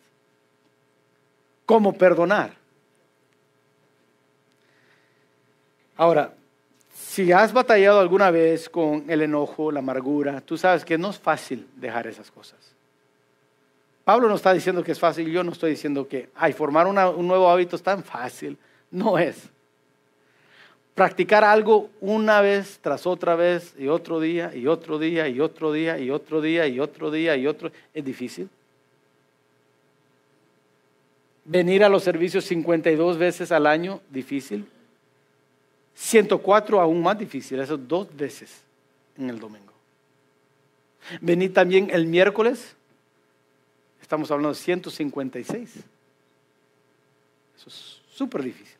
Como 1.72 1.94
perdonar. 1.94 2.52
Ahora, 5.96 6.34
si 6.94 7.32
has 7.32 7.50
batallado 7.50 7.98
alguna 7.98 8.30
vez 8.30 8.68
con 8.68 9.08
el 9.08 9.22
enojo, 9.22 9.72
la 9.72 9.78
amargura, 9.78 10.42
tú 10.42 10.58
sabes 10.58 10.84
que 10.84 10.98
no 10.98 11.08
es 11.08 11.18
fácil 11.18 11.66
dejar 11.76 12.06
esas 12.06 12.30
cosas. 12.30 12.58
Pablo 14.04 14.28
no 14.28 14.34
está 14.34 14.52
diciendo 14.52 14.84
que 14.84 14.92
es 14.92 15.00
fácil, 15.00 15.30
yo 15.30 15.42
no 15.42 15.52
estoy 15.52 15.70
diciendo 15.70 16.06
que, 16.06 16.28
ay, 16.34 16.52
formar 16.52 16.86
un 16.86 17.26
nuevo 17.26 17.48
hábito 17.48 17.76
es 17.76 17.82
tan 17.82 18.04
fácil. 18.04 18.58
No 18.90 19.18
es. 19.18 19.48
Practicar 20.94 21.42
algo 21.42 21.88
una 22.02 22.42
vez 22.42 22.80
tras 22.82 23.06
otra 23.06 23.34
vez 23.34 23.74
y 23.78 23.88
otro 23.88 24.20
día 24.20 24.54
y 24.54 24.66
otro 24.66 24.98
día 24.98 25.26
y 25.26 25.40
otro 25.40 25.72
día 25.72 25.98
y 25.98 26.10
otro 26.10 26.42
día 26.42 26.66
y 26.66 26.80
otro 26.80 27.10
día 27.10 27.34
y 27.34 27.46
otro, 27.46 27.72
es 27.94 28.04
difícil. 28.04 28.50
Venir 31.44 31.82
a 31.82 31.88
los 31.88 32.04
servicios 32.04 32.44
52 32.44 33.18
veces 33.18 33.50
al 33.50 33.66
año, 33.66 34.00
difícil. 34.10 34.68
104 35.94 36.80
aún 36.80 37.02
más 37.02 37.18
difícil, 37.18 37.60
eso 37.60 37.76
dos 37.76 38.14
veces 38.16 38.62
en 39.16 39.28
el 39.28 39.38
domingo. 39.38 39.72
Venir 41.20 41.52
también 41.52 41.90
el 41.90 42.06
miércoles, 42.06 42.74
estamos 44.00 44.30
hablando 44.30 44.50
de 44.50 44.54
156. 44.54 45.70
Eso 47.56 47.68
es 47.68 48.00
súper 48.10 48.42
difícil. 48.42 48.76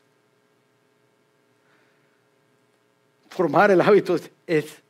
Formar 3.29 3.71
el 3.71 3.81
hábito 3.81 4.15
es 4.47 4.81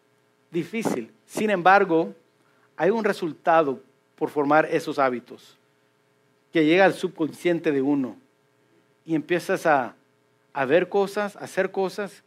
difícil. 0.52 1.12
Sin 1.26 1.50
embargo, 1.50 2.14
hay 2.78 2.92
un 2.92 3.04
resultado 3.04 3.80
por 4.16 4.30
formar 4.30 4.66
esos 4.66 5.00
hábitos 5.00 5.58
que 6.54 6.66
llega 6.66 6.86
al 6.86 6.94
subconsciente 6.94 7.74
de 7.74 7.82
uno 7.82 8.16
y 9.06 9.16
empiezas 9.16 9.66
a 9.66 9.96
a 10.54 10.66
ver 10.66 10.88
cosas, 10.88 11.36
a 11.36 11.40
hacer 11.40 11.72
cosas 11.72 12.24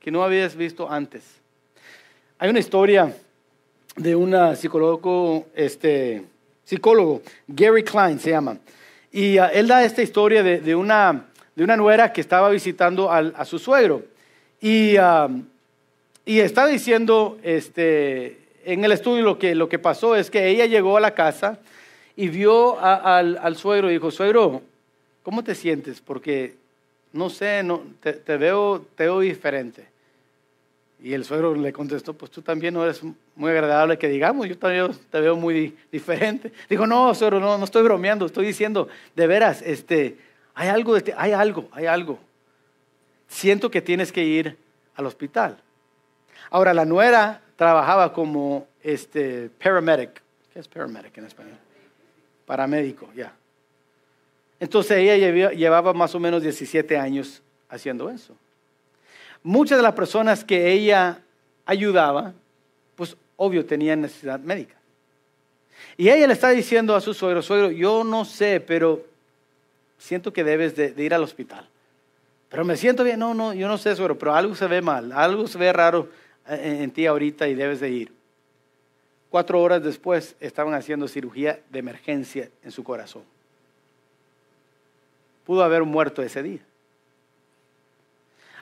que 0.00 0.10
no 0.10 0.24
habías 0.24 0.56
visto 0.56 0.90
antes. 0.90 1.22
Hay 2.38 2.48
una 2.48 2.58
historia 2.58 3.14
de 3.96 4.16
un 4.16 4.34
psicólogo, 4.56 5.46
este, 5.54 6.24
psicólogo, 6.64 7.20
Gary 7.46 7.84
Klein 7.84 8.18
se 8.18 8.30
llama, 8.30 8.56
y 9.12 9.36
ah, 9.36 9.48
él 9.48 9.68
da 9.68 9.84
esta 9.84 10.02
historia 10.02 10.42
de, 10.42 10.74
una, 10.74 11.26
de 11.54 11.64
una 11.64 11.76
nuera 11.76 12.12
que 12.12 12.22
estaba 12.22 12.48
visitando 12.48 13.10
a 13.12 13.44
su 13.44 13.58
suegro. 13.58 14.04
Y, 14.60 14.96
uh, 14.98 15.42
y 16.24 16.40
está 16.40 16.66
diciendo 16.66 17.38
este, 17.42 18.38
en 18.64 18.84
el 18.84 18.92
estudio 18.92 19.24
lo 19.24 19.38
que, 19.38 19.54
lo 19.54 19.68
que 19.68 19.78
pasó 19.78 20.14
es 20.16 20.30
que 20.30 20.48
ella 20.48 20.66
llegó 20.66 20.96
a 20.96 21.00
la 21.00 21.14
casa 21.14 21.58
y 22.20 22.28
vio 22.28 22.78
al, 22.78 23.56
suegro 23.56 23.88
y 23.88 23.94
dijo, 23.94 24.10
suegro, 24.10 24.60
¿cómo 25.22 25.42
te 25.42 25.54
sientes? 25.54 26.02
Porque 26.02 26.54
no 27.14 27.30
sé, 27.30 27.62
no, 27.62 27.82
te, 28.02 28.36
veo, 28.36 28.84
te 28.94 29.04
veo 29.04 29.20
diferente. 29.20 29.86
Y 31.02 31.14
el 31.14 31.24
suegro 31.24 31.54
le 31.54 31.72
contestó, 31.72 32.12
pues 32.12 32.30
tú 32.30 32.42
también 32.42 32.74
no 32.74 32.84
eres 32.84 33.00
muy 33.34 33.50
agradable 33.50 33.96
que 33.96 34.06
digamos, 34.06 34.46
yo 34.46 34.58
también 34.58 34.90
te 35.10 35.18
veo 35.18 35.34
muy 35.34 35.74
diferente. 35.90 36.52
Dijo, 36.68 36.86
no, 36.86 37.14
suegro, 37.14 37.40
no, 37.40 37.56
no 37.56 37.64
estoy 37.64 37.82
bromeando, 37.84 38.26
estoy 38.26 38.44
diciendo, 38.44 38.86
de 39.16 39.26
veras, 39.26 39.62
este, 39.62 40.18
hay 40.52 40.68
algo, 40.68 40.96
hay 41.16 41.32
algo, 41.32 41.70
hay 41.72 41.86
algo. 41.86 42.18
Siento 43.28 43.70
que 43.70 43.80
tienes 43.80 44.12
que 44.12 44.24
ir 44.24 44.58
al 44.94 45.06
hospital. 45.06 45.56
Ahora, 46.50 46.74
la 46.74 46.84
nuera 46.84 47.40
trabajaba 47.56 48.12
como 48.12 48.66
este, 48.82 49.48
paramedic. 49.48 50.20
¿Qué 50.52 50.58
es 50.58 50.68
paramedic 50.68 51.16
en 51.16 51.24
español? 51.24 51.69
Paramédico, 52.50 53.08
ya. 53.14 53.32
Entonces 54.58 54.98
ella 54.98 55.50
llevaba 55.52 55.92
más 55.92 56.16
o 56.16 56.18
menos 56.18 56.42
17 56.42 56.98
años 56.98 57.40
haciendo 57.68 58.10
eso. 58.10 58.34
Muchas 59.44 59.78
de 59.78 59.84
las 59.84 59.94
personas 59.94 60.42
que 60.42 60.72
ella 60.72 61.20
ayudaba, 61.64 62.32
pues 62.96 63.16
obvio 63.36 63.64
tenían 63.64 64.00
necesidad 64.00 64.40
médica. 64.40 64.74
Y 65.96 66.08
ella 66.08 66.26
le 66.26 66.32
está 66.32 66.48
diciendo 66.48 66.96
a 66.96 67.00
su 67.00 67.14
suegro, 67.14 67.40
suegro, 67.40 67.70
yo 67.70 68.02
no 68.02 68.24
sé, 68.24 68.58
pero 68.58 69.06
siento 69.96 70.32
que 70.32 70.42
debes 70.42 70.74
de, 70.74 70.92
ir 70.96 71.14
al 71.14 71.22
hospital. 71.22 71.68
Pero 72.48 72.64
me 72.64 72.76
siento 72.76 73.04
bien, 73.04 73.20
no, 73.20 73.32
no, 73.32 73.54
yo 73.54 73.68
no 73.68 73.78
sé, 73.78 73.94
suegro, 73.94 74.18
pero 74.18 74.34
algo 74.34 74.56
se 74.56 74.66
ve 74.66 74.82
mal, 74.82 75.12
algo 75.12 75.46
se 75.46 75.56
ve 75.56 75.72
raro 75.72 76.08
en, 76.48 76.82
en 76.82 76.90
ti 76.90 77.06
ahorita 77.06 77.46
y 77.46 77.54
debes 77.54 77.78
de 77.78 77.90
ir. 77.90 78.19
Cuatro 79.30 79.62
horas 79.62 79.82
después 79.82 80.36
estaban 80.40 80.74
haciendo 80.74 81.08
cirugía 81.08 81.60
de 81.70 81.78
emergencia 81.78 82.50
en 82.62 82.72
su 82.72 82.84
corazón 82.84 83.22
pudo 85.50 85.64
haber 85.64 85.82
muerto 85.82 86.22
ese 86.22 86.44
día. 86.44 86.60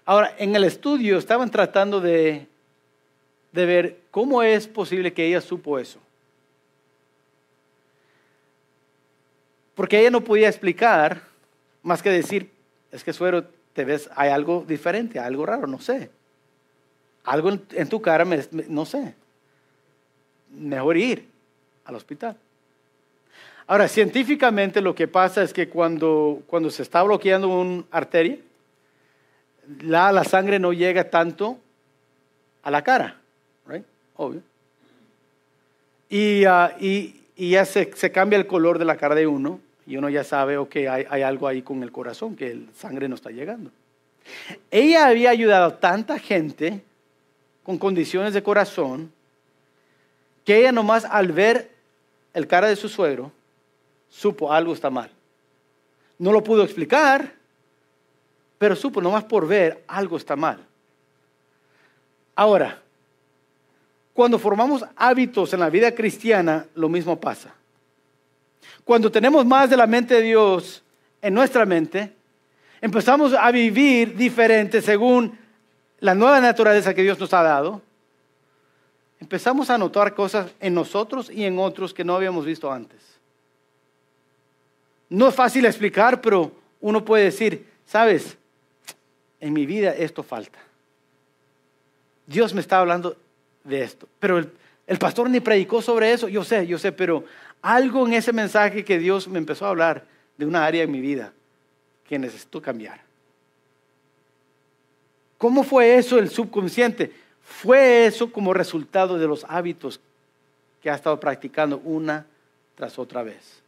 Ahora, 0.06 0.34
en 0.38 0.56
el 0.56 0.64
estudio 0.64 1.18
estaban 1.18 1.50
tratando 1.50 2.00
de, 2.00 2.46
de 3.52 3.66
ver 3.66 3.98
cómo 4.10 4.42
es 4.42 4.66
posible 4.66 5.12
que 5.12 5.26
ella 5.26 5.42
supo 5.42 5.78
eso. 5.78 5.98
Porque 9.74 10.00
ella 10.00 10.10
no 10.10 10.22
podía 10.22 10.48
explicar 10.48 11.24
más 11.82 12.02
que 12.02 12.08
decir, 12.08 12.50
es 12.90 13.04
que 13.04 13.12
suero, 13.12 13.44
te 13.74 13.84
ves, 13.84 14.08
hay 14.16 14.30
algo 14.30 14.64
diferente, 14.66 15.18
algo 15.18 15.44
raro, 15.44 15.66
no 15.66 15.80
sé. 15.80 16.10
Algo 17.22 17.50
en, 17.50 17.88
tu 17.90 18.00
cara, 18.00 18.24
no 18.50 18.86
sé. 18.86 19.14
Mejor 20.50 20.96
ir 20.96 21.28
al 21.84 21.94
hospital. 21.94 22.36
Ahora, 23.66 23.86
científicamente 23.86 24.80
lo 24.80 24.94
que 24.94 25.08
pasa 25.08 25.42
es 25.42 25.52
que 25.52 25.68
cuando, 25.68 26.42
cuando 26.46 26.70
se 26.70 26.82
está 26.82 27.02
bloqueando 27.02 27.48
una 27.48 27.84
arteria, 27.90 28.38
la, 29.82 30.10
la 30.10 30.24
sangre 30.24 30.58
no 30.58 30.72
llega 30.72 31.10
tanto 31.10 31.58
a 32.62 32.70
la 32.70 32.82
cara, 32.82 33.20
right? 33.66 33.84
Obvio. 34.16 34.40
Y, 36.08 36.46
uh, 36.46 36.70
y, 36.80 37.20
y 37.36 37.50
ya 37.50 37.66
se, 37.66 37.90
se, 37.94 38.10
cambia 38.10 38.38
el 38.38 38.46
color 38.46 38.78
de 38.78 38.86
la 38.86 38.96
cara 38.96 39.14
de 39.14 39.26
uno 39.26 39.60
y 39.86 39.98
uno 39.98 40.08
ya 40.08 40.24
sabe, 40.24 40.56
ok, 40.56 40.76
hay, 40.76 41.04
hay 41.08 41.22
algo 41.22 41.46
ahí 41.46 41.60
con 41.60 41.82
el 41.82 41.92
corazón, 41.92 42.36
que 42.36 42.50
el 42.50 42.68
sangre 42.74 43.08
no 43.08 43.14
está 43.14 43.30
llegando. 43.30 43.70
Ella 44.70 45.06
había 45.06 45.30
ayudado 45.30 45.66
a 45.66 45.80
tanta 45.80 46.18
gente 46.18 46.82
con 47.62 47.76
condiciones 47.76 48.32
de 48.32 48.42
corazón 48.42 49.12
que 50.48 50.56
ella 50.56 50.72
nomás 50.72 51.04
al 51.04 51.30
ver 51.30 51.70
el 52.32 52.46
cara 52.46 52.68
de 52.68 52.76
su 52.76 52.88
suegro, 52.88 53.30
supo 54.08 54.50
algo 54.50 54.72
está 54.72 54.88
mal. 54.88 55.10
No 56.18 56.32
lo 56.32 56.42
pudo 56.42 56.62
explicar, 56.62 57.34
pero 58.56 58.74
supo 58.74 59.02
nomás 59.02 59.24
por 59.24 59.46
ver 59.46 59.84
algo 59.86 60.16
está 60.16 60.36
mal. 60.36 60.64
Ahora, 62.34 62.80
Cuando 64.14 64.38
formamos 64.38 64.86
hábitos 64.96 65.52
en 65.52 65.60
la 65.60 65.68
vida 65.68 65.94
cristiana, 65.94 66.64
lo 66.74 66.88
mismo 66.88 67.20
pasa. 67.20 67.54
Cuando 68.84 69.12
tenemos 69.12 69.44
más 69.44 69.68
de 69.68 69.76
la 69.76 69.86
mente 69.86 70.14
de 70.14 70.22
Dios 70.22 70.82
en 71.20 71.34
nuestra 71.34 71.66
mente, 71.66 72.10
empezamos 72.80 73.34
a 73.34 73.50
vivir 73.50 74.16
diferente 74.16 74.80
según 74.80 75.38
la 76.00 76.14
nueva 76.14 76.40
naturaleza 76.40 76.94
que 76.94 77.02
Dios 77.02 77.20
nos 77.20 77.34
ha 77.34 77.42
dado. 77.42 77.82
Empezamos 79.20 79.68
a 79.70 79.78
notar 79.78 80.14
cosas 80.14 80.50
en 80.60 80.74
nosotros 80.74 81.30
y 81.30 81.44
en 81.44 81.58
otros 81.58 81.92
que 81.92 82.04
no 82.04 82.14
habíamos 82.14 82.44
visto 82.46 82.70
antes. 82.70 83.00
No 85.08 85.28
es 85.28 85.34
fácil 85.34 85.64
explicar, 85.64 86.20
pero 86.20 86.52
uno 86.80 87.04
puede 87.04 87.24
decir, 87.24 87.66
sabes, 87.86 88.36
en 89.40 89.52
mi 89.52 89.66
vida 89.66 89.94
esto 89.94 90.22
falta. 90.22 90.58
Dios 92.26 92.54
me 92.54 92.60
está 92.60 92.78
hablando 92.78 93.16
de 93.64 93.82
esto, 93.82 94.06
pero 94.20 94.38
el, 94.38 94.52
el 94.86 94.98
pastor 94.98 95.30
ni 95.30 95.40
predicó 95.40 95.82
sobre 95.82 96.12
eso, 96.12 96.28
yo 96.28 96.44
sé, 96.44 96.66
yo 96.66 96.78
sé, 96.78 96.92
pero 96.92 97.24
algo 97.62 98.06
en 98.06 98.14
ese 98.14 98.32
mensaje 98.32 98.84
que 98.84 98.98
Dios 98.98 99.28
me 99.28 99.38
empezó 99.38 99.66
a 99.66 99.70
hablar 99.70 100.04
de 100.36 100.46
una 100.46 100.64
área 100.64 100.82
en 100.84 100.90
mi 100.90 101.00
vida 101.00 101.32
que 102.06 102.18
necesito 102.18 102.62
cambiar. 102.62 103.00
¿Cómo 105.38 105.62
fue 105.62 105.96
eso 105.96 106.18
el 106.18 106.30
subconsciente? 106.30 107.12
Fue 107.48 108.06
eso 108.06 108.30
como 108.30 108.54
resultado 108.54 109.18
de 109.18 109.26
los 109.26 109.44
hábitos 109.48 110.00
que 110.80 110.90
ha 110.90 110.94
estado 110.94 111.18
practicando 111.18 111.78
una 111.82 112.24
tras 112.76 112.98
otra 112.98 113.22
vez. 113.24 113.60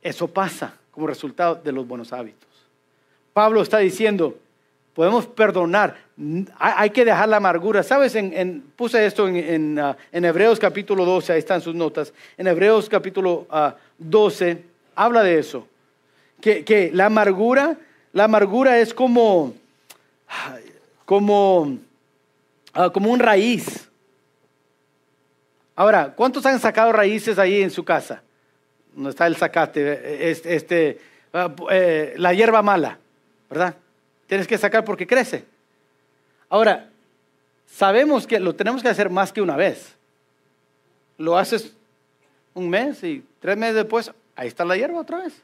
Eso 0.00 0.28
pasa 0.28 0.74
como 0.90 1.06
resultado 1.06 1.56
de 1.56 1.72
los 1.72 1.86
buenos 1.86 2.12
hábitos. 2.12 2.48
Pablo 3.34 3.60
está 3.60 3.78
diciendo, 3.78 4.38
podemos 4.94 5.26
perdonar, 5.26 5.98
hay 6.58 6.90
que 6.90 7.04
dejar 7.04 7.28
la 7.28 7.36
amargura. 7.36 7.82
¿Sabes? 7.82 8.14
En, 8.14 8.62
puse 8.76 9.04
esto 9.04 9.28
en, 9.28 9.78
en, 10.12 10.24
Hebreos 10.24 10.58
capítulo 10.58 11.04
12, 11.04 11.32
ahí 11.32 11.40
están 11.40 11.60
sus 11.60 11.74
notas. 11.74 12.14
En 12.38 12.46
Hebreos 12.46 12.88
capítulo 12.88 13.46
12 13.98 14.52
uh, 14.52 14.58
habla 14.94 15.22
de 15.22 15.38
eso. 15.38 15.66
Que, 16.40 16.64
que, 16.64 16.90
la 16.92 17.06
amargura, 17.06 17.76
la 18.12 18.24
amargura 18.24 18.78
es 18.78 18.94
como, 18.94 19.54
como, 21.04 21.78
uh, 22.76 22.90
como 22.92 23.10
un 23.10 23.20
raíz. 23.20 23.88
Ahora, 25.76 26.14
¿cuántos 26.14 26.46
han 26.46 26.60
sacado 26.60 26.92
raíces 26.92 27.38
ahí 27.38 27.62
en 27.62 27.70
su 27.70 27.84
casa? 27.84 28.22
no 28.96 29.08
está 29.08 29.26
el 29.26 29.36
zacate, 29.36 30.30
este, 30.30 31.00
ah, 31.32 31.54
eh, 31.70 32.14
la 32.16 32.32
hierba 32.32 32.62
mala, 32.62 32.98
¿verdad? 33.50 33.76
Tienes 34.26 34.46
que 34.46 34.58
sacar 34.58 34.84
porque 34.84 35.06
crece. 35.06 35.44
Ahora, 36.48 36.88
sabemos 37.66 38.26
que 38.26 38.38
lo 38.40 38.54
tenemos 38.54 38.82
que 38.82 38.88
hacer 38.88 39.10
más 39.10 39.32
que 39.32 39.42
una 39.42 39.56
vez. 39.56 39.94
Lo 41.18 41.36
haces 41.36 41.74
un 42.54 42.70
mes 42.70 43.02
y 43.02 43.24
tres 43.40 43.56
meses 43.56 43.76
después, 43.76 44.12
ahí 44.36 44.48
está 44.48 44.64
la 44.64 44.76
hierba 44.76 45.00
otra 45.00 45.18
vez. 45.18 45.34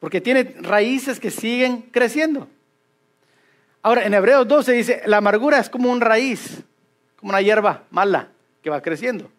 Porque 0.00 0.20
tiene 0.20 0.54
raíces 0.60 1.18
que 1.18 1.30
siguen 1.30 1.82
creciendo. 1.90 2.48
Ahora, 3.84 4.06
en 4.06 4.14
Hebreos 4.14 4.48
12 4.48 4.72
dice, 4.72 5.02
la 5.04 5.18
amargura 5.18 5.58
es 5.58 5.68
como 5.68 5.92
un 5.92 6.00
raíz, 6.00 6.62
como 7.16 7.28
una 7.28 7.42
hierba 7.42 7.82
mala 7.90 8.28
que 8.62 8.70
va 8.70 8.80
creciendo. 8.80 9.30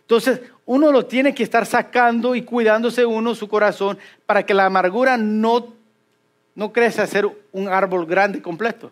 Entonces, 0.00 0.40
uno 0.66 0.90
lo 0.90 1.06
tiene 1.06 1.32
que 1.32 1.44
estar 1.44 1.64
sacando 1.64 2.34
y 2.34 2.42
cuidándose 2.42 3.06
uno 3.06 3.36
su 3.36 3.48
corazón 3.48 3.96
para 4.26 4.44
que 4.44 4.54
la 4.54 4.66
amargura 4.66 5.16
no, 5.16 5.72
no 6.56 6.72
crezca 6.72 7.04
a 7.04 7.06
ser 7.06 7.28
un 7.52 7.68
árbol 7.68 8.06
grande 8.06 8.42
completo. 8.42 8.90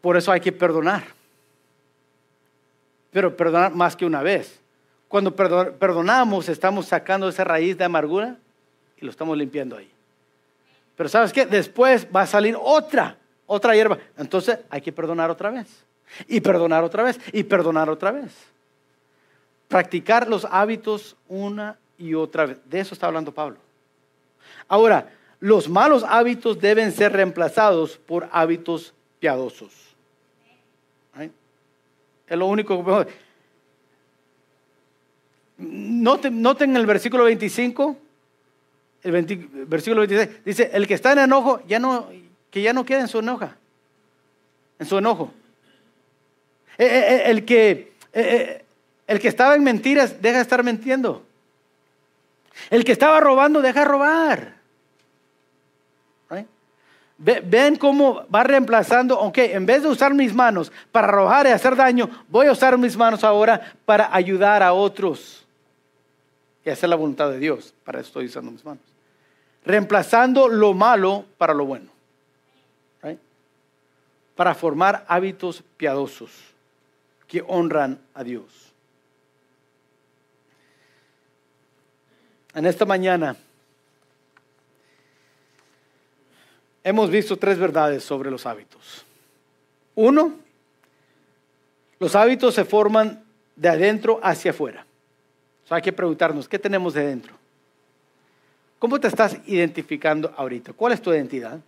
Por 0.00 0.16
eso 0.16 0.30
hay 0.30 0.40
que 0.40 0.52
perdonar. 0.52 1.02
Pero 3.10 3.36
perdonar 3.36 3.74
más 3.74 3.96
que 3.96 4.06
una 4.06 4.22
vez. 4.22 4.60
Cuando 5.08 5.34
perdonamos, 5.34 6.48
estamos 6.48 6.86
sacando 6.86 7.28
esa 7.28 7.42
raíz 7.42 7.76
de 7.76 7.84
amargura 7.84 8.36
y 9.00 9.04
lo 9.04 9.10
estamos 9.10 9.36
limpiando 9.36 9.76
ahí. 9.76 9.90
Pero 10.96 11.08
¿sabes 11.08 11.32
qué? 11.32 11.46
Después 11.46 12.06
va 12.14 12.22
a 12.22 12.26
salir 12.26 12.56
otra 12.60 13.16
otra 13.52 13.74
hierba. 13.74 13.98
Entonces 14.16 14.60
hay 14.70 14.80
que 14.80 14.92
perdonar 14.92 15.28
otra 15.28 15.50
vez. 15.50 15.66
Y 16.28 16.40
perdonar 16.40 16.84
otra 16.84 17.02
vez. 17.02 17.18
Y 17.32 17.42
perdonar 17.42 17.90
otra 17.90 18.12
vez. 18.12 18.32
Practicar 19.66 20.28
los 20.28 20.44
hábitos 20.44 21.16
una 21.28 21.76
y 21.98 22.14
otra 22.14 22.46
vez. 22.46 22.58
De 22.64 22.78
eso 22.78 22.94
está 22.94 23.08
hablando 23.08 23.34
Pablo. 23.34 23.56
Ahora, 24.68 25.10
los 25.40 25.68
malos 25.68 26.04
hábitos 26.04 26.60
deben 26.60 26.92
ser 26.92 27.12
reemplazados 27.12 27.98
por 27.98 28.28
hábitos 28.30 28.94
piadosos. 29.18 29.72
Es 32.28 32.38
lo 32.38 32.46
único 32.46 32.84
que 32.84 33.12
Noten, 35.58 36.40
noten 36.40 36.76
el 36.76 36.86
versículo 36.86 37.24
25, 37.24 37.96
el 39.02 39.12
versículo 39.66 40.06
26, 40.06 40.44
dice, 40.44 40.70
el 40.72 40.86
que 40.86 40.94
está 40.94 41.12
en 41.12 41.20
enojo 41.20 41.62
ya 41.66 41.78
no, 41.78 42.08
que 42.50 42.62
ya 42.62 42.72
no 42.72 42.84
quede 42.84 43.00
en 43.00 43.08
su 43.08 43.20
enojo. 43.20 43.50
En 44.78 44.86
su 44.86 44.98
enojo. 44.98 45.32
Eh, 46.76 46.84
eh, 46.86 46.88
eh, 46.88 47.22
el, 47.26 47.44
que, 47.44 47.92
el 49.06 49.20
que 49.20 49.28
estaba 49.28 49.54
en 49.54 49.62
mentiras, 49.62 50.20
deja 50.20 50.36
de 50.36 50.42
estar 50.42 50.62
mintiendo. 50.64 51.24
El 52.68 52.84
que 52.84 52.92
estaba 52.92 53.20
robando, 53.20 53.62
deja 53.62 53.80
de 53.80 53.86
robar. 53.86 54.60
Ven 57.22 57.76
cómo 57.76 58.26
va 58.34 58.42
reemplazando, 58.44 59.20
ok, 59.20 59.36
en 59.38 59.66
vez 59.66 59.82
de 59.82 59.90
usar 59.90 60.14
mis 60.14 60.32
manos 60.32 60.72
para 60.90 61.06
robar 61.06 61.46
y 61.46 61.50
hacer 61.50 61.76
daño, 61.76 62.08
voy 62.28 62.46
a 62.46 62.52
usar 62.52 62.78
mis 62.78 62.96
manos 62.96 63.22
ahora 63.22 63.74
para 63.84 64.08
ayudar 64.14 64.62
a 64.62 64.72
otros 64.72 65.46
y 66.64 66.70
hacer 66.70 66.88
la 66.88 66.96
voluntad 66.96 67.28
de 67.30 67.38
Dios. 67.38 67.74
Para 67.84 68.00
eso 68.00 68.06
estoy 68.06 68.24
usando 68.24 68.50
mis 68.50 68.64
manos. 68.64 68.89
Reemplazando 69.64 70.48
lo 70.48 70.74
malo 70.74 71.26
para 71.38 71.54
lo 71.54 71.66
bueno 71.66 71.90
para 74.40 74.54
formar 74.54 75.04
hábitos 75.06 75.62
piadosos 75.76 76.30
que 77.28 77.44
honran 77.46 78.00
a 78.14 78.24
Dios. 78.24 78.72
En 82.54 82.64
esta 82.64 82.86
mañana 82.86 83.36
hemos 86.82 87.10
visto 87.10 87.36
tres 87.36 87.58
verdades 87.58 88.02
sobre 88.02 88.30
los 88.30 88.46
hábitos. 88.46 89.04
Uno, 89.94 90.36
los 91.98 92.14
hábitos 92.14 92.54
se 92.54 92.64
forman 92.64 93.22
de 93.56 93.68
adentro 93.68 94.20
hacia 94.22 94.52
afuera. 94.52 94.86
hay 95.68 95.82
que 95.82 95.92
preguntarnos, 95.92 96.48
¿qué 96.48 96.58
tenemos 96.58 96.94
de 96.94 97.04
dentro? 97.04 97.39
¿Cómo 98.80 98.98
te 98.98 99.08
estás 99.08 99.36
identificando 99.46 100.32
ahorita? 100.38 100.72
¿Cuál 100.72 100.94
es 100.94 101.02
tu 101.02 101.12
identidad? 101.12 101.60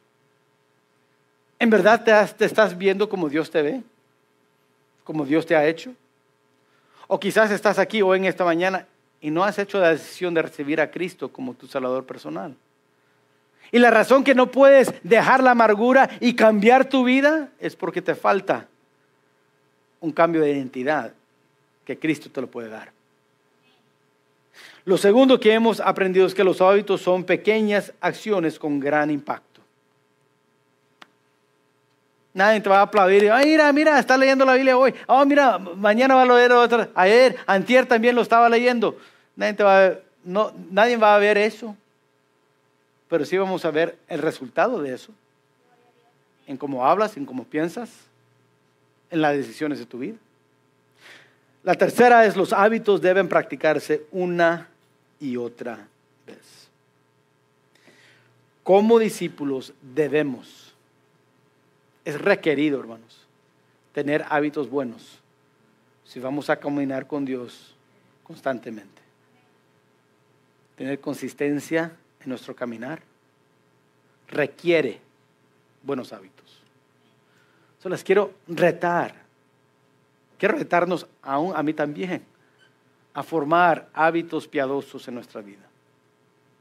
¿En 1.58 1.68
verdad 1.68 2.02
te, 2.02 2.44
estás 2.44 2.76
viendo 2.76 3.06
como 3.06 3.28
Dios 3.28 3.50
te 3.50 3.60
ve? 3.60 3.82
¿Como 5.04 5.26
Dios 5.26 5.44
te 5.44 5.54
ha 5.54 5.66
hecho? 5.66 5.92
O 7.08 7.20
quizás 7.20 7.50
estás 7.50 7.78
aquí 7.78 8.00
hoy 8.00 8.18
en 8.18 8.24
esta 8.24 8.46
mañana 8.46 8.86
y 9.20 9.30
no 9.30 9.44
has 9.44 9.58
hecho 9.58 9.78
la 9.78 9.90
decisión 9.90 10.32
de 10.32 10.40
recibir 10.40 10.80
a 10.80 10.90
Cristo 10.90 11.30
como 11.30 11.52
tu 11.52 11.66
Salvador 11.66 12.06
personal. 12.06 12.56
Y 13.70 13.78
la 13.78 13.90
razón 13.90 14.24
que 14.24 14.34
no 14.34 14.50
puedes 14.50 14.94
dejar 15.02 15.42
la 15.42 15.50
amargura 15.50 16.08
y 16.18 16.34
cambiar 16.34 16.88
tu 16.88 17.04
vida 17.04 17.50
es 17.60 17.76
porque 17.76 18.00
te 18.00 18.14
falta 18.14 18.68
un 20.00 20.12
cambio 20.12 20.40
de 20.40 20.52
identidad 20.52 21.12
que 21.84 21.98
Cristo 21.98 22.30
te 22.30 22.40
lo 22.40 22.46
puede 22.46 22.70
dar. 22.70 22.90
Lo 24.84 24.96
segundo 24.96 25.38
que 25.38 25.52
hemos 25.52 25.80
aprendido 25.80 26.26
es 26.26 26.34
que 26.34 26.44
los 26.44 26.60
hábitos 26.60 27.00
son 27.00 27.24
pequeñas 27.24 27.92
acciones 28.00 28.58
con 28.58 28.80
gran 28.80 29.10
impacto. 29.10 29.52
Nadie 32.34 32.60
te 32.60 32.68
va 32.68 32.78
a 32.78 32.82
aplaudir. 32.82 33.30
Ay, 33.30 33.46
mira, 33.46 33.72
mira, 33.72 33.98
está 33.98 34.16
leyendo 34.16 34.44
la 34.44 34.54
Biblia 34.54 34.76
hoy. 34.76 34.94
Oh, 35.06 35.24
mira, 35.26 35.58
mañana 35.58 36.14
va 36.14 36.22
a 36.22 36.26
leer 36.26 36.52
otra. 36.52 36.88
Ayer, 36.94 37.36
antier 37.46 37.86
también 37.86 38.14
lo 38.14 38.22
estaba 38.22 38.48
leyendo. 38.48 38.96
Nadie, 39.36 39.62
va 39.62 39.98
no, 40.24 40.52
nadie 40.70 40.96
va 40.96 41.14
a 41.14 41.18
ver 41.18 41.36
eso. 41.36 41.76
Pero 43.08 43.26
sí 43.26 43.36
vamos 43.36 43.64
a 43.66 43.70
ver 43.70 43.98
el 44.08 44.20
resultado 44.20 44.80
de 44.80 44.94
eso. 44.94 45.12
En 46.46 46.56
cómo 46.56 46.86
hablas, 46.86 47.16
en 47.18 47.26
cómo 47.26 47.44
piensas, 47.44 47.90
en 49.10 49.20
las 49.20 49.36
decisiones 49.36 49.78
de 49.78 49.86
tu 49.86 49.98
vida. 49.98 50.16
La 51.62 51.74
tercera 51.74 52.24
es 52.26 52.36
los 52.36 52.52
hábitos 52.52 53.00
deben 53.00 53.28
practicarse 53.28 54.06
una 54.10 54.68
y 55.20 55.36
otra 55.36 55.86
vez. 56.26 56.68
Como 58.62 58.98
discípulos 58.98 59.72
debemos 59.80 60.72
es 62.04 62.20
requerido, 62.20 62.80
hermanos, 62.80 63.26
tener 63.92 64.24
hábitos 64.28 64.68
buenos 64.68 65.20
si 66.04 66.20
vamos 66.20 66.50
a 66.50 66.56
caminar 66.56 67.06
con 67.06 67.24
Dios 67.24 67.74
constantemente. 68.24 69.00
Tener 70.76 71.00
consistencia 71.00 71.92
en 72.20 72.28
nuestro 72.28 72.54
caminar. 72.56 73.02
requiere 74.28 74.98
buenos 75.82 76.12
hábitos. 76.12 76.60
Solo 77.82 77.94
les 77.94 78.02
quiero 78.02 78.32
retar. 78.48 79.21
Quiero 80.42 80.58
retarnos 80.58 81.06
aún 81.22 81.52
a 81.54 81.62
mí 81.62 81.72
también 81.72 82.20
a 83.14 83.22
formar 83.22 83.88
hábitos 83.94 84.48
piadosos 84.48 85.06
en 85.06 85.14
nuestra 85.14 85.40
vida. 85.40 85.62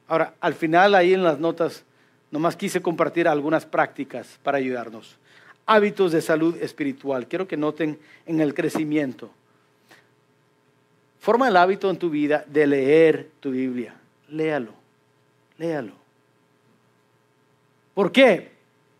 Ahora, 0.07 0.35
al 0.39 0.53
final 0.53 0.93
ahí 0.93 1.15
en 1.15 1.23
las 1.23 1.39
notas, 1.39 1.83
nomás 2.29 2.55
quise 2.55 2.79
compartir 2.79 3.27
algunas 3.27 3.65
prácticas 3.65 4.37
para 4.43 4.59
ayudarnos. 4.59 5.17
Hábitos 5.65 6.11
de 6.11 6.21
salud 6.21 6.55
espiritual. 6.61 7.25
Quiero 7.27 7.47
que 7.47 7.57
noten 7.57 7.97
en 8.27 8.39
el 8.39 8.53
crecimiento. 8.53 9.31
Forma 11.19 11.47
el 11.47 11.57
hábito 11.57 11.89
en 11.89 11.97
tu 11.97 12.11
vida 12.11 12.45
de 12.45 12.67
leer 12.67 13.31
tu 13.39 13.49
Biblia. 13.49 13.95
Léalo, 14.29 14.73
léalo. 15.57 15.93
¿Por 17.95 18.11
qué? 18.11 18.51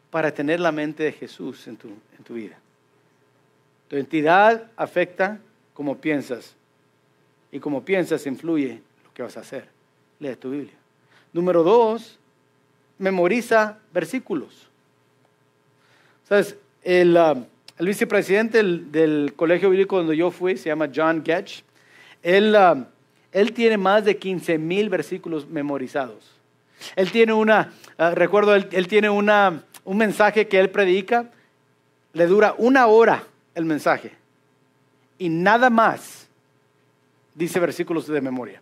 Para 0.09 0.33
tener 0.33 0.59
la 0.59 0.71
mente 0.71 1.03
de 1.03 1.11
Jesús 1.11 1.67
en 1.67 1.77
tu, 1.77 1.89
en 2.17 2.23
tu 2.23 2.33
vida. 2.33 2.57
Tu 3.91 3.97
entidad 3.97 4.71
afecta 4.77 5.41
como 5.73 5.97
piensas 5.97 6.55
y 7.51 7.59
como 7.59 7.83
piensas 7.83 8.25
influye 8.25 8.79
lo 9.03 9.13
que 9.13 9.21
vas 9.21 9.35
a 9.35 9.41
hacer. 9.41 9.67
Lee 10.17 10.37
tu 10.37 10.51
Biblia. 10.51 10.71
Número 11.33 11.61
dos, 11.61 12.17
memoriza 12.97 13.79
versículos. 13.93 14.69
¿Sabes? 16.23 16.55
El, 16.81 17.17
ah, 17.17 17.35
el 17.77 17.85
vicepresidente 17.85 18.63
del, 18.63 19.33
colegio 19.35 19.69
bíblico 19.69 19.97
donde 19.97 20.15
yo 20.15 20.31
fui 20.31 20.55
se 20.55 20.69
llama 20.69 20.89
John 20.95 21.21
Getch. 21.25 21.61
Él, 22.23 22.55
ah, 22.55 22.87
él 23.33 23.51
tiene 23.51 23.75
más 23.75 24.05
de 24.05 24.15
15 24.15 24.57
mil 24.57 24.87
versículos 24.87 25.49
memorizados. 25.49 26.31
Él 26.95 27.11
tiene 27.11 27.33
una, 27.33 27.73
ah, 27.97 28.11
recuerdo, 28.11 28.55
él, 28.55 28.69
él 28.71 28.87
tiene 28.87 29.09
una, 29.09 29.65
un 29.83 29.97
mensaje 29.97 30.47
que 30.47 30.61
él 30.61 30.69
predica, 30.69 31.29
le 32.13 32.25
dura 32.27 32.55
una 32.57 32.87
hora 32.87 33.27
el 33.55 33.65
mensaje 33.65 34.21
y 35.21 35.29
nada 35.29 35.69
más 35.69 36.27
dice 37.35 37.59
versículos 37.59 38.07
de 38.07 38.21
memoria. 38.21 38.59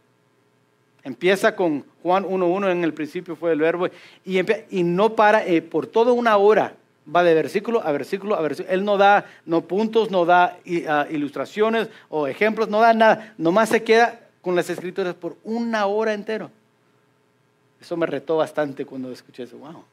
Empieza 1.06 1.56
con 1.56 1.86
Juan 2.04 2.26
1.1, 2.26 2.72
en 2.72 2.84
el 2.84 2.94
principio 2.94 3.38
fue 3.38 3.54
el 3.54 3.60
verbo, 3.60 3.88
y, 4.26 4.40
y 4.78 4.84
no 4.84 5.16
para 5.16 5.46
eh, 5.46 5.62
por 5.62 5.88
toda 5.88 6.12
una 6.12 6.36
hora. 6.36 6.74
Va 7.16 7.24
de 7.24 7.34
versículo 7.34 7.82
a 7.82 7.94
versículo 7.94 8.36
a 8.36 8.42
versículo. 8.42 8.74
Él 8.74 8.84
no 8.84 8.98
da 8.98 9.26
no 9.46 9.62
puntos, 9.62 10.12
no 10.12 10.26
da 10.26 10.58
ah, 10.90 11.08
ilustraciones 11.10 11.88
o 12.10 12.28
ejemplos, 12.28 12.68
no 12.68 12.82
da 12.82 12.94
nada. 12.94 13.34
Nomás 13.38 13.70
se 13.70 13.82
queda 13.82 14.20
con 14.42 14.54
las 14.56 14.70
escrituras 14.70 15.16
por 15.16 15.38
una 15.46 15.86
hora 15.86 16.14
entera. 16.14 16.50
Eso 17.80 17.96
me 17.96 18.06
retó 18.06 18.36
bastante 18.36 18.86
cuando 18.86 19.14
escuché 19.14 19.44
eso. 19.44 19.58
Wow. 19.58 19.86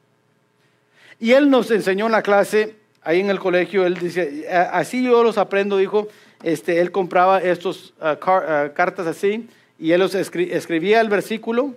Y 1.17 1.31
él 1.31 1.49
nos 1.49 1.71
enseñó 1.71 2.07
en 2.07 2.11
la 2.11 2.21
clase, 2.21 2.75
ahí 3.03 3.19
en 3.19 3.29
el 3.29 3.39
colegio, 3.39 3.85
él 3.85 3.95
dice, 3.95 4.47
así 4.49 5.03
yo 5.03 5.23
los 5.23 5.37
aprendo, 5.37 5.77
dijo, 5.77 6.07
este, 6.43 6.79
él 6.79 6.91
compraba 6.91 7.41
estas 7.41 7.93
ah, 7.99 8.17
ah, 8.21 8.69
cartas 8.73 9.07
así 9.07 9.47
y 9.79 9.91
él 9.91 9.99
los 9.99 10.15
escribía 10.15 11.01
el 11.01 11.09
versículo 11.09 11.75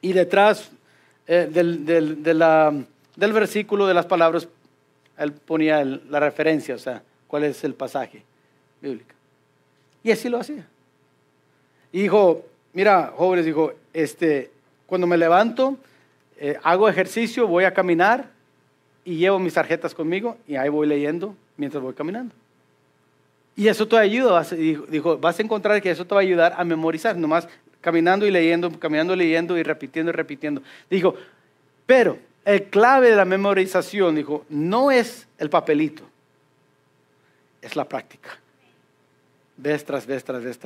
y 0.00 0.12
detrás 0.12 0.70
eh, 1.26 1.48
del, 1.50 1.84
del, 1.86 3.32
versículo, 3.32 3.86
de 3.86 3.94
las 3.94 4.06
palabras, 4.06 4.48
él 5.16 5.32
ponía 5.32 5.84
la 5.84 6.18
referencia, 6.18 6.74
o 6.74 6.78
sea, 6.78 7.02
cuál 7.28 7.44
es 7.44 7.62
el 7.64 7.74
pasaje 7.74 8.22
bíblico. 8.80 9.14
Y 10.02 10.10
así 10.10 10.28
lo 10.28 10.38
hacía. 10.38 10.66
Y 11.92 12.02
dijo, 12.02 12.44
mira, 12.72 13.12
jóvenes, 13.16 13.46
dijo, 13.46 13.72
este, 13.92 14.50
cuando 14.86 15.06
me 15.06 15.16
levanto, 15.16 15.76
eh, 16.38 16.56
hago 16.64 16.88
ejercicio, 16.88 17.46
voy 17.46 17.64
a 17.64 17.72
caminar 17.72 18.30
y 19.04 19.16
llevo 19.16 19.38
mis 19.38 19.54
tarjetas 19.54 19.94
conmigo 19.94 20.36
y 20.46 20.56
ahí 20.56 20.68
voy 20.68 20.86
leyendo 20.86 21.34
mientras 21.56 21.82
voy 21.82 21.94
caminando. 21.94 22.34
Y 23.54 23.68
eso 23.68 23.86
te 23.86 23.98
ayuda, 23.98 24.42
dijo, 24.88 25.18
vas 25.18 25.38
a 25.38 25.42
encontrar 25.42 25.82
que 25.82 25.90
eso 25.90 26.06
te 26.06 26.14
va 26.14 26.20
a 26.20 26.24
ayudar 26.24 26.54
a 26.56 26.64
memorizar, 26.64 27.16
nomás 27.16 27.46
caminando 27.80 28.26
y 28.26 28.30
leyendo, 28.30 28.70
caminando, 28.78 29.14
leyendo 29.14 29.58
y 29.58 29.62
repitiendo 29.62 30.10
y 30.10 30.14
repitiendo. 30.14 30.62
Dijo, 30.88 31.14
pero 31.84 32.18
el 32.44 32.64
clave 32.64 33.10
de 33.10 33.16
la 33.16 33.26
memorización, 33.26 34.14
dijo, 34.14 34.46
no 34.48 34.90
es 34.90 35.26
el 35.38 35.50
papelito, 35.50 36.02
es 37.60 37.76
la 37.76 37.84
práctica. 37.86 38.38
Vez 39.54 39.84
tras 39.84 40.06
vez, 40.06 40.24
tras 40.24 40.42
vez. 40.42 40.58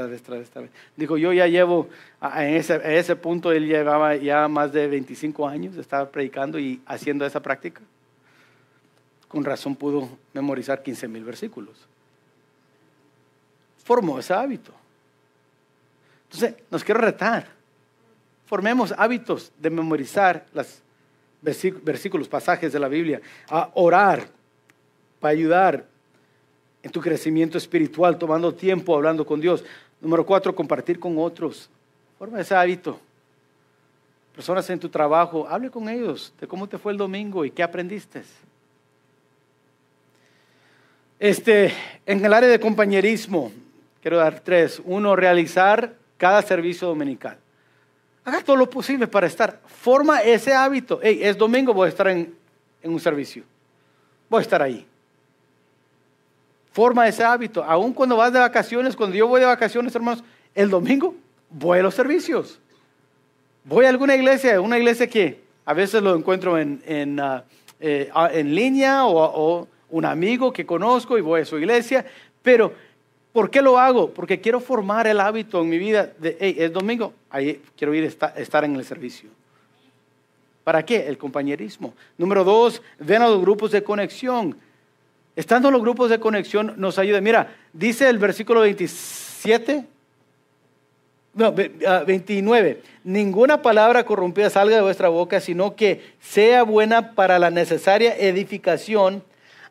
Dijo, 0.97 1.19
yo 1.19 1.33
ya 1.33 1.49
llevo, 1.49 1.89
en 2.23 2.55
ese, 2.55 2.81
ese 2.99 3.17
punto 3.17 3.51
él 3.51 3.67
llevaba 3.67 4.15
ya 4.15 4.47
más 4.47 4.73
de 4.73 4.87
25 4.87 5.49
años, 5.49 5.77
estaba 5.77 6.09
predicando 6.09 6.59
y 6.59 6.81
haciendo 6.87 7.27
esa 7.27 7.43
práctica. 7.43 7.83
Con 9.37 9.45
razón 9.45 9.77
pudo 9.77 10.09
memorizar 10.33 10.83
15 10.83 11.09
mil 11.09 11.23
versículos 11.23 11.77
formó 13.85 14.19
ese 14.19 14.33
hábito. 14.33 14.73
Entonces, 16.25 16.57
nos 16.71 16.83
quiero 16.83 17.03
retar. 17.03 17.47
Formemos 18.47 18.95
hábitos 18.97 19.53
de 19.59 19.69
memorizar 19.69 20.47
los 20.55 20.81
versículos, 21.43 22.29
pasajes 22.29 22.73
de 22.73 22.81
la 22.81 22.89
Biblia, 22.89 23.21
a 23.51 23.71
orar 23.75 24.27
para 25.21 25.33
ayudar 25.33 25.87
en 26.83 26.91
tu 26.91 27.03
crecimiento 27.03 27.59
espiritual, 27.59 28.17
tomando 28.17 28.55
tiempo 28.55 28.97
hablando 28.97 29.27
con 29.27 29.39
Dios. 29.39 29.63
Número 30.01 30.25
cuatro, 30.25 30.55
compartir 30.55 30.99
con 30.99 31.19
otros. 31.19 31.69
Forma 32.19 32.41
ese 32.41 32.55
hábito. 32.55 32.99
Personas 34.35 34.71
en 34.71 34.81
tu 34.81 34.89
trabajo, 34.89 35.47
hable 35.47 35.71
con 35.71 35.91
ellos 35.91 36.33
de 36.41 36.49
cómo 36.49 36.67
te 36.67 36.79
fue 36.79 36.93
el 36.93 36.99
domingo 36.99 37.45
y 37.45 37.51
qué 37.51 37.63
aprendiste. 37.63 38.25
Este, 41.19 41.73
en 42.05 42.25
el 42.25 42.33
área 42.33 42.49
de 42.49 42.61
compañerismo, 42.61 43.53
Quiero 44.07 44.19
dar 44.19 44.39
tres. 44.39 44.81
Uno, 44.85 45.17
realizar 45.17 45.97
cada 46.17 46.41
servicio 46.41 46.87
dominical. 46.87 47.37
Haga 48.25 48.41
todo 48.41 48.55
lo 48.55 48.71
posible 48.71 49.09
para 49.09 49.27
estar. 49.27 49.61
Forma 49.67 50.21
ese 50.21 50.55
hábito. 50.55 51.01
Hey, 51.03 51.19
es 51.23 51.37
domingo, 51.37 51.75
voy 51.75 51.87
a 51.87 51.89
estar 51.89 52.07
en, 52.07 52.33
un 52.85 53.01
servicio. 53.01 53.43
Voy 54.31 54.39
a 54.39 54.43
estar 54.43 54.63
ahí. 54.63 54.87
Forma 56.71 57.09
ese 57.09 57.25
hábito. 57.25 57.65
Aún 57.65 57.93
cuando 57.93 58.17
vas 58.17 58.33
de 58.33 58.39
vacaciones, 58.39 58.95
cuando 58.95 59.17
yo 59.17 59.27
voy 59.27 59.41
de 59.41 59.47
vacaciones, 59.47 59.93
hermanos, 59.93 60.23
el 60.55 60.71
domingo 60.71 61.17
voy 61.51 61.81
a 61.81 61.83
los 61.83 61.95
servicios. 61.97 62.61
Voy 63.65 63.87
a 63.87 63.89
alguna 63.89 64.15
iglesia, 64.15 64.61
una 64.61 64.79
iglesia 64.79 65.09
que 65.09 65.41
a 65.65 65.75
veces 65.75 66.01
lo 66.01 66.15
encuentro 66.15 66.59
en, 66.59 66.81
en, 66.87 67.21
eh, 67.81 68.09
ah, 68.15 68.29
línea 68.29 69.05
o, 69.05 69.67
un 69.91 70.05
amigo 70.05 70.53
que 70.53 70.67
conozco 70.67 71.19
y 71.19 71.21
voy 71.21 71.43
a 71.43 71.45
su 71.45 71.59
iglesia, 71.59 72.05
pero 72.43 72.73
¿Por 73.37 73.51
qué 73.51 73.61
lo 73.61 73.79
hago? 73.79 74.09
Porque 74.15 74.41
quiero 74.41 74.61
formar 74.61 75.07
el 75.07 75.21
hábito 75.21 75.61
en 75.61 75.69
mi 75.69 75.77
vida 75.77 76.11
de, 76.19 76.39
hey, 76.41 76.57
es 76.59 76.73
domingo, 76.73 77.13
ahí 77.29 77.61
quiero 77.77 77.93
ir 77.93 78.17
a 78.19 78.29
estar 78.29 78.65
en 78.65 78.75
el 78.77 78.83
servicio. 78.83 79.29
¿Para 80.65 80.83
qué? 80.83 81.07
El 81.07 81.19
compañerismo. 81.19 81.93
Número 82.17 82.45
dos, 82.45 82.81
ven 82.99 83.21
a 83.21 83.29
los 83.29 83.39
grupos 83.43 83.73
de 83.73 83.85
conexión. 83.85 84.57
Estando 85.37 85.69
en 85.69 85.75
los 85.75 85.83
grupos 85.83 86.09
de 86.09 86.19
conexión 86.19 86.73
nos 86.79 86.99
ayuda. 86.99 87.21
Mira, 87.21 87.55
dice 87.75 88.09
el 88.09 88.17
versículo 88.17 88.61
27, 88.63 89.85
no, 91.35 91.53
29, 91.53 92.81
ah, 92.83 92.89
ninguna 93.05 93.61
palabra 93.61 94.07
corrompida 94.07 94.49
salga 94.49 94.77
de 94.77 94.83
vuestra 94.83 95.11
boca, 95.11 95.43
sino 95.43 95.77
que 95.77 96.15
sea 96.21 96.63
buena 96.63 97.13
para 97.13 97.39
la 97.39 97.51
necesaria 97.51 98.17
edificación 98.17 99.23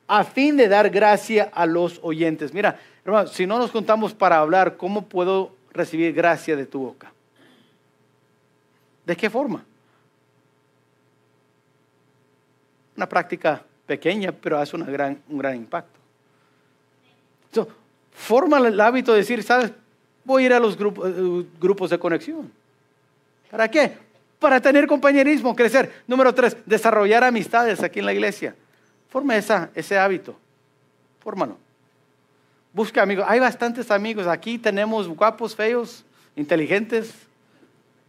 a 0.08 0.24
fin 0.24 0.58
de 0.58 0.68
dar 0.68 0.90
gracia 0.90 1.50
a 1.54 1.66
los 1.66 2.00
oyentes. 2.04 2.54
Mira, 2.54 2.80
Hermano, 3.06 3.28
si 3.28 3.46
no 3.46 3.60
nos 3.60 3.70
contamos 3.70 4.16
para 4.16 4.40
hablar, 4.40 4.78
¿cómo 4.78 5.04
puedo 5.06 5.52
recibir 5.72 6.12
gracia 6.12 6.56
de 6.56 6.66
tu 6.66 6.80
boca? 6.80 7.14
¿De 9.06 9.16
qué 9.16 9.30
forma? 9.30 9.64
Una 12.98 13.08
práctica 13.08 13.62
pequeña, 13.86 14.32
pero 14.32 14.58
hace 14.58 14.76
un 14.76 14.86
gran 15.38 15.56
impacto. 15.56 16.00
forma 18.12 18.58
el 18.58 18.82
hábito 18.82 19.12
de 19.12 19.20
decir, 19.20 19.44
¿sabes? 19.44 19.72
Voy 20.24 20.42
a 20.42 20.46
ir 20.48 20.54
a 20.54 20.60
los 20.60 20.74
eh, 20.74 21.46
grupos 21.62 21.92
de 21.92 22.00
conexión. 22.00 22.52
¿Para 23.52 23.70
qué? 23.70 24.00
Para 24.40 24.60
tener 24.60 24.88
compañerismo, 24.88 25.56
crecer. 25.56 26.04
Número 26.08 26.34
tres, 26.34 26.58
desarrollar 26.66 27.24
amistades 27.24 27.84
aquí 27.84 28.00
en 28.00 28.06
la 28.08 28.14
iglesia. 28.14 28.56
Forma 29.10 29.36
esa, 29.36 29.70
ese 29.76 29.98
hábito. 29.98 30.36
Fórmalo. 31.20 31.58
Busca 32.74 33.02
amigos. 33.02 33.26
Hay 33.28 33.40
bastantes 33.40 33.90
amigos. 33.90 34.28
Aquí 34.28 34.58
tenemos 34.58 35.08
guapos, 35.08 35.56
feos, 35.56 36.04
inteligentes, 36.36 37.14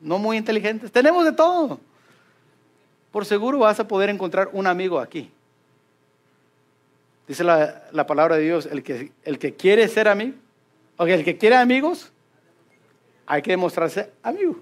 no 0.01 0.19
muy 0.19 0.37
inteligentes. 0.37 0.91
Tenemos 0.91 1.25
de 1.25 1.33
todo. 1.33 1.81
Por 3.13 3.25
seguro 3.25 3.61
vas 3.61 3.81
a 3.81 3.89
poder 3.89 4.11
encontrar 4.11 4.51
un 4.53 4.67
amigo 4.67 4.99
aquí. 4.99 5.31
Dice 7.27 7.43
la, 7.43 8.07
palabra 8.07 8.37
de 8.37 8.43
Dios, 8.43 8.67
el 8.67 8.83
que, 8.83 9.13
el 9.25 9.39
que 9.39 9.55
quiere 9.55 9.89
ser 9.89 10.09
amigo, 10.09 10.35
o 10.97 11.07
el 11.07 11.25
que 11.25 11.37
quiere 11.37 11.57
amigos, 11.57 12.13
hay 13.27 13.43
que 13.43 13.51
demostrarse 13.51 14.13
amigo. 14.23 14.61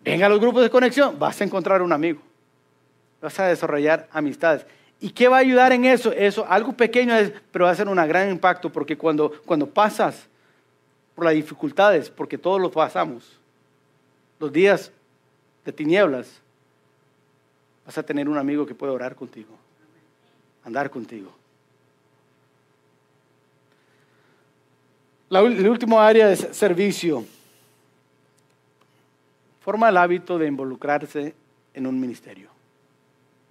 Venga 0.00 0.26
a 0.26 0.28
los 0.28 0.40
grupos 0.40 0.62
de 0.62 0.70
conexión, 0.70 1.18
vas 1.18 1.40
a 1.40 1.44
encontrar 1.44 1.82
un 1.82 1.92
amigo. 1.92 2.20
vas 3.20 3.38
a 3.40 3.46
desarrollar 3.46 4.08
amistades. 4.10 4.64
¿Y 5.00 5.10
qué 5.10 5.28
va 5.28 5.36
a 5.36 5.40
ayudar 5.40 5.72
en 5.72 5.84
eso? 5.84 6.12
Eso, 6.12 6.44
algo 6.48 6.72
pequeño, 6.72 7.14
pero 7.52 7.66
va 7.66 7.70
a 7.70 7.74
ser 7.74 7.88
un 7.88 7.96
gran 7.96 8.30
impacto 8.30 8.70
porque 8.70 8.96
cuando, 8.96 9.32
cuando 9.46 9.68
pasas 9.68 10.26
por 11.14 11.24
las 11.24 11.34
dificultades, 11.34 12.10
porque 12.10 12.36
todos 12.36 12.60
lo 12.60 12.70
pasamos, 12.70 13.38
los 14.40 14.52
días 14.52 14.90
de 15.64 15.72
tinieblas, 15.72 16.40
vas 17.86 17.96
a 17.96 18.02
tener 18.02 18.28
un 18.28 18.38
amigo 18.38 18.66
que 18.66 18.74
puede 18.74 18.92
orar 18.92 19.14
contigo, 19.14 19.50
andar 20.64 20.90
contigo. 20.90 21.32
La, 25.28 25.40
el 25.40 25.68
último 25.68 26.00
área 26.00 26.32
es 26.32 26.48
servicio. 26.52 27.24
Forma 29.60 29.90
el 29.90 29.96
hábito 29.96 30.38
de 30.38 30.46
involucrarse 30.46 31.34
en 31.74 31.86
un 31.86 32.00
ministerio. 32.00 32.48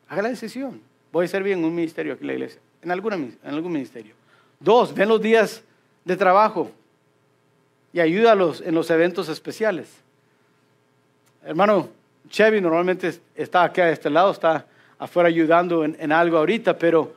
Haga 0.09 0.23
la 0.23 0.29
decisión. 0.29 0.86
Voy 1.17 1.25
a 1.25 1.29
servir 1.29 1.53
en 1.53 1.65
un 1.65 1.73
ministerio 1.73 2.13
aquí 2.13 2.21
en 2.21 2.27
la 2.27 2.33
iglesia, 2.33 2.61
en, 2.79 2.91
alguna, 2.91 3.15
en 3.15 3.33
algún 3.43 3.71
ministerio. 3.71 4.13
Dos, 4.59 4.93
ven 4.93 5.09
los 5.09 5.19
días 5.19 5.63
de 6.05 6.15
trabajo 6.15 6.69
y 7.91 7.99
ayúdalos 7.99 8.61
en 8.61 8.75
los 8.75 8.87
eventos 8.91 9.27
especiales. 9.27 9.89
Hermano, 11.43 11.89
Chevy 12.29 12.61
normalmente 12.61 13.19
está 13.33 13.63
aquí 13.63 13.81
a 13.81 13.89
este 13.89 14.11
lado, 14.11 14.29
está 14.29 14.67
afuera 14.99 15.27
ayudando 15.27 15.83
en, 15.83 15.97
en 15.99 16.11
algo 16.11 16.37
ahorita, 16.37 16.77
pero 16.77 17.15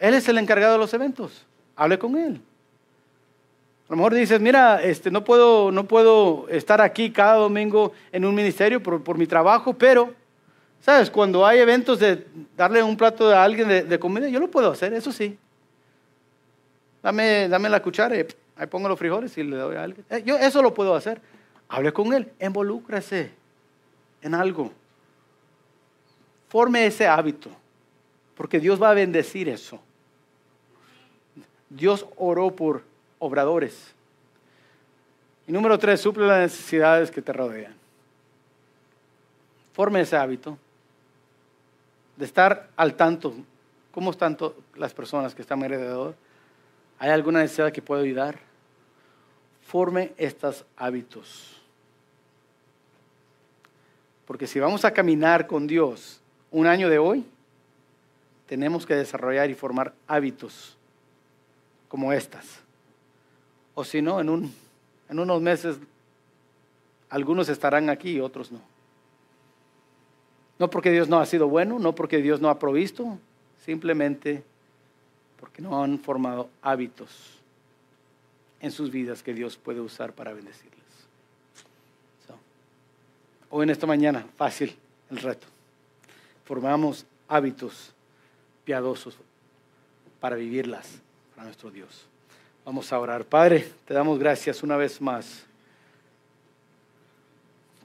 él 0.00 0.14
es 0.14 0.28
el 0.28 0.38
encargado 0.38 0.72
de 0.72 0.78
los 0.80 0.92
eventos. 0.92 1.46
Hable 1.76 1.96
con 1.96 2.16
él. 2.16 2.40
A 3.88 3.92
lo 3.92 3.98
mejor 3.98 4.14
dices, 4.14 4.40
mira, 4.40 4.82
este, 4.82 5.12
no, 5.12 5.22
puedo, 5.22 5.70
no 5.70 5.84
puedo 5.84 6.48
estar 6.48 6.80
aquí 6.80 7.12
cada 7.12 7.36
domingo 7.36 7.92
en 8.10 8.24
un 8.24 8.34
ministerio 8.34 8.82
por, 8.82 9.00
por 9.04 9.16
mi 9.16 9.28
trabajo, 9.28 9.74
pero, 9.74 10.12
¿sabes? 10.80 11.10
Cuando 11.10 11.46
hay 11.46 11.58
eventos 11.58 11.98
de 11.98 12.26
darle 12.56 12.82
un 12.82 12.96
plato 12.96 13.28
a 13.28 13.42
alguien 13.42 13.68
de, 13.68 13.98
comida, 13.98 14.28
yo 14.28 14.40
lo 14.40 14.50
puedo 14.50 14.70
hacer, 14.70 14.92
eso 14.92 15.12
sí. 15.12 15.38
Dame, 17.02 17.48
dame 17.48 17.68
la 17.68 17.82
cuchara 17.82 18.16
y 18.16 18.26
ahí 18.56 18.66
pongo 18.66 18.88
los 18.88 18.98
frijoles 18.98 19.36
y 19.38 19.42
le 19.42 19.56
doy 19.56 19.76
a 19.76 19.84
alguien. 19.84 20.04
Eh, 20.10 20.22
yo 20.24 20.36
eso 20.36 20.62
lo 20.62 20.74
puedo 20.74 20.94
hacer. 20.94 21.20
Hable 21.68 21.92
con 21.92 22.12
él, 22.12 22.32
involúcrese 22.40 23.30
en 24.22 24.34
algo. 24.34 24.72
Forme 26.48 26.86
ese 26.86 27.06
hábito, 27.06 27.50
porque 28.34 28.58
Dios 28.58 28.82
va 28.82 28.90
a 28.90 28.94
bendecir 28.94 29.48
eso. 29.48 29.80
Dios 31.68 32.06
oró 32.16 32.50
por 32.50 32.82
obradores. 33.18 33.94
Y 35.46 35.52
número 35.52 35.78
tres, 35.78 36.00
suple 36.00 36.26
las 36.26 36.40
necesidades 36.40 37.10
que 37.10 37.20
te 37.20 37.32
rodean. 37.32 37.74
Forme 39.74 40.00
ese 40.00 40.16
hábito 40.16 40.58
de 42.18 42.24
estar 42.24 42.68
al 42.76 42.94
tanto. 42.94 43.32
¿Cómo 43.92 44.10
están 44.10 44.36
las 44.74 44.92
personas 44.92 45.34
que 45.34 45.42
están 45.42 45.62
alrededor? 45.62 46.16
¿Hay 46.98 47.10
alguna 47.10 47.40
necesidad 47.40 47.72
que 47.72 47.80
pueda 47.80 48.02
ayudar? 48.02 48.40
Forme 49.62 50.12
estos 50.16 50.64
hábitos. 50.76 51.62
Porque 54.26 54.48
si 54.48 54.58
vamos 54.58 54.84
a 54.84 54.92
caminar 54.92 55.46
con 55.46 55.66
Dios 55.66 56.20
un 56.50 56.66
año 56.66 56.90
de 56.90 56.98
hoy, 56.98 57.24
tenemos 58.46 58.84
que 58.84 58.94
desarrollar 58.94 59.48
y 59.48 59.54
formar 59.54 59.94
hábitos 60.08 60.76
como 61.88 62.12
estas. 62.12 62.60
O 63.74 63.84
si 63.84 64.02
no, 64.02 64.20
en, 64.20 64.28
un, 64.28 64.54
en 65.08 65.18
unos 65.20 65.40
meses 65.40 65.78
algunos 67.10 67.48
estarán 67.48 67.88
aquí 67.90 68.10
y 68.16 68.20
otros 68.20 68.50
no. 68.50 68.60
No 70.58 70.70
porque 70.70 70.90
Dios 70.90 71.08
no 71.08 71.20
ha 71.20 71.26
sido 71.26 71.48
bueno, 71.48 71.78
no 71.78 71.94
porque 71.94 72.18
Dios 72.18 72.40
no 72.40 72.48
ha 72.48 72.58
provisto, 72.58 73.18
simplemente 73.64 74.42
porque 75.38 75.62
no 75.62 75.82
han 75.82 75.98
formado 75.98 76.48
hábitos 76.62 77.38
en 78.60 78.72
sus 78.72 78.90
vidas 78.90 79.22
que 79.22 79.34
Dios 79.34 79.56
puede 79.56 79.80
usar 79.80 80.12
para 80.12 80.32
bendecirles. 80.32 80.78
Hoy 83.50 83.62
en 83.64 83.70
esta 83.70 83.86
mañana, 83.86 84.26
fácil 84.36 84.76
el 85.10 85.18
reto. 85.18 85.46
Formamos 86.44 87.06
hábitos 87.28 87.94
piadosos 88.64 89.16
para 90.20 90.36
vivirlas 90.36 91.00
para 91.34 91.46
nuestro 91.46 91.70
Dios. 91.70 92.06
Vamos 92.64 92.92
a 92.92 92.98
orar. 92.98 93.24
Padre, 93.24 93.72
te 93.86 93.94
damos 93.94 94.18
gracias 94.18 94.62
una 94.62 94.76
vez 94.76 95.00
más 95.00 95.46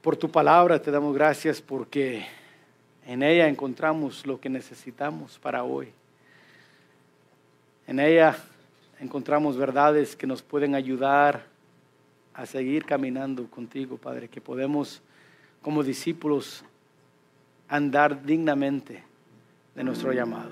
por 0.01 0.17
tu 0.17 0.29
palabra, 0.29 0.81
te 0.81 0.91
damos 0.91 1.15
gracias 1.15 1.61
porque 1.61 2.25
en 3.05 3.23
ella 3.23 3.47
encontramos 3.47 4.25
lo 4.25 4.39
que 4.39 4.49
necesitamos 4.49 5.37
para 5.39 5.63
hoy. 5.63 5.89
En 7.87 7.99
ella 7.99 8.37
encontramos 8.99 9.57
verdades 9.57 10.15
que 10.15 10.25
nos 10.25 10.41
pueden 10.41 10.75
ayudar 10.75 11.45
a 12.33 12.45
seguir 12.45 12.85
caminando 12.85 13.45
contigo, 13.49 13.97
Padre, 13.97 14.29
que 14.29 14.41
podemos 14.41 15.01
como 15.61 15.83
discípulos 15.83 16.63
andar 17.67 18.23
dignamente 18.23 19.03
de 19.75 19.83
nuestro 19.83 20.11
llamado. 20.13 20.51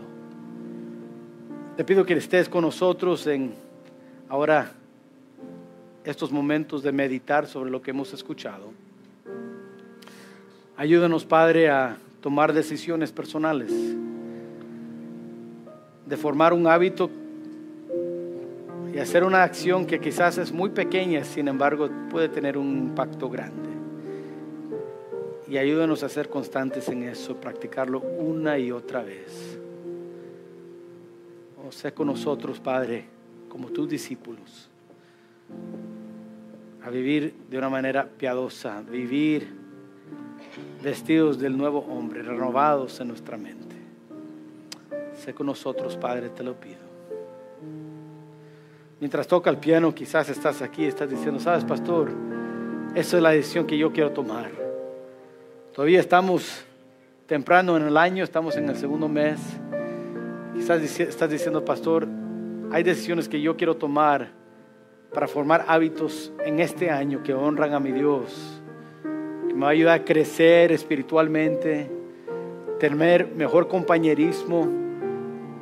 Te 1.77 1.83
pido 1.83 2.05
que 2.05 2.13
estés 2.13 2.49
con 2.49 2.63
nosotros 2.63 3.25
en 3.27 3.53
ahora 4.29 4.73
estos 6.03 6.31
momentos 6.31 6.83
de 6.83 6.91
meditar 6.91 7.47
sobre 7.47 7.71
lo 7.71 7.81
que 7.81 7.91
hemos 7.91 8.13
escuchado. 8.13 8.71
Ayúdanos, 10.77 11.25
Padre, 11.25 11.69
a 11.69 11.97
tomar 12.21 12.53
decisiones 12.53 13.11
personales, 13.11 13.71
de 16.05 16.17
formar 16.17 16.53
un 16.53 16.67
hábito 16.67 17.09
y 18.93 18.99
hacer 18.99 19.23
una 19.23 19.43
acción 19.43 19.85
que 19.85 19.99
quizás 19.99 20.37
es 20.37 20.51
muy 20.51 20.69
pequeña, 20.69 21.23
sin 21.23 21.47
embargo 21.47 21.89
puede 22.09 22.29
tener 22.29 22.57
un 22.57 22.77
impacto 22.77 23.29
grande. 23.29 23.69
Y 25.47 25.57
ayúdanos 25.57 26.03
a 26.03 26.09
ser 26.09 26.29
constantes 26.29 26.87
en 26.89 27.03
eso, 27.03 27.35
practicarlo 27.35 27.99
una 27.99 28.57
y 28.57 28.71
otra 28.71 29.03
vez. 29.03 29.57
O 31.67 31.71
sea 31.71 31.93
con 31.93 32.07
nosotros, 32.07 32.59
Padre 32.59 33.05
como 33.49 33.67
tus 33.67 33.89
discípulos, 33.89 34.69
a 36.83 36.89
vivir 36.89 37.33
de 37.49 37.57
una 37.57 37.69
manera 37.69 38.07
piadosa, 38.07 38.81
vivir 38.81 39.60
vestidos 40.81 41.39
del 41.39 41.57
nuevo 41.57 41.79
hombre, 41.79 42.21
renovados 42.21 42.99
en 42.99 43.09
nuestra 43.09 43.37
mente. 43.37 43.75
Sé 45.15 45.33
con 45.33 45.45
nosotros, 45.45 45.97
Padre, 45.97 46.29
te 46.29 46.43
lo 46.43 46.55
pido. 46.55 46.79
Mientras 48.99 49.27
toca 49.27 49.49
el 49.49 49.57
piano, 49.57 49.93
quizás 49.93 50.29
estás 50.29 50.61
aquí, 50.61 50.85
estás 50.85 51.09
diciendo, 51.09 51.39
sabes, 51.39 51.63
pastor, 51.63 52.11
esa 52.95 53.17
es 53.17 53.23
la 53.23 53.31
decisión 53.31 53.65
que 53.65 53.77
yo 53.77 53.91
quiero 53.91 54.11
tomar. 54.11 54.51
Todavía 55.73 55.99
estamos 55.99 56.63
temprano 57.25 57.77
en 57.77 57.83
el 57.83 57.97
año, 57.97 58.23
estamos 58.23 58.57
en 58.57 58.69
el 58.69 58.75
segundo 58.75 59.07
mes. 59.07 59.39
Quizás 60.53 60.81
estás 60.99 61.29
diciendo, 61.29 61.63
pastor, 61.63 62.07
hay 62.71 62.83
decisiones 62.83 63.27
que 63.27 63.41
yo 63.41 63.57
quiero 63.57 63.75
tomar 63.75 64.29
para 65.13 65.27
formar 65.27 65.65
hábitos 65.67 66.31
en 66.45 66.59
este 66.59 66.89
año 66.89 67.23
que 67.23 67.33
honran 67.33 67.73
a 67.73 67.79
mi 67.79 67.91
Dios, 67.91 68.60
me 69.61 69.65
va 69.65 69.69
a 69.69 69.73
ayudar 69.73 69.99
a 69.99 70.03
crecer 70.03 70.71
espiritualmente, 70.71 71.87
tener 72.79 73.27
mejor 73.27 73.67
compañerismo 73.67 74.67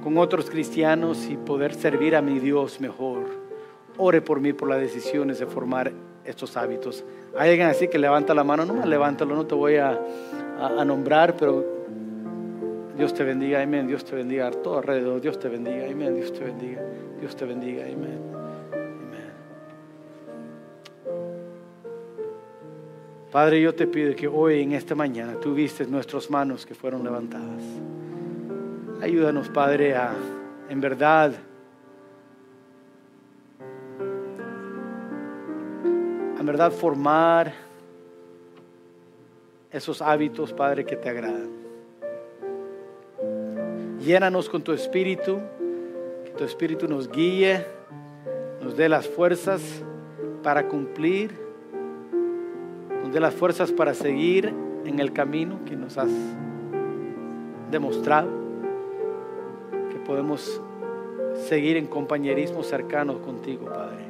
con 0.02 0.18
otros 0.18 0.50
cristianos 0.50 1.28
y 1.30 1.36
poder 1.36 1.74
servir 1.74 2.16
a 2.16 2.22
mi 2.22 2.40
Dios 2.40 2.80
mejor. 2.80 3.26
Ore 3.98 4.22
por 4.22 4.40
mí 4.40 4.54
por 4.54 4.70
las 4.70 4.80
decisiones 4.80 5.40
de 5.40 5.48
formar 5.48 5.92
estos 6.24 6.56
hábitos. 6.56 7.04
Hay 7.38 7.50
alguien 7.50 7.68
así 7.68 7.90
que 7.90 8.00
levanta 8.00 8.34
la 8.34 8.46
mano, 8.46 8.64
no 8.64 8.74
más 8.74 8.88
levántalo, 8.88 9.36
no 9.36 9.46
te 9.46 9.56
voy 9.56 9.76
a, 9.76 10.00
a 10.58 10.86
nombrar, 10.86 11.36
pero 11.36 11.66
Dios 12.96 13.14
te 13.14 13.26
bendiga, 13.26 13.62
amén. 13.62 13.86
Dios 13.86 14.06
te 14.06 14.16
bendiga 14.16 14.48
a 14.48 14.52
todo 14.52 14.78
alrededor. 14.78 15.20
Dios 15.20 15.38
te 15.40 15.50
bendiga, 15.50 15.88
amén. 15.92 16.16
Dios 16.16 16.32
te 16.32 16.46
bendiga. 16.46 16.82
Dios 17.20 17.36
te 17.36 17.44
bendiga. 17.44 17.84
Amén. 17.84 18.39
Padre, 23.32 23.62
yo 23.62 23.76
te 23.76 23.86
pido 23.86 24.16
que 24.16 24.28
hoy, 24.28 24.64
en 24.64 24.74
esta 24.74 24.96
mañana, 24.96 25.36
tú 25.40 25.54
vistes 25.54 25.88
nuestras 25.88 26.32
manos 26.32 26.66
que 26.66 26.74
fueron 26.74 27.04
levantadas. 27.04 27.62
Ayúdanos, 29.02 29.50
Padre, 29.50 29.96
a, 29.96 30.16
en 30.68 30.82
verdad, 30.82 31.34
en 36.40 36.46
verdad 36.46 36.72
formar 36.72 37.54
esos 39.72 40.02
hábitos, 40.02 40.52
Padre, 40.52 40.84
que 40.84 40.96
te 40.96 41.10
agradan. 41.10 41.50
Llénanos 44.00 44.50
con 44.50 44.64
tu 44.64 44.74
espíritu, 44.74 45.40
que 46.26 46.32
tu 46.32 46.44
espíritu 46.46 46.88
nos 46.88 47.12
guíe, 47.12 47.64
nos 48.60 48.76
dé 48.76 48.90
las 48.90 49.08
fuerzas 49.08 49.62
para 50.42 50.68
cumplir, 50.68 51.49
nos 53.10 53.16
dé 53.16 53.20
las 53.22 53.34
fuerzas 53.34 53.72
para 53.72 53.96
seguir 53.96 54.54
en 54.86 55.00
el 55.00 55.14
camino 55.14 55.66
que 55.66 55.76
nos 55.76 55.98
has 55.98 56.12
demostrado 57.72 58.30
que 59.90 59.98
podemos 60.06 60.62
seguir 61.48 61.78
en 61.78 61.88
compañerismo 61.88 62.62
cercano 62.62 63.20
contigo, 63.24 63.66
Padre. 63.66 64.06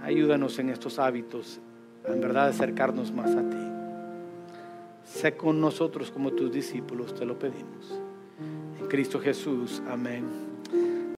Ayúdanos 0.00 0.60
en 0.60 0.70
estos 0.70 1.00
hábitos, 1.00 1.58
en 2.06 2.20
verdad, 2.20 2.46
acercarnos 2.46 3.10
más 3.10 3.34
a 3.34 3.42
ti. 3.50 3.56
Sé 5.04 5.36
con 5.36 5.60
nosotros 5.60 6.12
como 6.12 6.30
tus 6.30 6.52
discípulos, 6.52 7.16
te 7.16 7.24
lo 7.24 7.36
pedimos. 7.36 8.00
En 8.80 8.86
Cristo 8.86 9.18
Jesús, 9.18 9.82
amén. 9.90 10.24